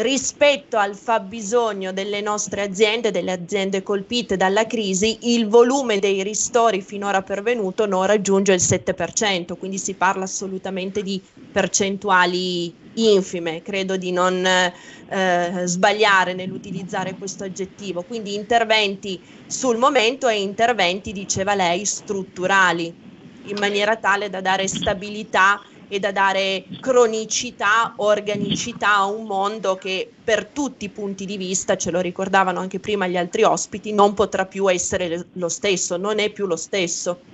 rispetto 0.02 0.76
al 0.78 0.96
fabbisogno 0.96 1.92
delle 1.92 2.20
nostre 2.20 2.62
aziende, 2.62 3.10
delle 3.10 3.32
aziende 3.32 3.82
colpite 3.82 4.36
dalla 4.36 4.66
crisi, 4.66 5.32
il 5.34 5.48
volume 5.48 5.98
dei 5.98 6.22
ristori 6.22 6.82
finora 6.82 7.22
pervenuto 7.22 7.86
non 7.86 8.06
raggiunge 8.06 8.52
il 8.52 8.60
7%, 8.60 9.56
quindi 9.56 9.78
si 9.78 9.96
parla 9.96 10.24
assolutamente 10.24 11.02
di 11.02 11.22
percentuali 11.50 12.76
infime, 12.94 13.62
credo 13.62 13.96
di 13.96 14.10
non 14.12 14.44
eh, 14.44 15.62
sbagliare 15.64 16.34
nell'utilizzare 16.34 17.16
questo 17.16 17.44
aggettivo, 17.44 18.04
quindi 18.04 18.34
interventi 18.34 19.22
sul 19.46 19.76
momento 19.76 20.28
e 20.28 20.40
interventi, 20.40 21.12
diceva 21.12 21.54
lei, 21.54 21.84
strutturali, 21.84 22.94
in 23.44 23.58
maniera 23.58 23.96
tale 23.96 24.28
da 24.28 24.40
dare 24.40 24.68
stabilità 24.68 25.60
e 25.92 25.98
da 25.98 26.12
dare 26.12 26.74
cronicità, 26.78 27.94
organicità 27.96 28.94
a 28.98 29.06
un 29.06 29.26
mondo 29.26 29.76
che 29.76 30.14
per 30.22 30.52
tutti 30.52 30.84
i 30.84 30.92
punti 30.92 31.24
di 31.26 31.36
vista, 31.36 31.76
ce 31.76 31.90
lo 31.90 32.00
ricordavano 32.00 32.60
anche 32.60 32.78
prima 32.78 33.08
gli 33.08 33.16
altri 33.16 33.42
ospiti, 33.42 33.92
non 33.92 34.14
potrà 34.14 34.46
più 34.46 34.70
essere 34.70 35.30
lo 35.32 35.48
stesso, 35.48 35.96
non 35.96 36.20
è 36.20 36.30
più 36.30 36.46
lo 36.46 36.54
stesso. 36.56 37.24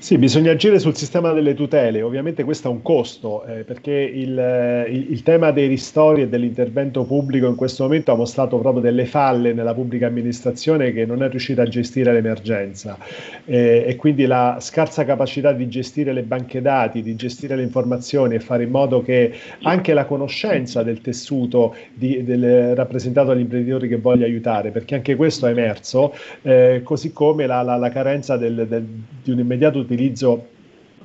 Sì, 0.00 0.16
bisogna 0.16 0.52
agire 0.52 0.78
sul 0.78 0.94
sistema 0.94 1.32
delle 1.32 1.54
tutele, 1.54 2.02
ovviamente 2.02 2.44
questo 2.44 2.68
ha 2.68 2.70
un 2.70 2.82
costo, 2.82 3.44
eh, 3.44 3.64
perché 3.64 3.90
il, 3.92 4.38
eh, 4.38 4.88
il, 4.88 5.10
il, 5.10 5.22
tema 5.24 5.50
dei 5.50 5.66
ristori 5.66 6.22
e 6.22 6.28
dell'intervento 6.28 7.02
pubblico 7.02 7.48
in 7.48 7.56
questo 7.56 7.82
momento 7.82 8.12
ha 8.12 8.14
mostrato 8.14 8.58
proprio 8.58 8.80
delle 8.80 9.06
falle 9.06 9.52
nella 9.52 9.74
pubblica 9.74 10.06
amministrazione 10.06 10.92
che 10.92 11.04
non 11.04 11.24
è 11.24 11.28
riuscita 11.28 11.62
a 11.62 11.66
gestire 11.66 12.12
l'emergenza. 12.12 12.96
Eh, 13.44 13.86
e 13.88 13.96
quindi 13.96 14.26
la 14.26 14.58
scarsa 14.60 15.04
capacità 15.04 15.52
di 15.52 15.68
gestire 15.68 16.12
le 16.12 16.22
banche 16.22 16.62
dati, 16.62 17.02
di 17.02 17.16
gestire 17.16 17.56
le 17.56 17.64
informazioni 17.64 18.36
e 18.36 18.40
fare 18.40 18.62
in 18.62 18.70
modo 18.70 19.02
che 19.02 19.32
anche 19.62 19.94
la 19.94 20.04
conoscenza 20.04 20.84
del 20.84 21.00
tessuto 21.00 21.74
di, 21.92 22.22
del, 22.22 22.76
rappresentato 22.76 23.28
dagli 23.28 23.40
imprenditori 23.40 23.88
che 23.88 23.96
voglia 23.96 24.26
aiutare, 24.26 24.70
perché 24.70 24.94
anche 24.94 25.16
questo 25.16 25.48
è 25.48 25.50
emerso, 25.50 26.14
eh, 26.42 26.82
così 26.84 27.12
come 27.12 27.46
la, 27.46 27.62
la, 27.62 27.74
la 27.74 27.90
carenza 27.90 28.36
del, 28.36 28.64
del, 28.68 28.86
di 29.24 29.32
un 29.32 29.40
immediato 29.40 29.86
utilizzo 29.88 30.46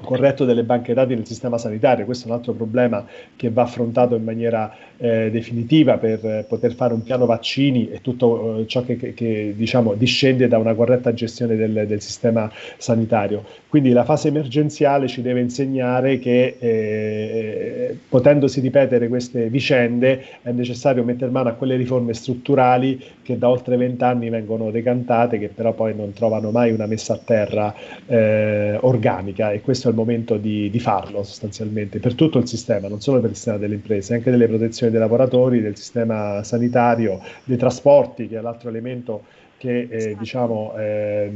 corretto 0.03 0.45
delle 0.45 0.63
banche 0.63 0.93
dati 0.93 1.15
nel 1.15 1.25
sistema 1.25 1.57
sanitario. 1.57 2.05
Questo 2.05 2.27
è 2.27 2.31
un 2.31 2.37
altro 2.37 2.53
problema 2.53 3.05
che 3.35 3.49
va 3.49 3.63
affrontato 3.63 4.15
in 4.15 4.23
maniera 4.23 4.73
eh, 4.97 5.29
definitiva 5.31 5.97
per 5.97 6.25
eh, 6.25 6.45
poter 6.47 6.73
fare 6.73 6.93
un 6.93 7.03
piano 7.03 7.25
vaccini 7.25 7.89
e 7.89 8.01
tutto 8.01 8.59
eh, 8.59 8.67
ciò 8.67 8.83
che, 8.83 8.95
che, 8.95 9.13
che 9.13 9.53
diciamo, 9.55 9.93
discende 9.95 10.47
da 10.47 10.57
una 10.57 10.73
corretta 10.73 11.13
gestione 11.13 11.55
del, 11.55 11.85
del, 11.87 12.01
sistema 12.01 12.51
sanitario. 12.77 13.43
Quindi 13.67 13.91
la 13.91 14.03
fase 14.03 14.27
emergenziale 14.27 15.07
ci 15.07 15.21
deve 15.21 15.41
insegnare 15.41 16.19
che 16.19 16.55
eh, 16.59 17.97
potendosi 18.07 18.59
ripetere 18.59 19.07
queste 19.07 19.49
vicende 19.49 20.23
è 20.41 20.51
necessario 20.51 21.03
mettere 21.03 21.31
mano 21.31 21.49
a 21.49 21.53
quelle 21.53 21.75
riforme 21.75 22.13
strutturali 22.13 23.01
che 23.23 23.37
da 23.37 23.49
oltre 23.49 23.77
vent'anni 23.77 24.29
vengono 24.29 24.69
decantate, 24.69 25.39
che 25.39 25.49
però 25.49 25.73
poi 25.73 25.95
non 25.95 26.13
trovano 26.13 26.51
mai 26.51 26.71
una 26.71 26.85
messa 26.85 27.13
a 27.13 27.19
terra 27.23 27.73
eh, 28.05 28.77
organica 28.81 29.51
e 29.51 29.61
questo 29.61 29.89
è 29.89 29.92
il 29.93 29.99
momento 29.99 30.37
di, 30.37 30.69
di 30.69 30.79
farlo 30.79 31.23
sostanzialmente 31.23 31.99
per 31.99 32.15
tutto 32.15 32.39
il 32.39 32.47
sistema, 32.47 32.87
non 32.87 32.99
solo 32.99 33.21
per 33.21 33.29
il 33.29 33.35
sistema 33.35 33.57
delle 33.57 33.75
imprese, 33.75 34.15
anche 34.15 34.31
delle 34.31 34.47
protezioni 34.47 34.91
dei 34.91 34.99
lavoratori, 34.99 35.61
del 35.61 35.77
sistema 35.77 36.43
sanitario, 36.43 37.21
dei 37.43 37.57
trasporti, 37.57 38.27
che 38.27 38.37
è 38.37 38.41
l'altro 38.41 38.69
elemento 38.69 39.23
che 39.57 39.87
eh, 39.89 40.15
diciamo, 40.17 40.73
eh, 40.77 41.31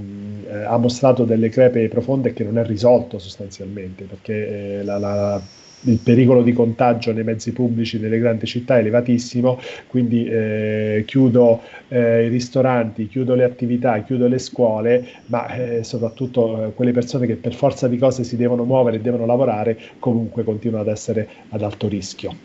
ha 0.66 0.78
mostrato 0.78 1.24
delle 1.24 1.48
crepe 1.48 1.88
profonde 1.88 2.30
e 2.30 2.34
che 2.34 2.44
non 2.44 2.58
è 2.58 2.66
risolto 2.66 3.20
sostanzialmente, 3.20 4.04
perché 4.04 4.80
eh, 4.80 4.84
la, 4.84 4.98
la, 4.98 5.42
il 5.82 6.00
pericolo 6.00 6.42
di 6.42 6.54
contagio 6.54 7.12
nei 7.14 7.24
mezzi 7.24 7.52
pubblici 7.52 8.00
delle 8.00 8.18
grandi 8.18 8.46
città 8.46 8.78
è 8.78 8.80
elevatissimo, 8.80 9.60
quindi 9.88 10.26
eh, 10.26 11.04
chiudo 11.06 11.62
eh, 11.88 12.26
i 12.26 12.30
ristoranti, 12.30 13.08
chiudo 13.08 13.36
le 13.36 13.44
attività, 13.44 14.02
chiudo 14.02 14.28
le 14.28 14.40
scuole, 14.40 15.08
ma 15.28 15.48
eh, 15.54 15.84
soprattutto 15.84 16.74
quelle 16.76 16.92
persone 16.92 17.28
che 17.28 17.36
per 17.36 17.54
forza 17.54 17.88
di 17.88 17.98
cose 17.98 18.24
si 18.24 18.36
devono 18.36 18.64
muovere 18.64 18.98
e 18.98 19.02
devono 19.02 19.26
lavorare 19.26 19.78
comunque 20.00 20.44
continuano 20.44 20.84
ad 20.84 20.90
essere 20.90 21.28
ad 21.50 21.62
alto 21.62 21.88
rischio. 21.88 22.36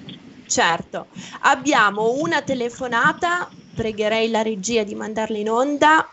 Certo, 0.47 1.07
abbiamo 1.41 2.13
una 2.19 2.43
telefonata, 2.43 3.49
pregherei 3.75 4.29
la 4.31 4.43
regia 4.43 4.83
di 4.83 4.95
mandarla 4.95 5.39
in 5.39 5.49
onda. 5.49 6.09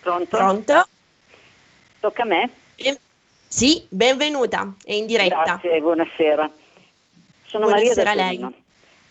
Pronto? 0.00 0.36
Pronto? 0.36 0.88
Tocca 2.00 2.22
a 2.22 2.24
me? 2.24 2.50
Eh, 2.76 2.98
sì, 3.48 3.86
benvenuta, 3.88 4.74
è 4.84 4.92
in 4.92 5.06
diretta. 5.06 5.42
Grazie, 5.42 5.80
buonasera. 5.80 6.50
Sono 7.46 7.64
buonasera 7.66 8.14
Maria 8.14 8.26
a 8.26 8.48
lei. 8.48 8.64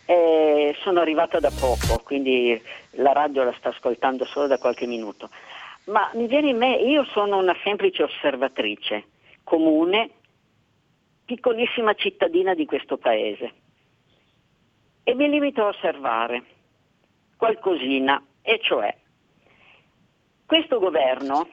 Eh, 0.05 0.75
sono 0.83 1.01
arrivata 1.01 1.39
da 1.39 1.51
poco, 1.51 1.99
quindi 2.03 2.61
la 2.91 3.11
radio 3.11 3.43
la 3.43 3.53
sto 3.57 3.69
ascoltando 3.69 4.25
solo 4.25 4.47
da 4.47 4.57
qualche 4.57 4.85
minuto. 4.85 5.29
Ma 5.85 6.11
mi 6.13 6.27
viene 6.27 6.49
in 6.49 6.57
me, 6.57 6.75
io 6.75 7.03
sono 7.05 7.38
una 7.38 7.55
semplice 7.63 8.03
osservatrice 8.03 9.05
comune 9.43 10.11
piccolissima 11.25 11.93
cittadina 11.93 12.53
di 12.53 12.65
questo 12.65 12.97
paese 12.97 13.53
e 15.03 15.15
mi 15.15 15.29
limito 15.29 15.63
a 15.63 15.69
osservare 15.69 16.43
qualcosina, 17.35 18.23
e 18.41 18.59
cioè 18.61 18.95
questo 20.45 20.79
governo 20.79 21.47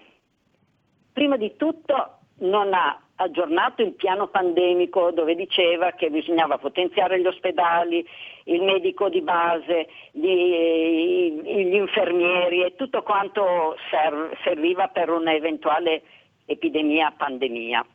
prima 1.12 1.37
di 1.37 1.55
tutto 1.57 2.18
non 2.39 2.74
ha 2.74 2.99
aggiornato 3.16 3.82
il 3.82 3.93
piano 3.93 4.26
pandemico 4.26 5.12
dove 5.12 5.35
diceva 5.37 5.93
che 5.93 6.11
bisognava 6.11 6.59
potenziare 6.59 7.20
gli 7.20 7.26
ospedali, 7.26 8.07
il 8.45 8.62
medico 8.62 9.09
di 9.09 9.20
base, 9.22 9.89
gli, 10.11 11.41
gli 11.43 11.74
infermieri 11.74 12.64
e 12.64 12.74
tutto 12.74 13.03
quanto 13.03 13.76
serv- 13.91 14.37
serviva 14.43 14.89
per 14.89 15.11
un'eventuale 15.11 16.03
epidemia, 16.47 17.14
pandemia 17.16 17.87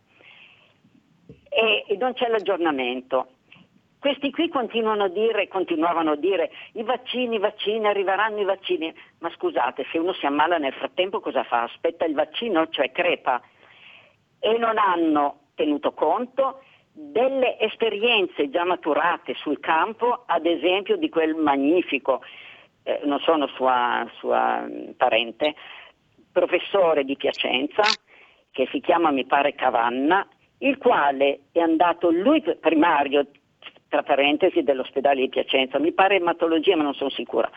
e, 1.49 1.83
e 1.87 1.97
non 1.97 2.13
c'è 2.13 2.27
l'aggiornamento. 2.29 3.27
Questi 3.99 4.31
qui 4.31 4.47
continuano 4.47 5.03
a 5.03 5.09
dire, 5.09 5.49
continuavano 5.49 6.11
a 6.11 6.15
dire 6.15 6.51
i 6.73 6.83
vaccini, 6.83 7.35
i 7.35 7.39
vaccini, 7.39 7.85
arriveranno 7.85 8.39
i 8.39 8.45
vaccini. 8.45 8.93
Ma 9.19 9.29
scusate, 9.31 9.85
se 9.91 9.97
uno 9.97 10.13
si 10.13 10.25
ammala 10.25 10.57
nel 10.57 10.71
frattempo 10.71 11.19
cosa 11.19 11.43
fa? 11.43 11.63
Aspetta 11.63 12.05
il 12.05 12.13
vaccino, 12.13 12.69
cioè 12.69 12.93
crepa. 12.93 13.41
E 14.39 14.57
non 14.57 14.77
hanno 14.77 15.39
tenuto 15.55 15.91
conto 15.91 16.61
delle 16.91 17.59
esperienze 17.59 18.49
già 18.49 18.65
maturate 18.65 19.33
sul 19.35 19.59
campo, 19.59 20.23
ad 20.25 20.45
esempio 20.45 20.97
di 20.97 21.09
quel 21.09 21.35
magnifico, 21.35 22.21
eh, 22.83 23.01
non 23.03 23.19
sono 23.19 23.47
sua, 23.47 24.05
sua 24.17 24.67
parente, 24.97 25.55
professore 26.31 27.03
di 27.03 27.15
Piacenza, 27.15 27.83
che 28.51 28.67
si 28.71 28.81
chiama 28.81 29.11
mi 29.11 29.25
pare 29.25 29.55
Cavanna, 29.55 30.27
il 30.59 30.77
quale 30.77 31.41
è 31.51 31.59
andato 31.59 32.09
lui 32.09 32.41
primario, 32.59 33.27
tra 33.89 34.03
parentesi, 34.03 34.63
dell'ospedale 34.63 35.21
di 35.21 35.29
Piacenza, 35.29 35.79
mi 35.79 35.91
pare 35.91 36.15
ematologia 36.15 36.75
ma 36.75 36.83
non 36.83 36.93
sono 36.93 37.09
sicura, 37.09 37.49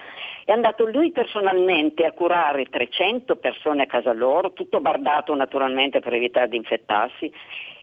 è 0.44 0.50
andato 0.50 0.86
lui 0.86 1.12
personalmente 1.12 2.04
a 2.04 2.12
curare 2.12 2.64
300 2.64 3.36
persone 3.36 3.82
a 3.82 3.86
casa 3.86 4.12
loro, 4.12 4.52
tutto 4.52 4.80
bardato 4.80 5.34
naturalmente 5.34 6.00
per 6.00 6.14
evitare 6.14 6.48
di 6.48 6.56
infettarsi, 6.56 7.32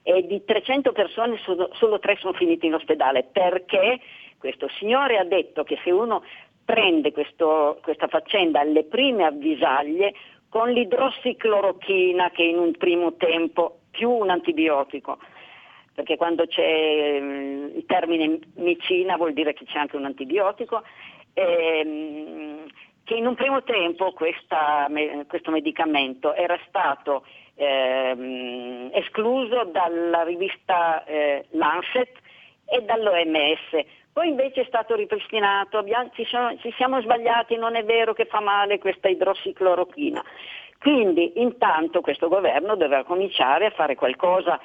e 0.04 0.26
di 0.26 0.44
300 0.44 0.92
persone 0.92 1.38
solo, 1.44 1.70
solo 1.74 2.00
tre 2.00 2.16
sono 2.18 2.34
finiti 2.34 2.66
in 2.66 2.74
ospedale. 2.74 3.28
Perché? 3.32 4.00
Questo 4.38 4.70
signore 4.70 5.18
ha 5.18 5.26
detto 5.26 5.64
che 5.64 5.78
se 5.84 5.92
uno 5.92 6.24
prende 6.64 7.12
questo, 7.12 7.80
questa 7.84 8.08
faccenda 8.08 8.62
alle 8.62 8.86
prime 8.86 9.26
avvisaglie 9.26 10.14
con 10.50 10.70
l'idrossiclorochina 10.72 12.32
che 12.32 12.44
in 12.44 12.58
un 12.58 12.72
primo 12.72 13.16
tempo 13.16 13.80
più 13.92 14.10
un 14.10 14.30
antibiotico, 14.30 15.18
perché 16.00 16.16
quando 16.16 16.48
c'è 16.48 17.20
mm, 17.20 17.76
il 17.76 17.84
termine 17.86 18.40
micina 18.56 19.18
vuol 19.18 19.34
dire 19.34 19.52
che 19.52 19.66
c'è 19.66 19.80
anche 19.80 19.98
un 19.98 20.06
antibiotico, 20.06 20.82
ehm, 21.34 22.66
che 23.04 23.16
in 23.16 23.28
un 23.28 23.36
primo 23.36 23.64
tempo 23.64 24.14
questa, 24.14 24.88
questo 25.28 25.52
medicamento 25.52 26.34
era 26.34 26.58
stato 26.70 27.26
ehm, 27.56 28.92
escluso 28.94 29.66
dalla 29.66 30.24
rivista 30.24 31.04
eh, 31.04 31.48
Lancet 31.50 32.16
e 32.66 32.82
dall'OMS. 32.84 33.86
Poi 34.14 34.30
invece 34.30 34.62
è 34.62 34.66
stato 34.68 34.96
ripristinato, 34.96 35.80
abbiamo, 35.80 36.12
ci, 36.14 36.24
sono, 36.24 36.56
ci, 36.60 36.72
siamo 36.78 37.02
sbagliati, 37.02 37.58
non 37.58 37.76
è 37.76 37.84
vero 37.84 38.14
che 38.14 38.24
fa 38.24 38.40
male 38.40 38.80
questa 38.80 39.10
idrossiclorochina. 39.10 40.24
Quindi 40.80 41.42
intanto 41.42 42.00
questo 42.00 42.30
governo 42.30 42.78
doveva 42.78 43.04
cominciare 43.04 43.66
a 43.66 43.72
fare 43.72 43.96
qualcosa 43.96 44.58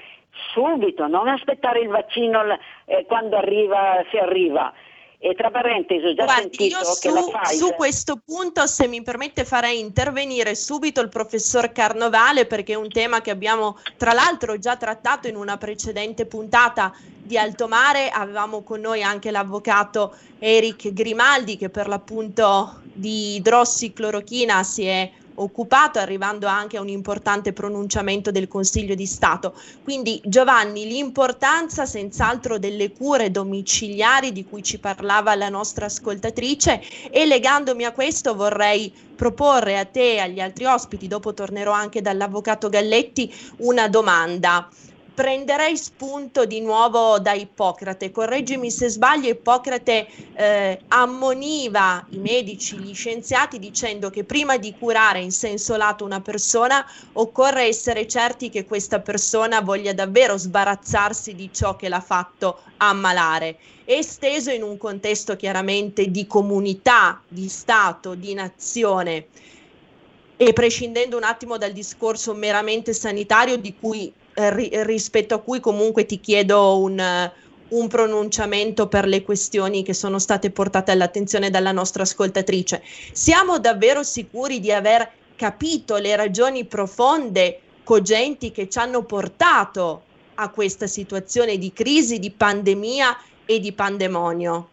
subito, 0.53 1.07
non 1.07 1.29
aspettare 1.29 1.81
il 1.81 1.89
vaccino 1.89 2.43
eh, 2.85 3.05
quando 3.07 3.37
arriva, 3.37 4.05
se 4.11 4.19
arriva. 4.19 4.73
E 5.19 5.35
tra 5.35 5.51
parentesi, 5.51 6.05
ho 6.05 6.13
già 6.13 6.25
Guardi, 6.25 6.43
sentito 6.43 6.77
io 6.77 6.79
che 6.81 7.09
su, 7.09 7.15
la 7.15 7.41
Pfizer... 7.41 7.57
su 7.57 7.75
questo 7.75 8.21
punto, 8.23 8.67
se 8.67 8.87
mi 8.89 9.01
permette, 9.01 9.47
farei 9.47 9.81
intervenire 9.81 10.55
subito 10.55 11.01
il 11.01 11.09
professor 11.09 11.73
Carnovale 11.73 12.45
perché 12.45 12.75
è 12.75 12.77
un 12.77 12.91
tema 12.91 13.23
che 13.23 13.31
abbiamo 13.31 13.79
tra 13.97 14.13
l'altro 14.13 14.59
già 14.59 14.77
trattato 14.77 15.27
in 15.27 15.37
una 15.37 15.57
precedente 15.57 16.27
puntata 16.27 16.93
di 17.17 17.39
Alto 17.39 17.69
Mare. 17.69 18.11
Avevamo 18.11 18.63
con 18.63 18.81
noi 18.81 19.03
anche 19.03 19.31
l'avvocato 19.31 20.15
Eric 20.39 20.93
Grimaldi 20.93 21.57
che 21.57 21.71
per 21.71 21.89
l'appunto 21.89 22.83
di 22.83 23.37
idrossiclorochina 23.37 24.63
si 24.63 24.85
è 24.85 25.11
occupato, 25.37 25.99
arrivando 25.99 26.47
anche 26.47 26.77
a 26.77 26.81
un 26.81 26.89
importante 26.89 27.53
pronunciamento 27.53 28.31
del 28.31 28.49
Consiglio 28.49 28.95
di 28.95 29.07
Stato. 29.07 29.55
Quindi 29.83 30.21
Giovanni, 30.25 30.87
l'importanza 30.87 31.87
senz'altro 31.87 32.59
delle 32.59 32.93
cure 32.93 33.31
domiciliari 33.31 34.33
di 34.33 34.45
cui 34.45 34.63
ci 34.63 34.79
parlava 34.79 35.35
la 35.35 35.49
nostra 35.49 35.87
ascoltatrice 35.87 36.81
e 37.11 37.27
legandomi 37.27 37.85
a 37.85 37.93
questo 37.93 38.35
vorrei 38.35 38.93
proporre 39.15 39.79
a 39.79 39.85
te 39.85 40.15
e 40.15 40.19
agli 40.19 40.41
altri 40.41 40.65
ospiti, 40.65 41.07
dopo 41.07 41.35
tornerò 41.35 41.73
anche 41.73 42.01
dall'avvocato 42.03 42.69
Galletti, 42.69 43.33
una 43.59 43.89
domanda 43.89 44.69
prenderei 45.15 45.77
spunto 45.77 46.45
di 46.45 46.61
nuovo 46.61 47.21
da 47.21 47.33
Ippocrate. 47.33 48.11
Correggimi 48.11 48.71
se 48.71 48.89
sbaglio, 48.89 49.29
Ippocrate 49.29 50.07
eh, 50.35 50.81
ammoniva 50.89 52.05
i 52.11 52.19
medici, 52.19 52.77
gli 52.77 52.95
scienziati 52.95 53.61
dicendo 53.61 54.11
che 54.11 54.25
prima 54.25 54.57
di 54.57 54.75
curare 54.77 55.21
in 55.21 55.31
senso 55.31 55.77
lato 55.77 56.05
una 56.05 56.21
persona 56.21 56.85
occorre 57.13 57.63
essere 57.63 58.09
certi 58.09 58.51
che 58.51 58.65
questa 58.65 59.01
persona 59.01 59.61
voglia 59.61 59.93
davvero 59.93 60.37
sbarazzarsi 60.37 61.35
di 61.35 61.49
ciò 61.53 61.77
che 61.77 61.89
l'ha 61.89 62.01
fatto 62.01 62.59
ammalare. 62.79 63.57
Esteso 63.85 64.51
in 64.51 64.63
un 64.63 64.77
contesto 64.77 65.37
chiaramente 65.37 66.11
di 66.11 66.27
comunità, 66.27 67.23
di 67.29 67.49
Stato, 67.49 68.15
di 68.15 68.35
nazione 68.35 69.27
e 70.37 70.53
prescindendo 70.53 71.17
un 71.17 71.23
attimo 71.23 71.57
dal 71.59 71.73
discorso 71.73 72.35
meramente 72.35 72.93
sanitario 72.93 73.57
di 73.57 73.75
cui 73.79 74.13
ri- 74.35 74.71
rispetto 74.85 75.35
a 75.35 75.41
cui 75.41 75.61
comunque 75.61 76.07
ti 76.07 76.21
chiedo 76.21 76.79
un, 76.81 77.31
un 77.69 77.89
pronunciamento 77.89 78.89
per 78.89 79.07
le 79.07 79.23
questioni 79.23 79.83
che 79.83 79.95
sono 79.95 80.19
state 80.19 80.51
portate 80.51 80.93
all'attenzione 80.93 81.51
dalla 81.51 81.73
nostra 81.73 82.03
ascoltatrice. 82.03 82.83
Siamo 83.13 83.59
davvero 83.59 84.03
sicuri 84.03 84.61
di 84.61 84.73
aver 84.73 85.11
capito 85.37 85.97
le 85.97 86.15
ragioni 86.17 86.65
profonde, 86.65 87.61
cogenti 87.83 88.51
che 88.51 88.69
ci 88.69 88.79
hanno 88.79 89.05
portato 89.05 90.03
a 90.37 90.49
questa 90.51 90.87
situazione 90.87 91.59
di 91.59 91.73
crisi, 91.73 92.19
di 92.19 92.31
pandemia 92.31 93.17
e 93.45 93.61
di 93.61 93.73
pandemonio? 93.73 94.69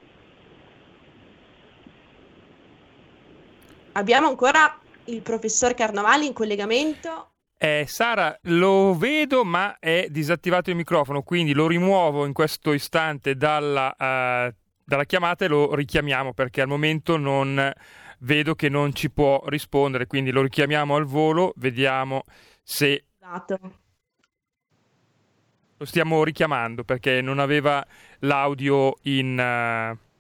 Abbiamo 3.94 4.28
ancora 4.28 4.80
il 5.06 5.22
professor 5.22 5.74
Carnavali 5.74 6.26
in 6.28 6.34
collegamento. 6.34 7.31
Eh, 7.64 7.86
Sara, 7.88 8.36
lo 8.46 8.96
vedo 8.98 9.44
ma 9.44 9.78
è 9.78 10.08
disattivato 10.10 10.72
il 10.72 10.76
microfono, 10.76 11.22
quindi 11.22 11.54
lo 11.54 11.68
rimuovo 11.68 12.26
in 12.26 12.34
questo 12.34 12.74
istante 12.74 13.36
dalla, 13.36 13.90
uh, 13.92 14.52
dalla 14.84 15.04
chiamata 15.06 15.46
e 15.46 15.48
lo 15.48 15.76
richiamiamo 15.76 16.34
perché 16.34 16.62
al 16.62 16.68
momento 16.68 17.18
non 17.18 17.72
vedo 18.22 18.56
che 18.56 18.68
non 18.68 18.96
ci 18.96 19.12
può 19.12 19.44
rispondere, 19.46 20.08
quindi 20.08 20.32
lo 20.32 20.42
richiamiamo 20.42 20.96
al 20.96 21.06
volo, 21.06 21.54
vediamo 21.58 22.24
se... 22.64 23.06
Esatto. 23.20 23.60
Lo 25.78 25.86
stiamo 25.86 26.24
richiamando 26.24 26.84
perché 26.84 27.22
non 27.22 27.38
aveva 27.38 27.86
l'audio 28.22 28.96
in... 29.04 29.94
Uh 29.96 30.11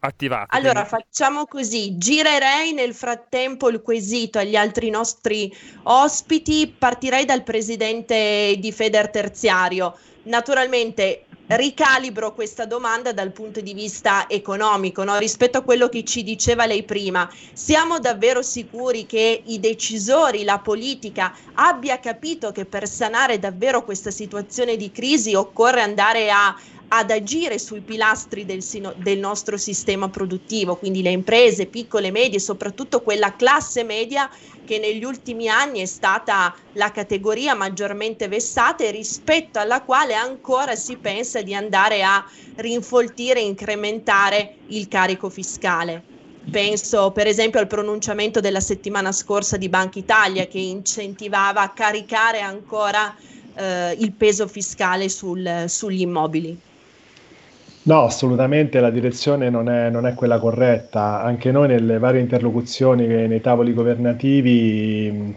attivato. 0.00 0.56
Allora 0.56 0.84
quindi... 0.84 1.04
facciamo 1.06 1.46
così, 1.46 1.96
girerei 1.96 2.72
nel 2.72 2.94
frattempo 2.94 3.68
il 3.68 3.82
quesito 3.82 4.38
agli 4.38 4.56
altri 4.56 4.90
nostri 4.90 5.54
ospiti, 5.84 6.72
partirei 6.76 7.24
dal 7.24 7.42
presidente 7.42 8.56
di 8.58 8.72
Feder 8.72 9.10
Terziario. 9.10 9.96
Naturalmente 10.24 11.24
ricalibro 11.48 12.34
questa 12.34 12.66
domanda 12.66 13.12
dal 13.12 13.32
punto 13.32 13.60
di 13.60 13.72
vista 13.72 14.28
economico, 14.28 15.02
no? 15.04 15.16
rispetto 15.16 15.58
a 15.58 15.62
quello 15.62 15.88
che 15.88 16.04
ci 16.04 16.22
diceva 16.22 16.66
lei 16.66 16.82
prima. 16.82 17.30
Siamo 17.52 17.98
davvero 17.98 18.42
sicuri 18.42 19.06
che 19.06 19.42
i 19.46 19.58
decisori, 19.58 20.44
la 20.44 20.58
politica 20.58 21.34
abbia 21.54 21.98
capito 22.00 22.52
che 22.52 22.66
per 22.66 22.86
sanare 22.86 23.38
davvero 23.38 23.84
questa 23.84 24.10
situazione 24.10 24.76
di 24.76 24.90
crisi 24.90 25.34
occorre 25.34 25.80
andare 25.80 26.30
a 26.30 26.54
ad 26.88 27.10
agire 27.10 27.58
sui 27.58 27.80
pilastri 27.80 28.46
del, 28.46 28.64
del, 28.96 29.18
nostro 29.18 29.56
sistema 29.58 30.08
produttivo, 30.08 30.76
quindi 30.76 31.02
le 31.02 31.10
imprese 31.10 31.66
piccole, 31.66 32.10
medie, 32.10 32.38
soprattutto 32.38 33.02
quella 33.02 33.36
classe 33.36 33.84
media 33.84 34.30
che 34.64 34.78
negli 34.78 35.04
ultimi 35.04 35.48
anni 35.48 35.80
è 35.80 35.86
stata 35.86 36.54
la 36.72 36.90
categoria 36.90 37.54
maggiormente 37.54 38.28
vessata 38.28 38.84
e 38.84 38.90
rispetto 38.90 39.58
alla 39.58 39.82
quale 39.82 40.14
ancora 40.14 40.76
si 40.76 40.96
pensa 40.96 41.42
di 41.42 41.54
andare 41.54 42.02
a 42.02 42.24
rinfoltire 42.56 43.40
e 43.40 43.44
incrementare 43.44 44.56
il 44.68 44.88
carico 44.88 45.28
fiscale. 45.28 46.02
Penso 46.50 47.10
per 47.10 47.26
esempio 47.26 47.60
al 47.60 47.66
pronunciamento 47.66 48.40
della 48.40 48.60
settimana 48.60 49.12
scorsa 49.12 49.58
di 49.58 49.68
Banca 49.68 49.98
Italia 49.98 50.46
che 50.46 50.58
incentivava 50.58 51.60
a 51.60 51.70
caricare 51.70 52.40
ancora 52.40 53.14
eh, 53.54 53.92
il 53.98 54.12
peso 54.12 54.46
fiscale 54.48 55.10
sul, 55.10 55.64
sugli 55.66 56.00
immobili. 56.00 56.58
No, 57.88 58.02
assolutamente 58.02 58.80
la 58.80 58.90
direzione 58.90 59.48
non 59.48 59.70
è, 59.70 59.88
non 59.88 60.06
è, 60.06 60.12
quella 60.12 60.38
corretta. 60.38 61.22
Anche 61.22 61.50
noi 61.50 61.68
nelle 61.68 61.98
varie 61.98 62.20
interlocuzioni 62.20 63.06
nei 63.06 63.40
tavoli 63.40 63.72
governativi 63.72 65.34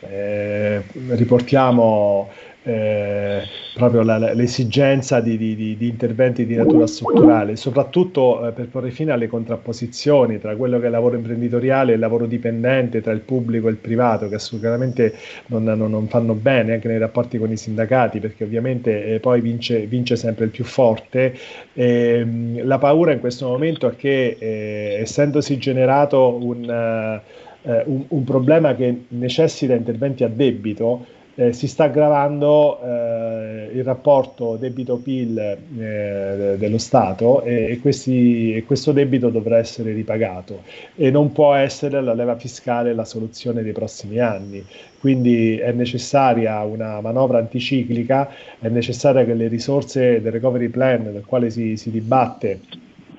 eh, 0.00 0.82
riportiamo 1.10 2.30
eh, 2.66 3.42
proprio 3.74 4.02
la, 4.02 4.32
l'esigenza 4.32 5.20
di, 5.20 5.36
di, 5.36 5.54
di, 5.54 5.86
interventi 5.86 6.46
di 6.46 6.54
natura 6.54 6.86
strutturale, 6.86 7.56
soprattutto 7.56 8.46
eh, 8.46 8.52
per 8.52 8.68
porre 8.68 8.90
fine 8.90 9.12
alle 9.12 9.26
contrapposizioni 9.26 10.38
tra 10.38 10.56
quello 10.56 10.78
che 10.78 10.84
è 10.84 10.86
il 10.86 10.92
lavoro 10.92 11.16
imprenditoriale 11.16 11.92
e 11.92 11.94
il 11.94 12.00
lavoro 12.00 12.24
dipendente, 12.24 13.02
tra 13.02 13.12
il 13.12 13.20
pubblico 13.20 13.68
e 13.68 13.72
il 13.72 13.76
privato, 13.76 14.28
che 14.28 14.36
assolutamente 14.36 15.14
non, 15.48 15.64
non, 15.64 15.90
non 15.90 16.08
fanno 16.08 16.32
bene 16.32 16.72
anche 16.72 16.88
nei 16.88 16.98
rapporti 16.98 17.36
con 17.36 17.52
i 17.52 17.56
sindacati, 17.58 18.18
perché 18.18 18.44
ovviamente 18.44 19.04
eh, 19.04 19.20
poi 19.20 19.42
vince, 19.42 19.80
vince, 19.80 20.16
sempre 20.16 20.46
il 20.46 20.50
più 20.50 20.64
forte. 20.64 21.36
Ehm, 21.74 22.64
la 22.64 22.78
paura 22.78 23.12
in 23.12 23.20
questo 23.20 23.46
momento 23.46 23.90
è 23.90 23.94
che 23.94 24.36
eh, 24.38 24.96
essendosi 25.00 25.58
generato 25.58 26.38
un, 26.40 26.64
eh, 26.64 27.82
un, 27.84 28.04
un 28.08 28.24
problema 28.24 28.74
che 28.74 29.04
necessita 29.08 29.74
interventi 29.74 30.24
a 30.24 30.28
debito, 30.28 31.04
eh, 31.36 31.52
si 31.52 31.66
sta 31.66 31.84
aggravando 31.84 32.80
eh, 32.80 33.70
il 33.72 33.84
rapporto 33.84 34.56
debito-PIL 34.56 35.38
eh, 35.38 36.54
dello 36.58 36.78
Stato 36.78 37.42
e, 37.42 37.72
e, 37.72 37.80
questi, 37.80 38.54
e, 38.54 38.64
questo 38.64 38.92
debito 38.92 39.30
dovrà 39.30 39.58
essere 39.58 39.92
ripagato 39.92 40.62
e 40.94 41.10
non 41.10 41.32
può 41.32 41.54
essere 41.54 42.00
la 42.00 42.14
leva 42.14 42.36
fiscale 42.36 42.94
la 42.94 43.04
soluzione 43.04 43.62
dei 43.62 43.72
prossimi 43.72 44.18
anni. 44.18 44.64
Quindi 45.00 45.58
è 45.58 45.72
necessaria 45.72 46.62
una 46.62 47.00
manovra 47.00 47.38
anticiclica, 47.38 48.30
è 48.58 48.68
necessaria 48.68 49.24
che 49.24 49.34
le 49.34 49.48
risorse 49.48 50.22
del 50.22 50.32
recovery 50.32 50.68
plan 50.68 51.12
del 51.12 51.24
quale 51.26 51.50
si, 51.50 51.76
si 51.76 51.90
dibatte 51.90 52.60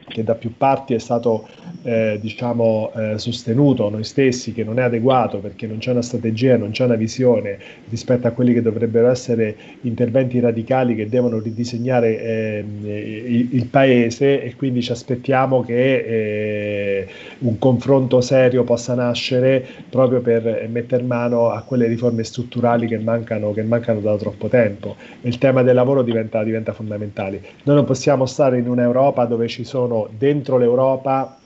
che 0.08 0.24
da 0.24 0.36
più 0.36 0.56
parti 0.56 0.94
è 0.94 1.00
stato 1.00 1.48
eh, 1.84 2.18
diciamo, 2.22 2.92
eh, 2.96 3.18
sostenuto 3.18 3.90
noi 3.90 4.04
stessi 4.04 4.54
che 4.54 4.64
non 4.64 4.80
è 4.80 4.84
adeguato 4.84 5.40
perché 5.40 5.68
non 5.68 5.80
c'è 5.80 5.92
una 5.92 6.02
strategia, 6.02 6.58
non 6.58 6.72
c'è 6.72 6.86
una 6.86 6.96
visione 6.96 7.58
rispetto 7.90 8.28
a 8.28 8.32
quelli 8.32 8.54
che 8.54 8.62
dovrebbero 8.62 9.10
essere 9.10 9.56
interventi 9.82 10.40
radicali 10.40 10.96
che 10.96 11.10
devono 11.10 11.40
ridisegnare 11.40 12.22
eh, 12.22 12.66
il, 12.84 13.50
il, 13.52 13.66
paese 13.68 14.42
e 14.42 14.56
quindi 14.56 14.82
ci 14.82 14.92
aspettiamo 14.92 15.64
che 15.64 15.96
eh, 15.96 17.08
un 17.40 17.58
confronto 17.58 18.22
serio 18.22 18.64
possa 18.64 18.94
nascere 18.94 19.66
proprio 19.90 20.22
per 20.22 20.68
mettere 20.70 21.04
mano 21.04 21.50
a 21.50 21.62
quelle 21.62 21.88
riforme 21.88 22.24
strutturali 22.24 22.88
che 22.88 22.98
mancano, 23.00 23.52
che 23.54 23.64
mancano 23.64 24.00
da 24.00 24.16
troppo 24.18 24.48
tempo. 24.48 24.96
Il 25.22 25.38
tema 25.38 25.64
del 25.64 25.76
lavoro 25.76 26.04
diventa, 26.04 26.44
diventa 26.44 26.74
fondamentale. 26.74 27.42
Noi 27.64 27.76
non 27.76 27.86
possiamo 27.86 28.26
stare 28.26 28.58
in 28.60 28.68
un'Europa 28.70 29.26
dove 29.26 29.48
ci 29.48 29.64
sono 29.64 29.95
dentro 30.18 30.58
l'Europa 30.58 31.38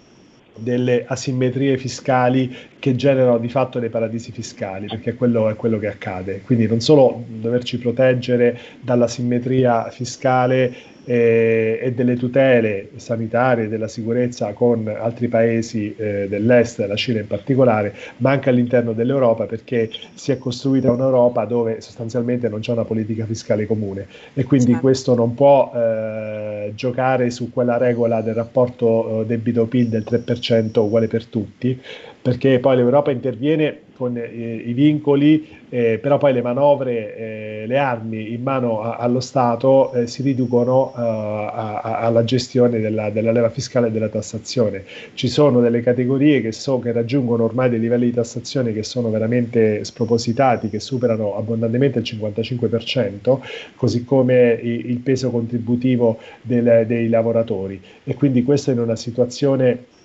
delle 0.56 1.06
asimmetrie 1.08 1.78
fiscali 1.78 2.54
che 2.80 2.96
generano 2.96 3.38
di 3.38 3.50
fatto 3.50 3.80
dei 3.80 3.90
paradisi 3.90 4.32
fiscali, 4.32 4.88
perché 4.88 5.16
quello 5.16 5.50
è 5.50 5.56
quello 5.56 5.80
che 5.80 5.88
accade. 5.88 6.42
Quindi 6.42 6.68
non 6.68 6.82
solo 6.82 7.24
doverci 7.28 7.78
proteggere 7.78 8.60
dalla 8.82 9.08
simmetria 9.08 9.90
fiscale 9.90 10.74
eh, 11.10 11.80
e 11.82 11.92
delle 11.94 12.16
tutele 12.18 12.90
sanitarie 12.98 13.66
e 13.66 13.68
della 13.68 13.88
sicurezza 13.88 14.54
con 14.54 14.88
altri 14.88 15.28
paesi 15.28 15.96
eh, 15.98 16.28
dell'est, 16.30 16.86
la 16.86 16.96
Cina 16.96 17.20
in 17.20 17.26
particolare, 17.26 17.96
ma 18.18 18.30
anche 18.30 18.50
all'interno 18.50 18.94
dell'Europa 18.94 19.46
perché 19.46 19.90
si 20.14 20.32
è 20.32 20.38
costruita 20.38 20.92
un'Europa 20.92 21.46
dove 21.46 21.82
sostanzialmente 21.82 22.48
non 22.48 22.60
c'è 22.60 22.74
una 22.74 22.86
politica 22.86 23.26
fiscale 23.26 23.66
comune 23.66 24.06
e 24.36 24.44
quindi 24.44 24.68
certo. 24.68 24.82
questo 24.82 25.16
non 25.16 25.34
può 25.34 25.72
eh, 25.74 26.74
giocare 26.76 27.32
su 27.32 27.50
quella 27.52 27.78
regola 27.78 28.22
del 28.22 28.36
rapporto 28.36 29.22
eh, 29.22 29.26
debito-PIL 29.26 29.88
del 29.88 30.06
3% 30.08 30.80
uguale 30.80 31.08
per 31.08 31.26
tutti, 31.26 31.82
perché 32.30 32.60
poi 32.60 32.76
l'Europa 32.76 33.10
interviene 33.10 33.80
con 33.98 34.16
eh, 34.16 34.24
i 34.24 34.74
vincoli, 34.74 35.48
eh, 35.68 35.98
però 36.00 36.20
poi 36.20 36.32
le 36.32 36.44
manovre, 36.44 37.18
eh, 37.18 37.64
le 37.66 37.78
armi 37.80 38.34
in 38.34 38.44
mano 38.44 38.82
a, 38.82 38.98
allo 38.98 39.20
Stato 39.20 39.92
eh, 39.94 40.06
si 40.06 40.22
riducono 40.22 40.94
uh, 40.96 41.00
a, 41.00 41.82
a, 41.82 42.00
alla 42.02 42.24
gestione 42.24 42.80
della, 42.80 43.10
della, 43.10 43.32
leva 43.32 43.50
fiscale 43.50 43.88
e 43.88 43.92
della 43.92 44.10
tassazione. 44.10 44.84
Ci 45.16 45.28
sono 45.28 45.60
delle 45.60 45.82
categorie 45.82 46.40
che, 46.40 46.52
so, 46.52 46.78
che 46.78 46.92
raggiungono 46.92 47.46
ormai 47.46 47.72
dei 47.72 47.80
livelli 47.80 48.06
di 48.06 48.14
tassazione 48.14 48.74
che 48.74 48.84
sono 48.84 49.10
veramente 49.10 49.84
spropositati, 49.84 50.70
che 50.70 50.80
superano 50.80 51.36
abbondantemente 51.36 51.98
il 51.98 52.06
55%, 52.06 53.40
così 53.76 54.06
come 54.06 54.54
i, 54.54 54.92
il 54.92 55.00
peso 55.00 55.32
contributivo 55.32 56.20
del, 56.44 56.86
dei 56.86 57.10
lavoratori. 57.10 57.82
E 58.04 58.14
quindi 58.14 58.44
questo 58.44 58.70
in 58.70 58.80
una 58.80 58.96
situazione 58.96 59.98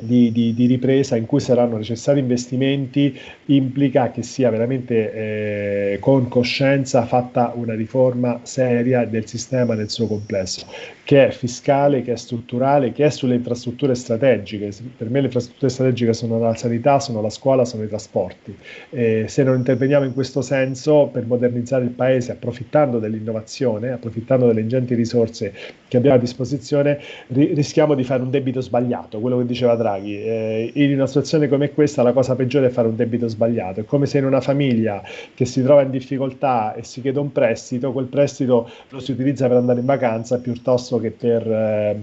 di, 0.00 0.32
di, 0.32 0.54
di, 0.54 0.66
ripresa 0.66 1.16
in 1.16 1.26
cui 1.26 1.40
saranno 1.40 1.76
necessari 1.76 2.20
investimenti 2.20 3.18
implica 3.46 4.10
che 4.10 4.22
sia 4.22 4.50
veramente 4.50 5.92
eh, 5.92 5.98
con 6.00 6.28
coscienza 6.28 7.04
fatta 7.04 7.52
una 7.54 7.74
riforma 7.74 8.40
seria 8.42 9.04
del 9.04 9.26
sistema 9.26 9.74
nel 9.74 9.90
suo 9.90 10.06
complesso, 10.06 10.66
che 11.04 11.28
è 11.28 11.30
fiscale, 11.30 12.02
che 12.02 12.12
è 12.12 12.16
strutturale, 12.16 12.92
che 12.92 13.04
è 13.04 13.10
sulle 13.10 13.34
infrastrutture 13.34 13.94
strategiche. 13.94 14.70
Per 14.96 15.10
me 15.10 15.20
le 15.20 15.26
infrastrutture 15.26 15.70
strategiche 15.70 16.12
sono 16.12 16.38
la 16.38 16.54
sanità, 16.54 16.98
sono 16.98 17.20
la 17.20 17.30
scuola, 17.30 17.64
sono 17.64 17.82
i 17.82 17.88
trasporti. 17.88 18.56
Eh, 18.90 19.26
se 19.28 19.42
non 19.42 19.56
interveniamo 19.56 20.04
in 20.04 20.14
questo 20.14 20.40
senso 20.40 21.08
per 21.12 21.26
modernizzare 21.26 21.84
il 21.84 21.90
paese, 21.90 22.32
approfittando 22.32 22.98
dell'innovazione, 22.98 23.90
approfittando 23.90 24.46
delle 24.46 24.60
ingenti 24.60 24.94
risorse 24.94 25.52
che 25.88 25.96
abbiamo 25.96 26.16
a 26.16 26.20
disposizione, 26.20 27.00
ri- 27.28 27.52
rischiamo 27.54 27.94
di 27.94 28.04
fare 28.04 28.22
un 28.22 28.30
debito 28.30 28.60
sbagliato, 28.60 29.18
quello 29.20 29.38
che 29.38 29.46
diceva 29.46 29.74
Draghi 29.74 29.89
Draghi. 29.90 30.22
Eh, 30.22 30.72
in 30.74 30.94
una 30.94 31.06
situazione 31.06 31.48
come 31.48 31.72
questa 31.72 32.02
la 32.02 32.12
cosa 32.12 32.36
peggiore 32.36 32.66
è 32.66 32.70
fare 32.70 32.88
un 32.88 32.96
debito 32.96 33.28
sbagliato. 33.28 33.80
È 33.80 33.84
come 33.84 34.06
se 34.06 34.18
in 34.18 34.24
una 34.24 34.40
famiglia 34.40 35.02
che 35.34 35.44
si 35.44 35.62
trova 35.62 35.82
in 35.82 35.90
difficoltà 35.90 36.74
e 36.74 36.84
si 36.84 37.00
chiede 37.00 37.18
un 37.18 37.32
prestito, 37.32 37.92
quel 37.92 38.06
prestito 38.06 38.70
lo 38.90 39.00
si 39.00 39.12
utilizza 39.12 39.48
per 39.48 39.56
andare 39.56 39.80
in 39.80 39.86
vacanza 39.86 40.38
piuttosto 40.38 40.98
che 40.98 41.10
per 41.10 41.46
eh, 41.46 41.96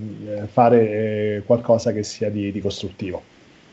fare 0.52 1.44
qualcosa 1.46 1.92
che 1.92 2.04
sia 2.04 2.30
di, 2.30 2.52
di 2.52 2.60
costruttivo. 2.60 3.22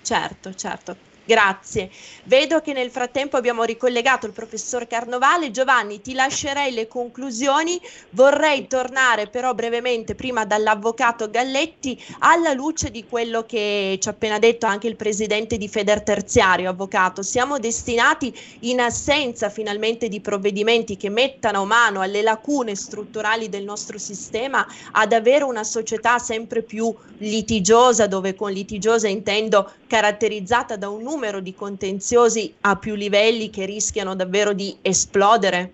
Certo, 0.02 0.54
certo. 0.54 1.13
Grazie. 1.26 1.90
Vedo 2.24 2.60
che 2.60 2.74
nel 2.74 2.90
frattempo 2.90 3.38
abbiamo 3.38 3.64
ricollegato 3.64 4.26
il 4.26 4.32
professor 4.32 4.86
Carnovale. 4.86 5.50
Giovanni, 5.50 6.02
ti 6.02 6.12
lascerei 6.12 6.72
le 6.74 6.86
conclusioni. 6.86 7.80
Vorrei 8.10 8.66
tornare 8.66 9.28
però 9.28 9.54
brevemente 9.54 10.14
prima 10.14 10.44
dall'avvocato 10.44 11.30
Galletti 11.30 11.98
alla 12.18 12.52
luce 12.52 12.90
di 12.90 13.06
quello 13.08 13.44
che 13.46 13.98
ci 14.00 14.08
ha 14.08 14.10
appena 14.10 14.38
detto 14.38 14.66
anche 14.66 14.86
il 14.86 14.96
presidente 14.96 15.56
di 15.56 15.66
Feder 15.66 16.02
Terziario, 16.02 16.68
avvocato. 16.68 17.22
Siamo 17.22 17.58
destinati 17.58 18.32
in 18.60 18.80
assenza 18.80 19.48
finalmente 19.48 20.08
di 20.08 20.20
provvedimenti 20.20 20.98
che 20.98 21.08
mettano 21.08 21.64
mano 21.64 22.02
alle 22.02 22.20
lacune 22.20 22.74
strutturali 22.74 23.48
del 23.48 23.64
nostro 23.64 23.96
sistema 23.96 24.66
ad 24.92 25.14
avere 25.14 25.44
una 25.44 25.64
società 25.64 26.18
sempre 26.18 26.62
più 26.62 26.94
litigiosa, 27.18 28.06
dove 28.06 28.34
con 28.34 28.52
litigiosa 28.52 29.08
intendo 29.08 29.72
caratterizzata 29.94 30.76
da 30.76 30.88
un 30.88 31.04
numero 31.04 31.38
di 31.38 31.54
contenziosi 31.54 32.52
a 32.62 32.76
più 32.76 32.96
livelli 32.96 33.48
che 33.48 33.64
rischiano 33.64 34.16
davvero 34.16 34.52
di 34.52 34.74
esplodere? 34.82 35.72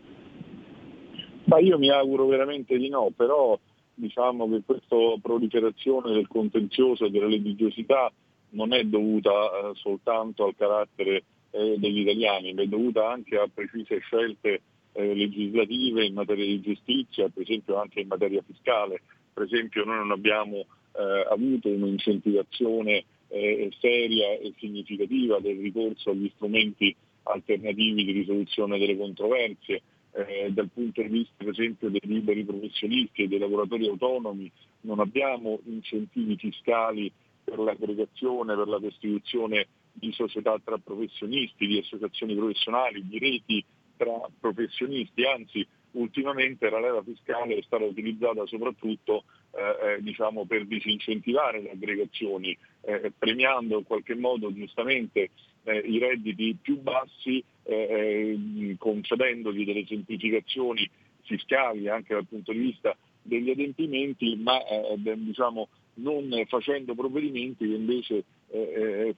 Ma 1.44 1.58
io 1.58 1.78
mi 1.78 1.88
auguro 1.88 2.26
veramente 2.26 2.76
di 2.76 2.90
no, 2.90 3.10
però 3.16 3.58
diciamo 3.94 4.46
che 4.50 4.60
questa 4.66 4.96
proliferazione 5.22 6.12
del 6.12 6.28
contenzioso 6.28 7.06
e 7.06 7.10
della 7.10 7.28
litigiosità 7.28 8.12
non 8.50 8.74
è 8.74 8.84
dovuta 8.84 9.30
eh, 9.30 9.70
soltanto 9.76 10.44
al 10.44 10.54
carattere 10.54 11.22
eh, 11.52 11.76
degli 11.78 12.00
italiani, 12.00 12.52
ma 12.52 12.60
è 12.60 12.66
dovuta 12.66 13.10
anche 13.10 13.38
a 13.38 13.48
precise 13.52 14.00
scelte 14.00 14.60
eh, 14.92 15.14
legislative 15.14 16.04
in 16.04 16.12
materia 16.12 16.44
di 16.44 16.60
giustizia, 16.60 17.30
per 17.30 17.44
esempio 17.44 17.80
anche 17.80 18.00
in 18.00 18.08
materia 18.08 18.42
fiscale. 18.46 19.00
Per 19.32 19.44
esempio 19.44 19.82
noi 19.86 19.96
non 19.96 20.10
abbiamo 20.10 20.56
eh, 20.56 21.26
avuto 21.30 21.68
un'incentivazione 21.68 23.04
eh, 23.30 23.70
seria 23.78 24.32
e 24.32 24.52
significativa 24.58 25.38
del 25.40 25.58
ricorso 25.58 26.10
agli 26.10 26.30
strumenti 26.34 26.94
alternativi 27.22 28.04
di 28.04 28.12
risoluzione 28.12 28.78
delle 28.78 28.96
controversie, 28.96 29.82
eh, 30.12 30.50
dal 30.50 30.68
punto 30.72 31.00
di 31.02 31.08
vista 31.08 31.34
per 31.36 31.50
esempio 31.50 31.88
dei 31.88 32.00
liberi 32.02 32.44
professionisti 32.44 33.22
e 33.22 33.28
dei 33.28 33.38
lavoratori 33.38 33.86
autonomi 33.86 34.50
non 34.82 34.98
abbiamo 34.98 35.60
incentivi 35.66 36.36
fiscali 36.36 37.10
per 37.44 37.58
l'aggregazione, 37.58 38.56
per 38.56 38.66
la 38.66 38.80
costituzione 38.80 39.68
di 39.92 40.12
società 40.12 40.58
tra 40.64 40.78
professionisti, 40.78 41.66
di 41.66 41.78
associazioni 41.78 42.34
professionali, 42.34 43.06
di 43.06 43.18
reti 43.18 43.64
tra 43.96 44.28
professionisti, 44.38 45.24
anzi 45.24 45.66
ultimamente 45.92 46.70
la 46.70 46.80
leva 46.80 47.02
fiscale 47.02 47.56
è 47.56 47.62
stata 47.62 47.84
utilizzata 47.84 48.46
soprattutto 48.46 49.24
eh, 49.53 49.94
eh, 49.94 50.03
diciamo, 50.03 50.44
per 50.44 50.64
disincentivare 50.64 51.61
le 51.61 51.72
aggregazioni, 51.72 52.57
eh, 52.82 53.12
premiando 53.16 53.78
in 53.78 53.84
qualche 53.84 54.14
modo 54.14 54.53
giustamente 54.53 55.30
eh, 55.64 55.78
i 55.78 55.98
redditi 55.98 56.57
più 56.61 56.78
bassi, 56.80 57.42
eh, 57.64 57.74
eh, 57.74 58.76
concedendogli 58.78 59.64
delle 59.64 59.84
semplificazioni 59.86 60.88
fiscali 61.22 61.88
anche 61.88 62.14
dal 62.14 62.26
punto 62.26 62.53
di 62.53 62.59
vista 62.59 62.96
degli 63.22 63.51
adempimenti, 63.51 64.36
ma 64.36 64.59
diciamo, 64.96 65.68
non 65.94 66.30
facendo 66.46 66.94
provvedimenti 66.94 67.68
che 67.68 67.74
invece 67.74 68.24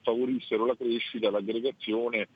favorissero 0.01 0.65
la 0.65 0.75
crescita, 0.75 1.31
l'aggregazione, 1.31 2.27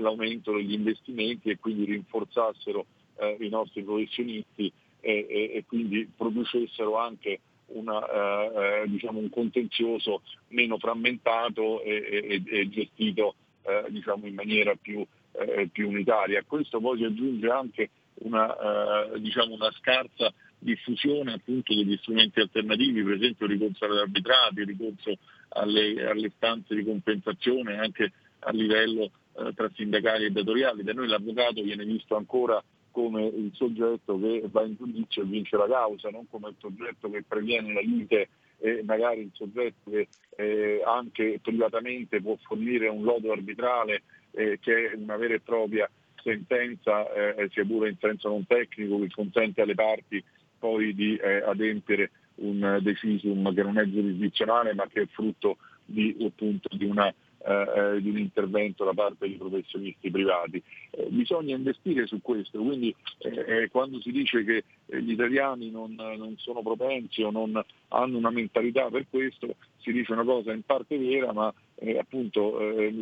l'aumento 0.00 0.52
degli 0.52 0.72
investimenti 0.72 1.48
e 1.50 1.58
quindi 1.58 1.84
rinforzassero 1.84 2.84
eh, 3.18 3.36
i 3.40 3.48
nostri 3.48 3.82
professionisti 3.82 4.72
e, 5.02 5.26
e, 5.28 5.50
e, 5.56 5.64
quindi 5.66 6.08
producessero 6.16 6.96
anche 6.96 7.40
una, 7.66 8.06
eh, 8.06 8.82
eh, 8.82 8.88
diciamo 8.88 9.18
un 9.18 9.28
contenzioso 9.28 10.22
meno 10.48 10.78
frammentato 10.78 11.82
e, 11.82 12.42
e 12.44 12.68
gestito 12.68 13.34
eh, 13.62 13.86
diciamo 13.88 14.26
in 14.26 14.34
maniera 14.34 14.74
più, 14.74 15.04
eh, 15.32 15.68
più, 15.72 15.88
unitaria. 15.88 16.40
A 16.40 16.44
questo 16.46 16.80
poi 16.80 16.98
si 16.98 17.04
aggiunge 17.04 17.48
anche 17.48 17.90
una, 18.14 19.12
eh, 19.12 19.20
diciamo 19.20 19.54
una 19.54 19.70
scarsa 19.72 20.32
diffusione 20.58 21.32
appunto 21.32 21.74
degli 21.74 21.96
strumenti 21.98 22.40
alternativi, 22.40 23.02
per 23.02 23.14
esempio 23.14 23.46
il 23.46 23.52
ricorso 23.52 23.84
agli 23.84 23.98
arbitrati, 23.98 24.60
il 24.60 24.66
ricorso 24.66 25.18
alle, 25.48 26.08
alle 26.08 26.32
stanze 26.36 26.74
di 26.74 26.84
compensazione 26.84 27.78
anche 27.78 28.12
a 28.40 28.50
livello 28.52 29.10
eh, 29.38 29.52
tra 29.54 29.70
sindacali 29.74 30.26
e 30.26 30.30
datoriali. 30.30 30.82
Da 30.82 30.92
noi 30.92 31.08
l'avvocato 31.08 31.62
viene 31.62 31.84
visto 31.84 32.16
ancora 32.16 32.62
come 32.92 33.24
il 33.24 33.50
soggetto 33.54 34.18
che 34.20 34.44
va 34.50 34.62
in 34.62 34.76
giudizio 34.76 35.22
e 35.22 35.26
vince 35.26 35.56
la 35.56 35.66
causa, 35.66 36.10
non 36.10 36.28
come 36.30 36.50
il 36.50 36.56
soggetto 36.58 37.10
che 37.10 37.24
previene 37.26 37.72
la 37.72 37.80
lite 37.80 38.28
e 38.58 38.82
magari 38.84 39.22
il 39.22 39.30
soggetto 39.32 39.90
che 39.90 40.06
eh, 40.36 40.82
anche 40.86 41.40
privatamente 41.42 42.20
può 42.20 42.36
fornire 42.42 42.86
un 42.86 43.02
lodo 43.02 43.32
arbitrale 43.32 44.02
eh, 44.30 44.58
che 44.60 44.90
è 44.90 44.94
una 44.94 45.16
vera 45.16 45.34
e 45.34 45.40
propria 45.40 45.90
sentenza, 46.22 47.12
eh, 47.12 47.48
sia 47.50 47.64
pure 47.64 47.88
in 47.88 47.96
senso 47.98 48.28
non 48.28 48.46
tecnico, 48.46 49.00
che 49.00 49.10
consente 49.10 49.62
alle 49.62 49.74
parti 49.74 50.22
poi 50.58 50.94
di 50.94 51.16
eh, 51.16 51.42
adempiere 51.42 52.12
un 52.36 52.78
decisum 52.80 53.52
che 53.52 53.62
non 53.62 53.78
è 53.78 53.84
giurisdizionale 53.84 54.74
ma 54.74 54.86
che 54.86 55.02
è 55.02 55.06
frutto 55.06 55.56
di, 55.84 56.16
appunto, 56.24 56.68
di 56.76 56.84
una 56.84 57.12
eh, 57.44 58.00
di 58.00 58.10
un 58.10 58.18
intervento 58.18 58.84
da 58.84 58.92
parte 58.92 59.26
di 59.26 59.34
professionisti 59.34 60.10
privati. 60.10 60.62
Eh, 60.90 61.06
bisogna 61.08 61.56
investire 61.56 62.06
su 62.06 62.20
questo, 62.20 62.62
quindi 62.62 62.94
eh, 63.18 63.62
eh 63.62 63.68
quando 63.68 64.00
si 64.00 64.12
dice 64.12 64.44
che 64.44 64.64
eh, 64.86 65.02
gli 65.02 65.12
italiani 65.12 65.70
non, 65.70 65.94
non, 65.94 66.34
sono 66.36 66.62
propensi 66.62 67.22
o 67.22 67.30
non 67.30 67.60
hanno 67.88 68.16
una 68.16 68.30
mentalità 68.30 68.88
per 68.90 69.06
questo, 69.10 69.56
si 69.78 69.92
dice 69.92 70.12
una 70.12 70.24
cosa 70.24 70.52
in 70.52 70.62
parte 70.62 70.96
vera, 70.96 71.32
ma 71.32 71.52
eh, 71.76 71.98
appunto 71.98 72.58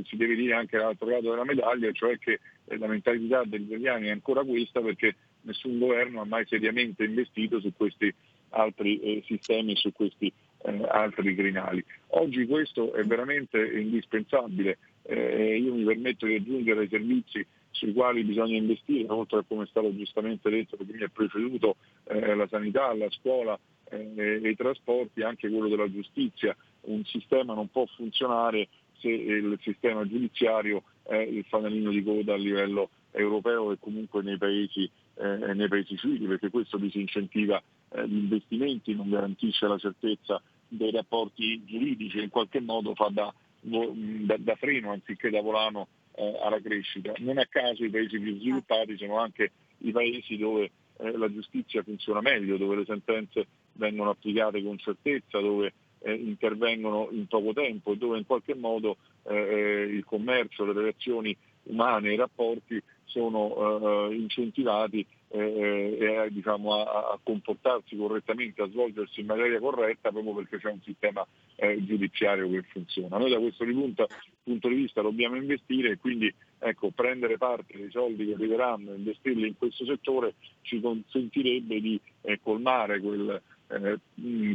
si 0.07 0.16
deve 0.16 0.34
dire 0.34 0.55
anche 0.55 0.78
l'altro 0.78 1.09
lato 1.09 1.30
della 1.30 1.45
medaglia, 1.45 1.93
cioè 1.93 2.18
che 2.18 2.41
la 2.64 2.86
mentalità 2.86 3.43
degli 3.45 3.66
italiani 3.66 4.07
è 4.07 4.11
ancora 4.11 4.43
questa 4.43 4.80
perché 4.80 5.16
nessun 5.43 5.78
governo 5.78 6.20
ha 6.20 6.24
mai 6.24 6.47
seriamente 6.47 7.05
investito 7.05 7.61
su 7.61 7.72
questi 7.76 8.12
altri 8.51 9.22
sistemi, 9.26 9.76
su 9.76 9.93
questi 9.93 10.32
eh, 10.62 10.84
altri 10.88 11.34
crinali. 11.34 11.84
Oggi 12.08 12.46
questo 12.46 12.92
è 12.92 13.04
veramente 13.04 13.58
indispensabile, 13.58 14.78
eh, 15.02 15.58
io 15.58 15.74
mi 15.74 15.84
permetto 15.84 16.26
di 16.26 16.34
aggiungere 16.34 16.84
i 16.84 16.88
servizi 16.88 17.46
sui 17.70 17.92
quali 17.92 18.24
bisogna 18.24 18.56
investire, 18.56 19.06
oltre 19.08 19.38
a 19.38 19.44
come 19.46 19.64
è 19.64 19.66
stato 19.66 19.94
giustamente 19.94 20.50
detto 20.50 20.76
chi 20.76 20.92
mi 20.92 21.02
ha 21.02 21.11
preceduto, 21.12 21.76
eh, 22.04 22.34
la 22.34 22.46
sanità, 22.48 22.92
la 22.94 23.11
scuola 23.11 23.58
eh, 23.90 24.40
i 24.42 24.56
trasporti, 24.56 25.22
anche 25.22 25.48
quello 25.48 25.68
della 25.68 25.90
giustizia. 25.90 26.56
Un 26.82 27.04
sistema 27.04 27.54
non 27.54 27.68
può 27.70 27.84
funzionare 27.86 28.68
se 28.98 29.08
il 29.08 29.58
sistema 29.62 30.06
giudiziario 30.06 30.82
è 31.02 31.16
il 31.16 31.44
fanalino 31.48 31.90
di 31.90 32.02
coda 32.02 32.34
a 32.34 32.36
livello 32.36 32.90
europeo 33.12 33.72
e 33.72 33.78
comunque 33.80 34.22
nei 34.22 34.36
paesi, 34.36 34.88
eh, 35.16 35.54
nei 35.54 35.68
paesi 35.68 35.96
civili, 35.96 36.26
perché 36.26 36.50
questo 36.50 36.76
disincentiva 36.76 37.61
eh, 37.90 38.06
gli 38.06 38.18
investimenti, 38.18 38.94
non 38.94 39.11
garantisce 39.11 39.66
la 39.66 39.78
certezza 39.78 40.40
dei 40.70 40.90
rapporti 40.90 41.64
giuridici 41.64 42.22
in 42.22 42.30
qualche 42.30 42.60
modo 42.60 42.94
fa 42.94 43.08
da, 43.10 43.32
da, 43.60 44.36
da 44.38 44.54
freno 44.54 44.92
anziché 44.92 45.30
da 45.30 45.42
volano 45.42 45.88
eh, 46.14 46.38
alla 46.42 46.60
crescita. 46.60 47.12
Non 47.18 47.38
a 47.38 47.46
caso 47.46 47.84
i 47.84 47.90
paesi 47.90 48.18
più 48.18 48.38
sviluppati 48.38 48.96
sono 48.96 49.18
anche 49.18 49.50
i 49.78 49.90
paesi 49.90 50.36
dove 50.36 50.70
eh, 50.98 51.16
la 51.16 51.30
giustizia 51.30 51.82
funziona 51.82 52.20
meglio, 52.20 52.56
dove 52.56 52.76
le 52.76 52.84
sentenze 52.84 53.46
vengono 53.74 54.10
applicate 54.10 54.62
con 54.62 54.78
certezza, 54.78 55.40
dove 55.40 55.72
eh, 56.00 56.14
intervengono 56.14 57.08
in 57.10 57.26
poco 57.26 57.52
tempo 57.52 57.92
e 57.92 57.96
dove 57.96 58.18
in 58.18 58.26
qualche 58.26 58.54
modo 58.54 58.96
eh, 59.24 59.34
eh, 59.34 59.82
il 59.82 60.04
commercio, 60.04 60.64
le 60.64 60.72
relazioni 60.72 61.36
umane, 61.64 62.12
i 62.12 62.16
rapporti 62.16 62.80
sono 63.04 64.08
eh, 64.08 64.14
incentivati 64.14 65.04
eh, 65.32 65.96
eh, 66.00 66.28
diciamo, 66.30 66.74
a, 66.74 67.12
a, 67.12 67.18
comportarsi 67.22 67.96
correttamente, 67.96 68.62
a 68.62 68.68
svolgersi 68.68 69.20
in 69.20 69.26
maniera 69.26 69.60
corretta 69.60 70.10
proprio 70.10 70.34
perché 70.34 70.58
c'è 70.58 70.70
un 70.72 70.80
sistema 70.82 71.24
eh, 71.54 71.78
giudiziario 71.84 72.50
che 72.50 72.62
funziona. 72.62 73.16
Noi 73.16 73.30
da 73.30 73.38
questo 73.38 73.64
punto, 73.64 74.08
punto, 74.42 74.68
di 74.68 74.74
vista 74.74 75.02
dobbiamo 75.02 75.36
investire 75.36 75.90
e 75.90 75.98
quindi 75.98 76.34
ecco, 76.58 76.90
prendere 76.90 77.38
parte 77.38 77.76
dei 77.76 77.90
soldi 77.90 78.26
che 78.26 78.34
arriveranno 78.34 78.92
e 78.92 78.96
investirli 78.96 79.46
in 79.46 79.56
questo 79.56 79.84
settore 79.84 80.34
ci 80.62 80.80
consentirebbe 80.80 81.80
di 81.80 82.00
eh, 82.22 82.40
colmare 82.42 82.98
quel, 82.98 83.40
eh, 83.68 83.98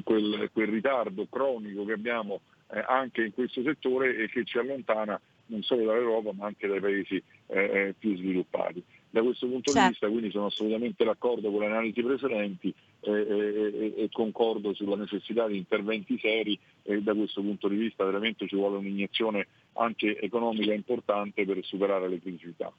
quel, 0.03 0.49
quel, 0.51 0.67
ritardo 0.67 1.25
cronico 1.29 1.85
che 1.85 1.93
abbiamo 1.93 2.41
eh, 2.71 2.83
anche 2.85 3.23
in 3.23 3.33
questo 3.33 3.61
settore 3.63 4.17
e 4.17 4.27
che 4.27 4.43
ci 4.43 4.57
allontana 4.57 5.19
non 5.47 5.61
solo 5.61 5.85
dall'Europa 5.85 6.33
ma 6.33 6.47
anche 6.47 6.67
dai 6.67 6.81
paesi 6.81 7.23
più 7.99 8.17
sviluppati. 8.17 8.83
Da 9.15 9.21
questo 9.21 9.47
punto 9.47 9.71
certo. 9.71 9.79
di 9.79 9.91
vista 9.91 10.09
quindi 10.09 10.29
sono 10.29 10.47
assolutamente 10.47 11.05
d'accordo 11.05 11.49
con 11.49 11.61
le 11.61 11.67
analisi 11.67 12.03
precedenti 12.03 12.73
e, 12.99 13.11
e, 13.11 13.93
e, 13.95 14.09
concordo 14.11 14.73
sulla 14.73 14.97
necessità 14.97 15.47
di 15.47 15.55
interventi 15.55 16.19
seri 16.19 16.59
e 16.83 17.01
da 17.01 17.13
questo 17.13 17.39
punto 17.39 17.69
di 17.69 17.77
vista 17.77 18.03
veramente 18.03 18.45
ci 18.45 18.57
vuole 18.57 18.75
un'iniezione 18.75 19.47
anche 19.75 20.19
economica 20.19 20.73
importante 20.73 21.45
per 21.45 21.63
superare 21.63 22.09
le 22.09 22.19
criticità. 22.19 22.69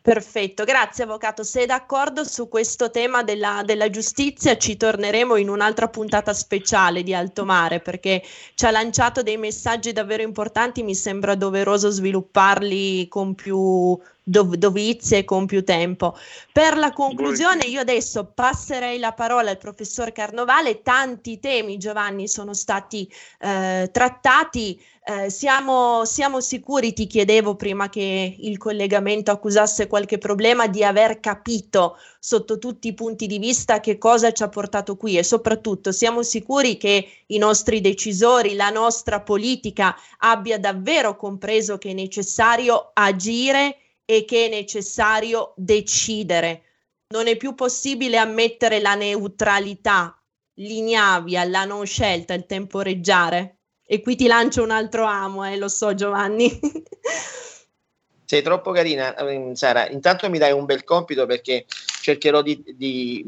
Perfetto, 0.00 0.64
grazie 0.64 1.04
Avvocato. 1.04 1.44
Se 1.44 1.62
è 1.62 1.66
d'accordo 1.66 2.24
su 2.24 2.48
questo 2.48 2.90
tema 2.90 3.22
della, 3.22 3.62
della, 3.64 3.90
giustizia 3.90 4.56
ci 4.56 4.76
torneremo 4.76 5.36
in 5.36 5.48
un'altra 5.48 5.88
puntata 5.88 6.32
speciale 6.32 7.04
di 7.04 7.14
Alto 7.14 7.44
Mare 7.44 7.78
perché 7.78 8.22
ci 8.54 8.64
ha 8.64 8.70
lanciato 8.72 9.22
dei 9.22 9.36
messaggi 9.36 9.92
davvero 9.92 10.22
importanti, 10.22 10.82
mi 10.82 10.94
sembra 10.94 11.36
doveroso 11.36 11.90
svilupparli 11.90 13.06
con 13.06 13.34
più 13.34 13.96
dov- 14.28 14.56
dovizie 14.56 15.24
con 15.24 15.46
più 15.46 15.64
tempo. 15.64 16.16
Per 16.52 16.76
la 16.76 16.92
conclusione 16.92 17.64
io 17.66 17.80
adesso 17.80 18.30
passerei 18.34 18.98
la 18.98 19.12
parola 19.12 19.50
al 19.50 19.58
professor 19.58 20.12
Carnovale, 20.12 20.82
tanti 20.82 21.38
temi 21.38 21.78
Giovanni 21.78 22.28
sono 22.28 22.52
stati 22.52 23.10
eh, 23.40 23.88
trattati, 23.90 24.80
eh, 25.04 25.30
siamo, 25.30 26.04
siamo 26.04 26.40
sicuri, 26.40 26.92
ti 26.92 27.06
chiedevo 27.06 27.56
prima 27.56 27.88
che 27.88 28.36
il 28.38 28.58
collegamento 28.58 29.30
accusasse 29.30 29.86
qualche 29.86 30.18
problema, 30.18 30.66
di 30.66 30.84
aver 30.84 31.20
capito 31.20 31.96
sotto 32.18 32.58
tutti 32.58 32.88
i 32.88 32.94
punti 32.94 33.26
di 33.26 33.38
vista 33.38 33.80
che 33.80 33.96
cosa 33.96 34.32
ci 34.32 34.42
ha 34.42 34.48
portato 34.48 34.96
qui. 34.96 35.16
E 35.16 35.22
soprattutto 35.22 35.92
siamo 35.92 36.22
sicuri 36.22 36.76
che 36.76 37.08
i 37.26 37.38
nostri 37.38 37.80
decisori, 37.80 38.54
la 38.54 38.68
nostra 38.68 39.22
politica 39.22 39.96
abbia 40.18 40.58
davvero 40.58 41.16
compreso 41.16 41.78
che 41.78 41.90
è 41.90 41.94
necessario 41.94 42.90
agire 42.92 43.78
e 44.10 44.24
che 44.24 44.46
è 44.46 44.48
necessario 44.48 45.52
decidere. 45.54 46.62
Non 47.08 47.26
è 47.26 47.36
più 47.36 47.54
possibile 47.54 48.16
ammettere 48.16 48.80
la 48.80 48.94
neutralità, 48.94 50.18
l'ignavia, 50.54 51.44
la 51.44 51.66
non 51.66 51.84
scelta, 51.84 52.32
il 52.32 52.46
temporeggiare. 52.46 53.58
E 53.86 54.00
qui 54.00 54.16
ti 54.16 54.26
lancio 54.26 54.62
un 54.62 54.70
altro 54.70 55.04
amo, 55.04 55.44
eh, 55.44 55.58
lo 55.58 55.68
so 55.68 55.94
Giovanni. 55.94 56.58
Sei 58.24 58.40
troppo 58.40 58.70
carina, 58.70 59.14
ehm, 59.14 59.52
Sara. 59.52 59.86
Intanto 59.90 60.30
mi 60.30 60.38
dai 60.38 60.52
un 60.52 60.64
bel 60.64 60.84
compito 60.84 61.26
perché 61.26 61.66
cercherò 62.00 62.40
di, 62.40 62.64
di, 62.76 63.22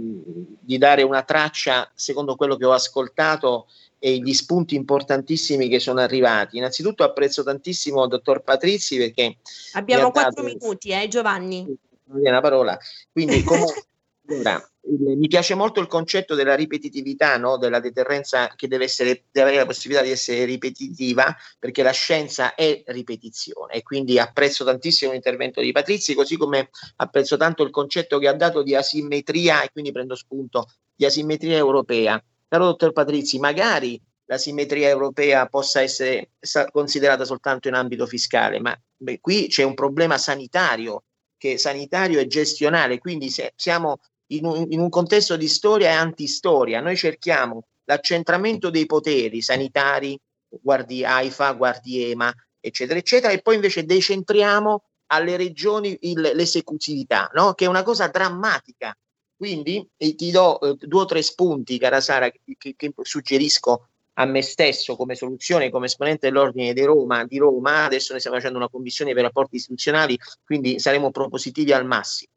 di 0.58 0.78
dare 0.78 1.02
una 1.02 1.22
traccia 1.24 1.90
secondo 1.94 2.36
quello 2.36 2.56
che 2.56 2.64
ho 2.64 2.72
ascoltato 2.72 3.66
e 4.03 4.16
gli 4.16 4.32
spunti 4.32 4.74
importantissimi 4.74 5.68
che 5.68 5.78
sono 5.78 6.01
arrivati. 6.01 6.57
Innanzitutto 6.57 7.05
apprezzo 7.05 7.44
tantissimo 7.44 8.03
il 8.03 8.09
dottor 8.09 8.42
Patrizzi 8.42 8.96
perché... 8.96 9.36
Abbiamo 9.74 10.11
quattro 10.11 10.42
dato... 10.42 10.55
minuti, 10.59 10.90
eh 10.90 11.07
Giovanni? 11.07 11.64
Non 12.05 12.20
una 12.24 12.40
parola. 12.40 12.78
Quindi 13.12 13.42
comunque... 13.44 13.84
allora, 14.26 14.66
mi 14.82 15.28
piace 15.28 15.55
molto 15.55 15.80
il 15.80 15.86
concetto 15.86 16.34
della 16.34 16.55
ripetitività, 16.55 17.36
no? 17.36 17.59
della 17.59 17.78
deterrenza 17.78 18.48
che 18.57 18.68
deve, 18.68 18.84
essere, 18.84 19.24
deve 19.30 19.48
avere 19.48 19.62
la 19.62 19.66
possibilità 19.66 20.03
di 20.03 20.11
essere 20.11 20.46
ripetitiva, 20.46 21.36
perché 21.59 21.82
la 21.82 21.90
scienza 21.90 22.55
è 22.55 22.82
ripetizione 22.86 23.74
e 23.74 23.82
quindi 23.82 24.18
apprezzo 24.18 24.64
tantissimo 24.64 25.12
l'intervento 25.12 25.61
di 25.61 25.72
Patrizzi, 25.72 26.14
così 26.14 26.38
come 26.38 26.70
apprezzo 26.96 27.36
tanto 27.36 27.62
il 27.62 27.70
concetto 27.70 28.18
che 28.18 28.28
ha 28.28 28.34
dato 28.34 28.62
di 28.62 28.74
asimmetria 28.74 29.62
e 29.62 29.70
quindi 29.70 29.92
prendo 29.92 30.14
spunto 30.14 30.66
di 30.94 31.05
asimmetria 31.05 31.59
europea. 31.59 32.22
Caro 32.51 32.64
dottor 32.64 32.90
Patrizzi, 32.90 33.38
magari 33.38 34.03
la 34.24 34.36
simmetria 34.36 34.88
europea 34.88 35.46
possa 35.46 35.82
essere 35.82 36.32
considerata 36.72 37.24
soltanto 37.24 37.68
in 37.68 37.74
ambito 37.74 38.07
fiscale, 38.07 38.59
ma 38.59 38.76
beh, 38.96 39.20
qui 39.20 39.46
c'è 39.46 39.62
un 39.62 39.74
problema 39.74 40.18
sanitario, 40.18 41.05
che 41.36 41.59
sanitario 41.59 42.18
e 42.18 42.26
gestionale, 42.26 42.98
quindi 42.98 43.30
se 43.30 43.53
siamo 43.55 43.98
in 44.32 44.46
un, 44.46 44.66
in 44.68 44.80
un 44.80 44.88
contesto 44.88 45.36
di 45.36 45.46
storia 45.46 45.90
e 45.90 45.92
antistoria, 45.92 46.80
noi 46.80 46.96
cerchiamo 46.96 47.68
l'accentramento 47.84 48.68
dei 48.68 48.86
poteri 48.86 49.40
sanitari, 49.42 50.18
guardi 50.48 51.05
AIFA, 51.05 51.53
guardi 51.53 52.11
EMA, 52.11 52.34
eccetera, 52.59 52.98
eccetera, 52.98 53.32
e 53.32 53.42
poi 53.42 53.55
invece 53.55 53.84
decentriamo 53.84 54.82
alle 55.12 55.36
regioni 55.36 55.96
il, 56.01 56.20
l'esecutività, 56.20 57.30
no? 57.32 57.55
che 57.55 57.66
è 57.66 57.68
una 57.68 57.84
cosa 57.84 58.09
drammatica 58.09 58.92
quindi 59.41 59.88
ti 59.97 60.30
do 60.30 60.61
eh, 60.61 60.76
due 60.86 61.01
o 61.01 61.05
tre 61.07 61.22
spunti, 61.22 61.78
cara 61.78 62.03
Sara, 62.03 62.30
che, 62.30 62.74
che, 62.76 62.93
suggerisco 63.01 63.88
a 64.14 64.26
me 64.26 64.43
stesso 64.43 64.97
come 64.97 65.14
soluzione, 65.14 65.70
come 65.70 65.86
esponente 65.86 66.28
dell'ordine 66.28 66.74
di 66.74 66.84
Roma, 66.84 67.24
di 67.24 67.38
Roma. 67.38 67.84
Adesso 67.84 68.09
noi 68.11 68.20
stiamo 68.20 68.36
facendo 68.36 68.59
una 68.59 68.68
commissione 68.68 69.14
per 69.14 69.22
rapporti 69.22 69.57
istituzionali, 69.57 70.18
quindi 70.45 70.78
saremo 70.78 71.11
propositivi 71.11 71.72
al 71.72 71.86
massimo. 71.86 72.32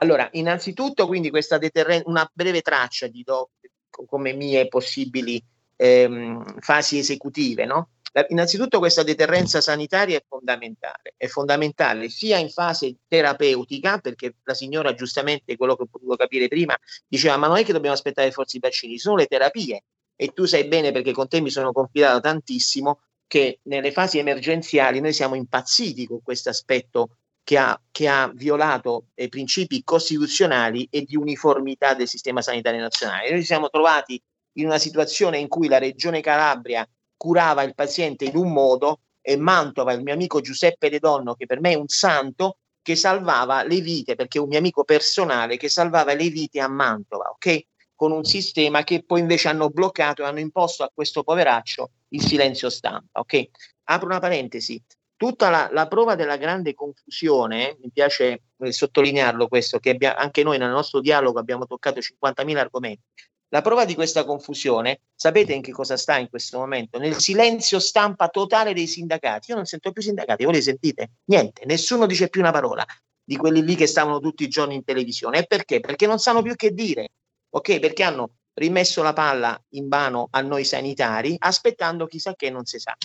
Allora, 0.00 0.28
innanzitutto, 0.32 1.06
quindi 1.06 1.30
questa 1.30 1.56
deterren- 1.56 2.02
una 2.06 2.28
breve 2.32 2.62
traccia 2.62 3.06
di 3.06 3.22
do 3.22 3.50
come 3.88 4.32
mie 4.32 4.66
possibili 4.66 5.40
ehm, 5.76 6.58
fasi 6.58 6.98
esecutive, 6.98 7.64
no? 7.64 7.90
Innanzitutto 8.28 8.80
questa 8.80 9.04
deterrenza 9.04 9.60
sanitaria 9.60 10.16
è 10.16 10.24
fondamentale, 10.26 11.14
è 11.16 11.28
fondamentale 11.28 12.08
sia 12.08 12.38
in 12.38 12.50
fase 12.50 12.96
terapeutica, 13.06 13.98
perché 13.98 14.34
la 14.42 14.54
signora 14.54 14.94
giustamente, 14.94 15.56
quello 15.56 15.76
che 15.76 15.82
ho 15.82 15.86
potuto 15.86 16.16
capire 16.16 16.48
prima, 16.48 16.76
diceva 17.06 17.36
ma 17.36 17.46
non 17.46 17.58
è 17.58 17.64
che 17.64 17.72
dobbiamo 17.72 17.94
aspettare 17.94 18.32
forse 18.32 18.56
i 18.56 18.60
vaccini, 18.60 18.98
sono 18.98 19.16
le 19.16 19.26
terapie 19.26 19.84
e 20.16 20.32
tu 20.34 20.44
sai 20.44 20.66
bene 20.66 20.90
perché 20.90 21.12
con 21.12 21.28
te 21.28 21.40
mi 21.40 21.50
sono 21.50 21.72
confidato 21.72 22.20
tantissimo 22.20 23.00
che 23.28 23.60
nelle 23.64 23.92
fasi 23.92 24.18
emergenziali 24.18 25.00
noi 25.00 25.12
siamo 25.12 25.36
impazziti 25.36 26.06
con 26.06 26.20
questo 26.22 26.48
aspetto 26.48 27.16
che 27.44 27.58
che 27.90 28.08
ha 28.08 28.30
violato 28.34 29.06
i 29.14 29.28
principi 29.28 29.82
costituzionali 29.84 30.86
e 30.90 31.02
di 31.02 31.16
uniformità 31.16 31.94
del 31.94 32.08
sistema 32.08 32.42
sanitario 32.42 32.80
nazionale. 32.80 33.30
Noi 33.30 33.40
ci 33.40 33.46
siamo 33.46 33.70
trovati 33.70 34.20
in 34.54 34.66
una 34.66 34.78
situazione 34.78 35.38
in 35.38 35.48
cui 35.48 35.68
la 35.68 35.78
regione 35.78 36.20
Calabria 36.20 36.86
curava 37.20 37.62
il 37.64 37.74
paziente 37.74 38.24
in 38.24 38.34
un 38.34 38.50
modo 38.50 39.00
e 39.20 39.36
Mantova, 39.36 39.92
il 39.92 40.02
mio 40.02 40.14
amico 40.14 40.40
Giuseppe 40.40 40.88
De 40.88 40.98
Donno, 40.98 41.34
che 41.34 41.44
per 41.44 41.60
me 41.60 41.72
è 41.72 41.74
un 41.74 41.88
santo, 41.88 42.56
che 42.80 42.96
salvava 42.96 43.62
le 43.62 43.82
vite, 43.82 44.14
perché 44.14 44.38
è 44.38 44.40
un 44.40 44.48
mio 44.48 44.56
amico 44.56 44.84
personale 44.84 45.58
che 45.58 45.68
salvava 45.68 46.14
le 46.14 46.30
vite 46.30 46.60
a 46.60 46.68
Mantova, 46.68 47.28
ok? 47.28 47.64
Con 47.94 48.12
un 48.12 48.24
sistema 48.24 48.84
che 48.84 49.04
poi 49.04 49.20
invece 49.20 49.48
hanno 49.48 49.68
bloccato 49.68 50.22
e 50.22 50.24
hanno 50.24 50.38
imposto 50.38 50.82
a 50.82 50.90
questo 50.94 51.22
poveraccio 51.22 51.90
il 52.08 52.22
silenzio 52.22 52.70
stampa, 52.70 53.20
ok? 53.20 53.50
Apro 53.84 54.06
una 54.06 54.18
parentesi. 54.18 54.82
Tutta 55.14 55.50
la, 55.50 55.68
la 55.70 55.88
prova 55.88 56.14
della 56.14 56.38
grande 56.38 56.72
confusione, 56.72 57.76
mi 57.82 57.90
piace 57.92 58.44
eh, 58.56 58.72
sottolinearlo 58.72 59.46
questo, 59.46 59.78
che 59.78 59.90
abbia, 59.90 60.16
anche 60.16 60.42
noi 60.42 60.56
nel 60.56 60.70
nostro 60.70 61.00
dialogo 61.00 61.38
abbiamo 61.38 61.66
toccato 61.66 62.00
50.000 62.00 62.56
argomenti, 62.56 63.02
la 63.52 63.62
prova 63.62 63.84
di 63.84 63.94
questa 63.94 64.24
confusione, 64.24 65.00
sapete 65.14 65.52
in 65.52 65.62
che 65.62 65.72
cosa 65.72 65.96
sta 65.96 66.18
in 66.18 66.28
questo 66.28 66.58
momento? 66.58 66.98
Nel 66.98 67.18
silenzio 67.18 67.78
stampa 67.80 68.28
totale 68.28 68.72
dei 68.72 68.86
sindacati. 68.86 69.50
Io 69.50 69.56
non 69.56 69.66
sento 69.66 69.90
più 69.92 70.02
sindacati, 70.02 70.44
voi 70.44 70.54
li 70.54 70.62
sentite? 70.62 71.10
Niente, 71.24 71.64
nessuno 71.66 72.06
dice 72.06 72.28
più 72.28 72.40
una 72.40 72.52
parola 72.52 72.84
di 73.22 73.36
quelli 73.36 73.62
lì 73.64 73.74
che 73.74 73.86
stavano 73.86 74.20
tutti 74.20 74.44
i 74.44 74.48
giorni 74.48 74.76
in 74.76 74.84
televisione. 74.84 75.38
E 75.38 75.46
perché? 75.46 75.80
Perché 75.80 76.06
non 76.06 76.18
sanno 76.18 76.42
più 76.42 76.54
che 76.54 76.72
dire, 76.72 77.08
ok? 77.50 77.80
Perché 77.80 78.02
hanno 78.04 78.36
rimesso 78.54 79.02
la 79.02 79.12
palla 79.12 79.60
in 79.70 79.88
mano 79.88 80.28
a 80.30 80.40
noi 80.42 80.64
sanitari, 80.64 81.34
aspettando 81.38 82.06
chissà 82.06 82.34
che 82.34 82.50
non 82.50 82.64
si 82.64 82.78
sa. 82.78 82.96